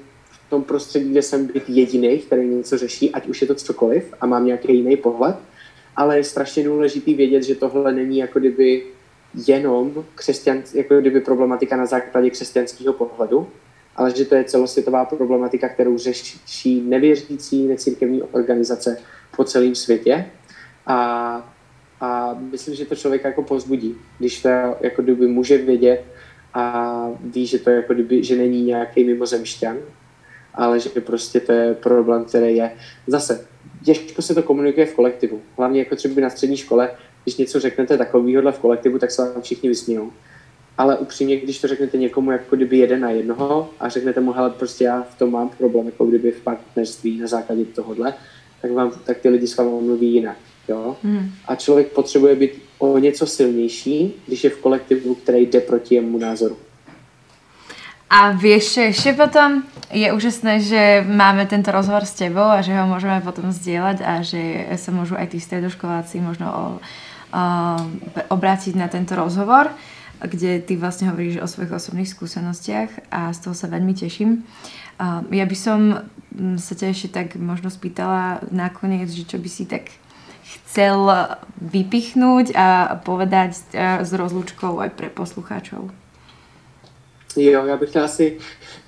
v 0.48 0.50
tom 0.50 0.64
prostředí, 0.64 1.12
kde 1.12 1.22
jsem 1.22 1.48
být 1.48 1.64
jediný, 1.68 2.20
který 2.20 2.48
něco 2.48 2.78
řeší, 2.78 3.12
ať 3.12 3.28
už 3.28 3.42
je 3.42 3.48
to 3.48 3.56
cokoliv 3.56 4.14
a 4.22 4.26
mám 4.26 4.46
nějaký 4.46 4.78
jiný 4.78 4.98
pohled, 4.98 5.36
ale 5.96 6.18
je 6.18 6.24
strašně 6.24 6.64
důležitý 6.64 7.14
vědět, 7.14 7.44
že 7.44 7.56
tohle 7.56 7.94
není 7.94 8.18
jako 8.18 8.40
kdyby 8.40 8.84
jenom 9.48 10.06
křesťan, 10.16 10.64
jako 10.74 11.02
kdyby 11.02 11.22
problematika 11.22 11.78
na 11.78 11.86
základě 11.86 12.30
křesťanského 12.30 12.94
pohledu, 12.94 13.48
ale 13.96 14.12
že 14.16 14.26
to 14.26 14.36
je 14.36 14.44
celosvětová 14.44 15.06
problematika, 15.06 15.70
kterou 15.70 15.98
řeší 15.98 16.82
nevěřící 16.82 17.68
necírkevní 17.68 18.24
organizace 18.24 18.98
po 19.36 19.44
celém 19.44 19.76
světě. 19.76 20.26
A, 20.88 20.98
a 22.02 22.38
myslím, 22.52 22.76
že 22.76 22.86
to 22.86 22.96
člověka 22.96 23.28
jako 23.28 23.44
pozbudí, 23.44 23.96
když 24.20 24.42
to 24.42 24.50
jako 24.82 25.02
kdyby 25.02 25.28
může 25.28 25.58
vědět 25.58 26.04
a 26.54 27.10
ví, 27.20 27.48
že 27.48 27.60
to 27.60 27.70
jako 27.70 27.94
kdyby, 27.94 28.24
že 28.24 28.36
není 28.36 28.64
nějaký 28.64 29.04
mimozemšťan, 29.04 29.78
ale 30.56 30.80
že 30.80 30.90
prostě 30.90 31.40
to 31.40 31.52
je 31.52 31.74
problém, 31.74 32.26
který 32.26 32.56
je 32.56 32.72
zase 33.08 33.48
těžko 33.86 34.22
se 34.22 34.36
to 34.36 34.44
komunikuje 34.44 34.86
v 34.86 34.94
kolektivu. 34.94 35.42
Hlavně 35.58 35.80
jako 35.80 35.96
třeba 35.96 36.22
na 36.22 36.30
střední 36.30 36.58
škole, 36.58 36.92
když 37.24 37.38
něco 37.38 37.60
řeknete 37.60 37.98
takovýhodle 37.98 38.52
v 38.52 38.60
kolektivu, 38.60 39.00
tak 39.00 39.12
se 39.12 39.22
vám 39.22 39.42
všichni 39.42 39.70
vysmějou. 39.70 40.12
Ale 40.78 40.98
upřímně, 40.98 41.38
když 41.38 41.62
to 41.62 41.68
řeknete 41.68 41.98
někomu 41.98 42.32
jako 42.32 42.56
kdyby 42.56 42.78
jeden 42.78 43.02
na 43.02 43.10
jednoho 43.10 43.70
a 43.80 43.90
řeknete 43.90 44.20
mu, 44.22 44.32
hele, 44.32 44.50
prostě 44.50 44.84
já 44.84 45.02
v 45.02 45.18
tom 45.18 45.32
mám 45.32 45.50
problém, 45.50 45.86
jako 45.86 46.06
kdyby 46.06 46.32
v 46.32 46.42
partnerství 46.42 47.20
na 47.20 47.28
základě 47.28 47.66
tohohle, 47.66 48.14
tak, 48.62 48.72
vám, 48.72 48.92
tak 49.06 49.18
ty 49.18 49.30
lidi 49.30 49.48
s 49.48 49.58
vámi 49.58 49.70
mluví 49.70 50.14
jinak. 50.14 50.38
Jo? 50.68 50.98
Mm. 51.04 51.32
A 51.46 51.56
člověk 51.56 51.88
potřebuje 51.88 52.36
být 52.36 52.52
o 52.78 52.98
něco 52.98 53.28
silnější, 53.28 54.14
když 54.28 54.44
je 54.44 54.50
v 54.50 54.58
kolektivu, 54.58 55.16
který 55.16 55.46
jde 55.46 55.60
proti 55.60 55.96
jemu 55.96 56.18
názoru. 56.18 56.58
A 58.06 58.38
vieš, 58.38 58.78
čo 58.78 58.82
ešte 58.86 59.18
potom 59.18 59.66
je 59.90 60.14
úžasné, 60.14 60.62
že 60.62 60.82
máme 61.02 61.50
tento 61.50 61.74
rozhovor 61.74 62.06
s 62.06 62.14
tebou 62.14 62.46
a 62.46 62.62
že 62.62 62.78
ho 62.78 62.86
môžeme 62.86 63.18
potom 63.26 63.50
zdieľať 63.50 63.98
a 64.06 64.14
že 64.22 64.42
sa 64.78 64.94
môžu 64.94 65.18
aj 65.18 65.34
tí 65.34 65.42
stredoškoláci 65.42 66.22
možno 66.22 66.48
o, 66.48 66.56
o, 66.56 66.68
obrátiť 68.30 68.78
na 68.78 68.86
tento 68.88 69.18
rozhovor, 69.18 69.74
kde 70.22 70.62
ty 70.62 70.78
vlastne 70.78 71.10
hovoríš 71.10 71.42
o 71.42 71.50
svojich 71.50 71.76
osobných 71.76 72.08
skúsenostiach 72.08 73.10
a 73.10 73.34
z 73.34 73.40
toho 73.42 73.56
sa 73.58 73.68
veľmi 73.68 73.92
teším. 73.98 74.48
Ja 75.28 75.44
by 75.44 75.58
som 75.58 76.08
sa 76.56 76.74
ťa 76.76 76.88
ešte 76.96 77.10
tak 77.12 77.36
možno 77.36 77.68
spýtala 77.68 78.40
nakoniec, 78.48 79.12
že 79.12 79.28
čo 79.28 79.36
by 79.36 79.50
si 79.52 79.68
tak 79.68 79.92
chcel 80.46 81.12
vypichnúť 81.60 82.56
a 82.56 82.96
povedať 83.04 83.60
s 83.76 84.12
rozlučkou 84.14 84.80
aj 84.80 84.96
pre 84.96 85.12
poslucháčov. 85.12 86.05
Jo, 87.38 87.66
já 87.66 87.78
bych 87.78 87.90
chtěl 87.90 88.04
asi 88.04 88.38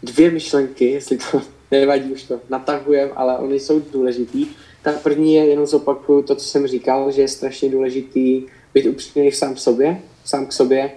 dvě 0.04 0.32
myšlenky, 0.32 0.86
jestli 0.86 1.18
to 1.18 1.42
nevadí, 1.72 2.12
už 2.12 2.24
to 2.24 2.40
natahujem, 2.50 3.10
ale 3.16 3.38
oni 3.38 3.60
jsou 3.60 3.80
důležitý. 3.80 4.48
Ta 4.82 4.92
první 4.92 5.36
je, 5.36 5.46
jenom 5.46 5.66
zopakuju 5.66 6.22
to, 6.22 6.36
co 6.36 6.46
jsem 6.46 6.68
říkal, 6.68 7.12
že 7.12 7.22
je 7.22 7.28
strašně 7.28 7.70
důležitý 7.70 8.44
být 8.74 8.88
upřímný 8.88 9.32
sám 9.32 9.56
v 9.56 9.60
sobě, 9.60 10.02
sám 10.26 10.46
k 10.46 10.54
sobě 10.54 10.92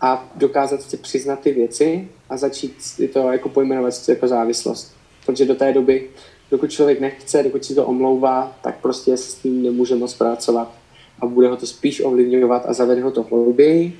a 0.00 0.30
dokázat 0.34 0.82
si 0.82 0.96
přiznat 0.96 1.40
ty 1.40 1.52
věci 1.52 2.08
a 2.30 2.36
začít 2.36 2.74
si 2.78 3.08
to 3.08 3.18
jako 3.18 3.48
pojmenovat 3.48 4.08
jako 4.08 4.28
závislost. 4.28 4.92
Protože 5.26 5.44
do 5.44 5.54
té 5.54 5.72
doby, 5.72 6.08
dokud 6.50 6.70
člověk 6.70 7.00
nechce, 7.00 7.42
dokud 7.42 7.64
si 7.64 7.74
to 7.74 7.86
omlouvá, 7.86 8.58
tak 8.62 8.80
prostě 8.80 9.16
s 9.16 9.34
tím 9.34 9.62
nemůže 9.62 9.94
moc 9.94 10.14
pracovat 10.14 10.74
a 11.20 11.26
bude 11.26 11.48
ho 11.48 11.56
to 11.56 11.66
spíš 11.66 12.00
ovlivňovat 12.00 12.62
a 12.66 12.72
zavede 12.72 13.02
ho 13.02 13.10
to 13.10 13.22
hlouběji 13.22 13.98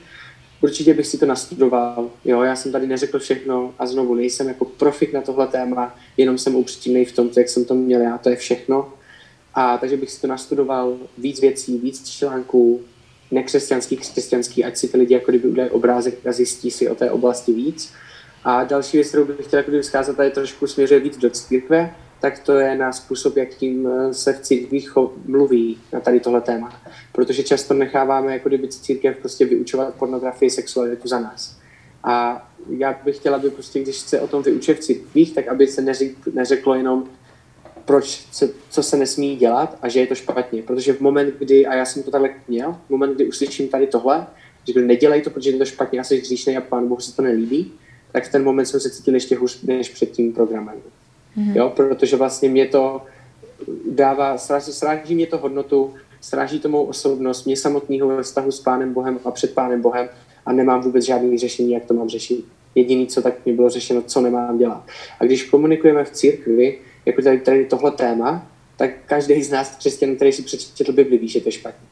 určitě 0.61 0.95
bych 0.95 1.07
si 1.07 1.19
to 1.19 1.27
nastudoval. 1.27 2.11
Jo, 2.25 2.43
já 2.43 2.57
jsem 2.57 2.73
tady 2.73 2.87
neřekl 2.87 3.19
všechno 3.19 3.75
a 3.79 3.87
znovu 3.87 4.15
nejsem 4.15 4.49
jako 4.49 4.65
profik 4.65 5.13
na 5.13 5.21
tohle 5.21 5.47
téma, 5.47 5.97
jenom 6.17 6.39
jsem 6.39 6.55
upřímný 6.55 7.05
v 7.05 7.13
tom, 7.13 7.31
jak 7.37 7.49
jsem 7.49 7.65
to 7.65 7.75
měl 7.75 8.01
já, 8.01 8.19
to 8.19 8.31
je 8.31 8.37
všechno. 8.37 8.93
A 9.55 9.79
takže 9.79 9.97
bych 9.97 10.11
si 10.11 10.21
to 10.21 10.27
nastudoval 10.27 10.97
víc 11.19 11.41
věcí, 11.41 11.79
víc 11.79 12.09
článků, 12.09 12.81
nekřesťanský, 13.31 13.97
křesťanský, 13.97 14.65
ať 14.65 14.77
si 14.77 14.89
ty 14.89 14.99
lidi 14.99 15.15
jako 15.15 15.31
kdyby 15.31 15.49
udají 15.49 15.71
obrázek 15.71 16.27
a 16.27 16.33
zjistí 16.33 16.71
si 16.71 16.89
o 16.89 16.95
té 16.95 17.11
oblasti 17.11 17.53
víc. 17.53 17.93
A 18.45 18.65
další 18.65 18.97
věc, 18.97 19.09
kterou 19.09 19.25
bych 19.25 19.47
chtěl 19.47 19.59
jako 19.59 19.71
kdyby 19.71 19.83
vzkázat, 19.83 20.17
tady 20.17 20.31
trošku 20.31 20.67
směřuje 20.67 21.01
víc 21.01 21.17
do 21.17 21.31
církve, 21.31 21.95
tak 22.21 22.39
to 22.39 22.53
je 22.53 22.75
na 22.75 22.93
způsob, 22.93 23.37
jakým 23.37 23.89
eh, 23.89 24.15
se 24.15 24.33
v 24.33 24.41
církvích 24.41 24.93
mluví 25.27 25.79
na 25.93 26.01
tady 26.01 26.21
tohle 26.21 26.41
téma. 26.41 26.83
Protože 27.13 27.43
často 27.43 27.75
necháváme 27.75 28.33
jako 28.33 28.49
kdyby 28.49 28.69
církev 28.69 29.17
prostě 29.17 29.45
vyučovat 29.45 29.95
pornografii, 29.95 30.51
sexualitu 30.51 31.09
za 31.09 31.21
nás. 31.21 31.59
A 32.05 32.47
já 32.69 33.01
bych 33.05 33.17
chtěla, 33.17 33.37
aby 33.37 33.51
prostě, 33.51 33.81
když 33.81 33.97
se 33.97 34.21
o 34.21 34.29
tom 34.29 34.43
vyučuje 34.43 34.75
v 34.75 34.81
církvích, 34.81 35.35
tak 35.35 35.49
aby 35.49 35.67
se 35.67 35.85
neřeklo 36.33 36.75
jenom, 36.75 37.05
proč 37.85 38.27
se, 38.33 38.51
co 38.71 38.83
se 38.83 38.97
nesmí 38.97 39.37
dělat 39.37 39.79
a 39.83 39.89
že 39.89 40.01
je 40.01 40.07
to 40.07 40.15
špatně. 40.15 40.63
Protože 40.63 40.93
v 40.93 41.01
moment, 41.01 41.35
kdy, 41.39 41.67
a 41.67 41.75
já 41.75 41.85
jsem 41.85 42.03
to 42.03 42.11
takhle 42.11 42.31
měl, 42.49 42.77
v 42.87 42.91
moment, 42.91 43.15
kdy 43.15 43.29
uslyším 43.29 43.69
tady 43.69 43.87
tohle, 43.87 44.27
že 44.67 44.81
nedělej 44.81 45.23
to, 45.23 45.31
protože 45.31 45.51
je 45.51 45.59
to 45.59 45.65
špatně 45.65 46.01
a 46.01 46.05
jsi 46.05 46.21
hříšný 46.21 46.57
a 46.57 46.61
pán 46.61 46.89
Bohu 46.89 47.01
se 47.01 47.17
to 47.17 47.23
nelíbí, 47.23 47.73
tak 48.13 48.29
v 48.29 48.33
ten 48.33 48.45
moment 48.45 48.67
jsem 48.67 48.81
se 48.81 48.91
cítil 48.91 49.15
ještě 49.15 49.37
hůř 49.37 49.63
než 49.63 49.89
před 49.89 50.11
tím 50.11 50.33
programem. 50.33 50.83
Mm-hmm. 51.39 51.57
Jo, 51.57 51.73
protože 51.77 52.17
vlastně 52.17 52.49
mě 52.49 52.67
to 52.67 53.03
dává, 53.91 54.39
sráží, 54.39 54.73
sráží 54.73 55.15
mě 55.15 55.27
to 55.27 55.39
hodnotu, 55.39 55.95
stráží 56.21 56.61
to 56.61 56.69
mou 56.69 56.85
osobnost, 56.85 57.45
mě 57.45 57.57
samotného 57.57 58.09
ve 58.09 58.23
vztahu 58.23 58.51
s 58.51 58.61
Pánem 58.61 58.95
Bohem 58.95 59.19
a 59.25 59.31
před 59.31 59.55
Pánem 59.55 59.83
Bohem 59.83 60.09
a 60.47 60.53
nemám 60.53 60.81
vůbec 60.81 61.05
žádný 61.05 61.39
řešení, 61.39 61.73
jak 61.73 61.85
to 61.85 61.95
mám 61.95 62.09
řešit. 62.09 62.45
Jediný, 62.75 63.07
co 63.07 63.23
tak 63.23 63.47
mi 63.47 63.53
bylo 63.53 63.71
řešeno, 63.71 64.03
co 64.03 64.21
nemám 64.21 64.59
dělat. 64.59 64.85
A 65.21 65.25
když 65.25 65.45
komunikujeme 65.45 66.05
v 66.05 66.11
církvi, 66.11 66.79
jako 67.07 67.23
tady, 67.23 67.41
tady 67.41 67.65
tohle 67.65 67.91
téma, 67.91 68.47
tak 68.77 68.91
každý 69.07 69.43
z 69.43 69.51
nás 69.51 69.77
křesťan, 69.77 70.17
který 70.17 70.33
si 70.33 70.43
přečetl 70.43 70.93
Bibli, 70.93 71.19
ví, 71.19 71.29
že 71.29 71.41
to 71.41 71.49
je 71.49 71.53
špatně. 71.53 71.87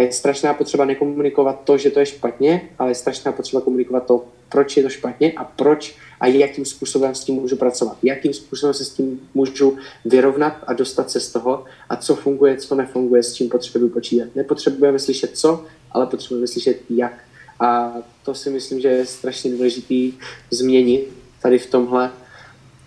Je 0.00 0.12
strašná 0.12 0.54
potřeba 0.54 0.84
nekomunikovat 0.84 1.60
to, 1.64 1.78
že 1.78 1.90
to 1.90 2.00
je 2.00 2.06
špatně, 2.06 2.68
ale 2.78 2.90
je 2.90 2.94
strašná 2.94 3.32
potřeba 3.32 3.60
komunikovat 3.60 4.06
to, 4.06 4.24
proč 4.48 4.76
je 4.76 4.82
to 4.82 4.88
špatně 4.88 5.32
a 5.32 5.44
proč 5.44 5.96
a 6.20 6.26
jakým 6.26 6.64
způsobem 6.64 7.14
s 7.14 7.24
tím 7.24 7.34
můžu 7.34 7.56
pracovat. 7.56 7.96
Jakým 8.02 8.32
způsobem 8.34 8.74
se 8.74 8.84
s 8.84 8.90
tím 8.90 9.28
můžu 9.34 9.76
vyrovnat 10.04 10.56
a 10.66 10.72
dostat 10.72 11.10
se 11.10 11.20
z 11.20 11.32
toho 11.32 11.64
a 11.88 11.96
co 11.96 12.16
funguje, 12.16 12.56
co 12.56 12.74
nefunguje, 12.74 13.22
s 13.22 13.34
čím 13.34 13.48
potřebuji 13.48 13.88
počítat. 13.88 14.28
Nepotřebujeme 14.34 14.98
slyšet 14.98 15.38
co, 15.38 15.64
ale 15.92 16.06
potřebujeme 16.06 16.46
slyšet 16.46 16.80
jak. 16.90 17.24
A 17.60 17.94
to 18.22 18.34
si 18.34 18.50
myslím, 18.50 18.80
že 18.80 18.88
je 18.88 19.06
strašně 19.06 19.50
důležitý 19.50 20.12
změnit 20.50 21.08
tady 21.42 21.58
v 21.58 21.66
tomhle. 21.66 22.10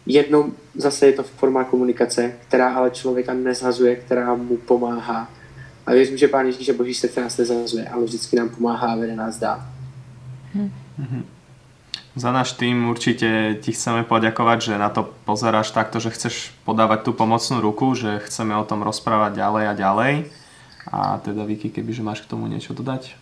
Jednou 0.05 0.51
zase 0.75 1.05
je 1.05 1.13
to 1.13 1.23
forma 1.23 1.63
komunikace, 1.63 2.35
která 2.47 2.73
ale 2.73 2.91
člověka 2.91 3.33
nezhazuje, 3.33 3.95
která 3.95 4.35
mu 4.35 4.57
pomáhá. 4.57 5.29
A 5.85 5.91
věřím, 5.91 6.17
že 6.17 6.27
Pán 6.27 6.45
Ježíš 6.45 6.69
a 6.69 6.73
Boží 6.73 6.93
srdce 6.93 7.21
nás 7.21 7.37
nezahazuje, 7.37 7.87
ale 7.89 8.03
vždycky 8.03 8.35
nám 8.35 8.49
pomáhá 8.49 8.87
a 8.87 8.95
vede 8.95 9.15
nás 9.15 9.37
dál. 9.37 9.63
Hmm. 10.53 10.71
hmm 10.97 11.23
za 12.13 12.29
náš 12.29 12.53
tým 12.53 12.93
určite 12.93 13.57
ti 13.57 13.73
chceme 13.73 14.05
poďakovať, 14.05 14.57
že 14.61 14.73
na 14.77 14.93
to 14.93 15.09
pozeráš 15.25 15.73
takto, 15.73 15.97
že 15.97 16.13
chceš 16.13 16.53
podávať 16.61 17.09
tú 17.09 17.11
pomocnú 17.17 17.57
ruku, 17.57 17.97
že 17.97 18.21
chceme 18.29 18.53
o 18.53 18.61
tom 18.61 18.85
rozprávať 18.85 19.41
ďalej 19.41 19.63
a 19.65 19.73
ďalej. 19.73 20.13
A 20.93 21.17
teda 21.25 21.41
Vicky, 21.41 21.73
kebyže 21.73 22.05
máš 22.05 22.21
k 22.21 22.29
tomu 22.29 22.45
niečo 22.45 22.77
dodať? 22.77 23.17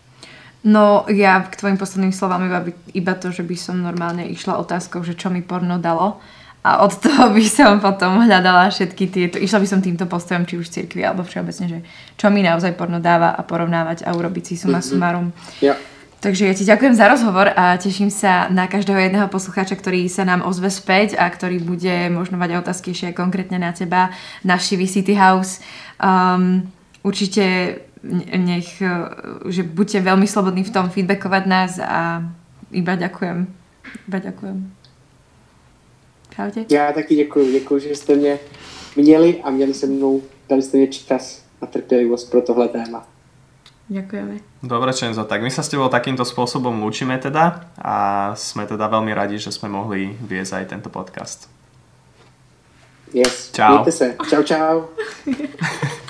No 0.60 1.08
ja 1.08 1.40
k 1.40 1.56
tvojim 1.56 1.80
posledným 1.80 2.12
slovám 2.12 2.44
iba, 2.44 2.60
iba 2.92 3.14
to, 3.16 3.32
že 3.32 3.42
by 3.42 3.56
som 3.56 3.80
normálne 3.80 4.28
išla 4.28 4.60
otázkou, 4.60 5.00
že 5.02 5.16
čo 5.16 5.32
mi 5.32 5.40
porno 5.40 5.80
dalo. 5.80 6.20
A 6.62 6.86
od 6.86 6.94
toho 6.94 7.34
by 7.34 7.42
som 7.42 7.82
potom 7.82 8.22
hľadala 8.22 8.70
všetky 8.70 9.10
tieto, 9.10 9.36
išla 9.38 9.58
by 9.58 9.66
som 9.66 9.82
týmto 9.82 10.06
postojom, 10.06 10.46
či 10.46 10.54
už 10.62 10.70
cirkvi, 10.70 11.02
alebo 11.02 11.26
všeobecne, 11.26 11.66
že 11.66 11.78
čo 12.14 12.30
mi 12.30 12.46
naozaj 12.46 12.78
porno 12.78 13.02
dáva 13.02 13.34
a 13.34 13.42
porovnávať 13.42 14.06
a 14.06 14.14
urobiť 14.14 14.44
si 14.46 14.54
suma 14.54 14.78
sumarum. 14.78 15.34
Ja. 15.58 15.74
Takže 16.22 16.46
ja 16.46 16.54
ti 16.54 16.62
ďakujem 16.62 16.94
za 16.94 17.10
rozhovor 17.10 17.50
a 17.50 17.74
teším 17.82 18.06
sa 18.06 18.46
na 18.46 18.70
každého 18.70 18.94
jedného 18.94 19.26
poslucháča, 19.26 19.74
ktorý 19.74 20.06
sa 20.06 20.22
nám 20.22 20.46
ozve 20.46 20.70
späť 20.70 21.18
a 21.18 21.26
ktorý 21.26 21.58
bude 21.58 22.06
možno 22.14 22.38
mať 22.38 22.62
otázky 22.62 22.94
ešte 22.94 23.10
konkrétne 23.10 23.58
na 23.58 23.74
teba, 23.74 24.14
navštívi 24.46 24.86
City 24.86 25.18
House. 25.18 25.58
Um, 25.98 26.70
určite 27.02 27.74
nech, 28.38 28.78
že 29.50 29.62
buďte 29.66 30.06
veľmi 30.06 30.30
slobodní 30.30 30.62
v 30.62 30.70
tom 30.70 30.94
feedbackovať 30.94 31.42
nás 31.50 31.82
a 31.82 32.22
iba 32.70 32.94
ďakujem. 32.94 33.50
Iba 34.06 34.18
ďakujem. 34.22 34.81
Čaute. 36.36 36.64
Já 36.70 36.92
taky 36.92 37.14
děkuji. 37.16 37.52
Děkuji, 37.52 37.80
že 37.80 37.96
jste 37.96 38.16
mě 38.16 38.38
měli 38.96 39.40
a 39.44 39.50
měli 39.50 39.74
se 39.74 39.86
mnou, 39.86 40.22
dali 40.48 40.62
jste 40.62 40.76
mě 40.76 40.86
čas 40.86 41.42
a 41.60 41.66
trpělivost 41.66 42.30
pro 42.30 42.42
tohle 42.42 42.68
téma. 42.68 43.06
Ďakujeme. 43.88 44.40
Dobre, 44.62 44.92
Čenzo, 44.94 45.24
tak 45.24 45.42
my 45.42 45.50
sa 45.50 45.60
s 45.60 45.68
tebou 45.68 45.90
takýmto 45.92 46.24
spôsobom 46.24 46.72
lúčime 46.80 47.18
teda 47.18 47.66
a 47.76 48.30
sme 48.38 48.64
teda 48.64 48.88
veľmi 48.88 49.12
radi, 49.12 49.36
že 49.36 49.52
sme 49.52 49.68
mohli 49.68 50.16
viesť 50.16 50.64
aj 50.64 50.64
tento 50.70 50.88
podcast. 50.88 51.50
Yes. 53.12 53.52
Čau. 53.52 53.84
Mějte 53.84 53.92
se. 53.92 54.16
Čau, 54.30 54.42
čau. 54.42 54.76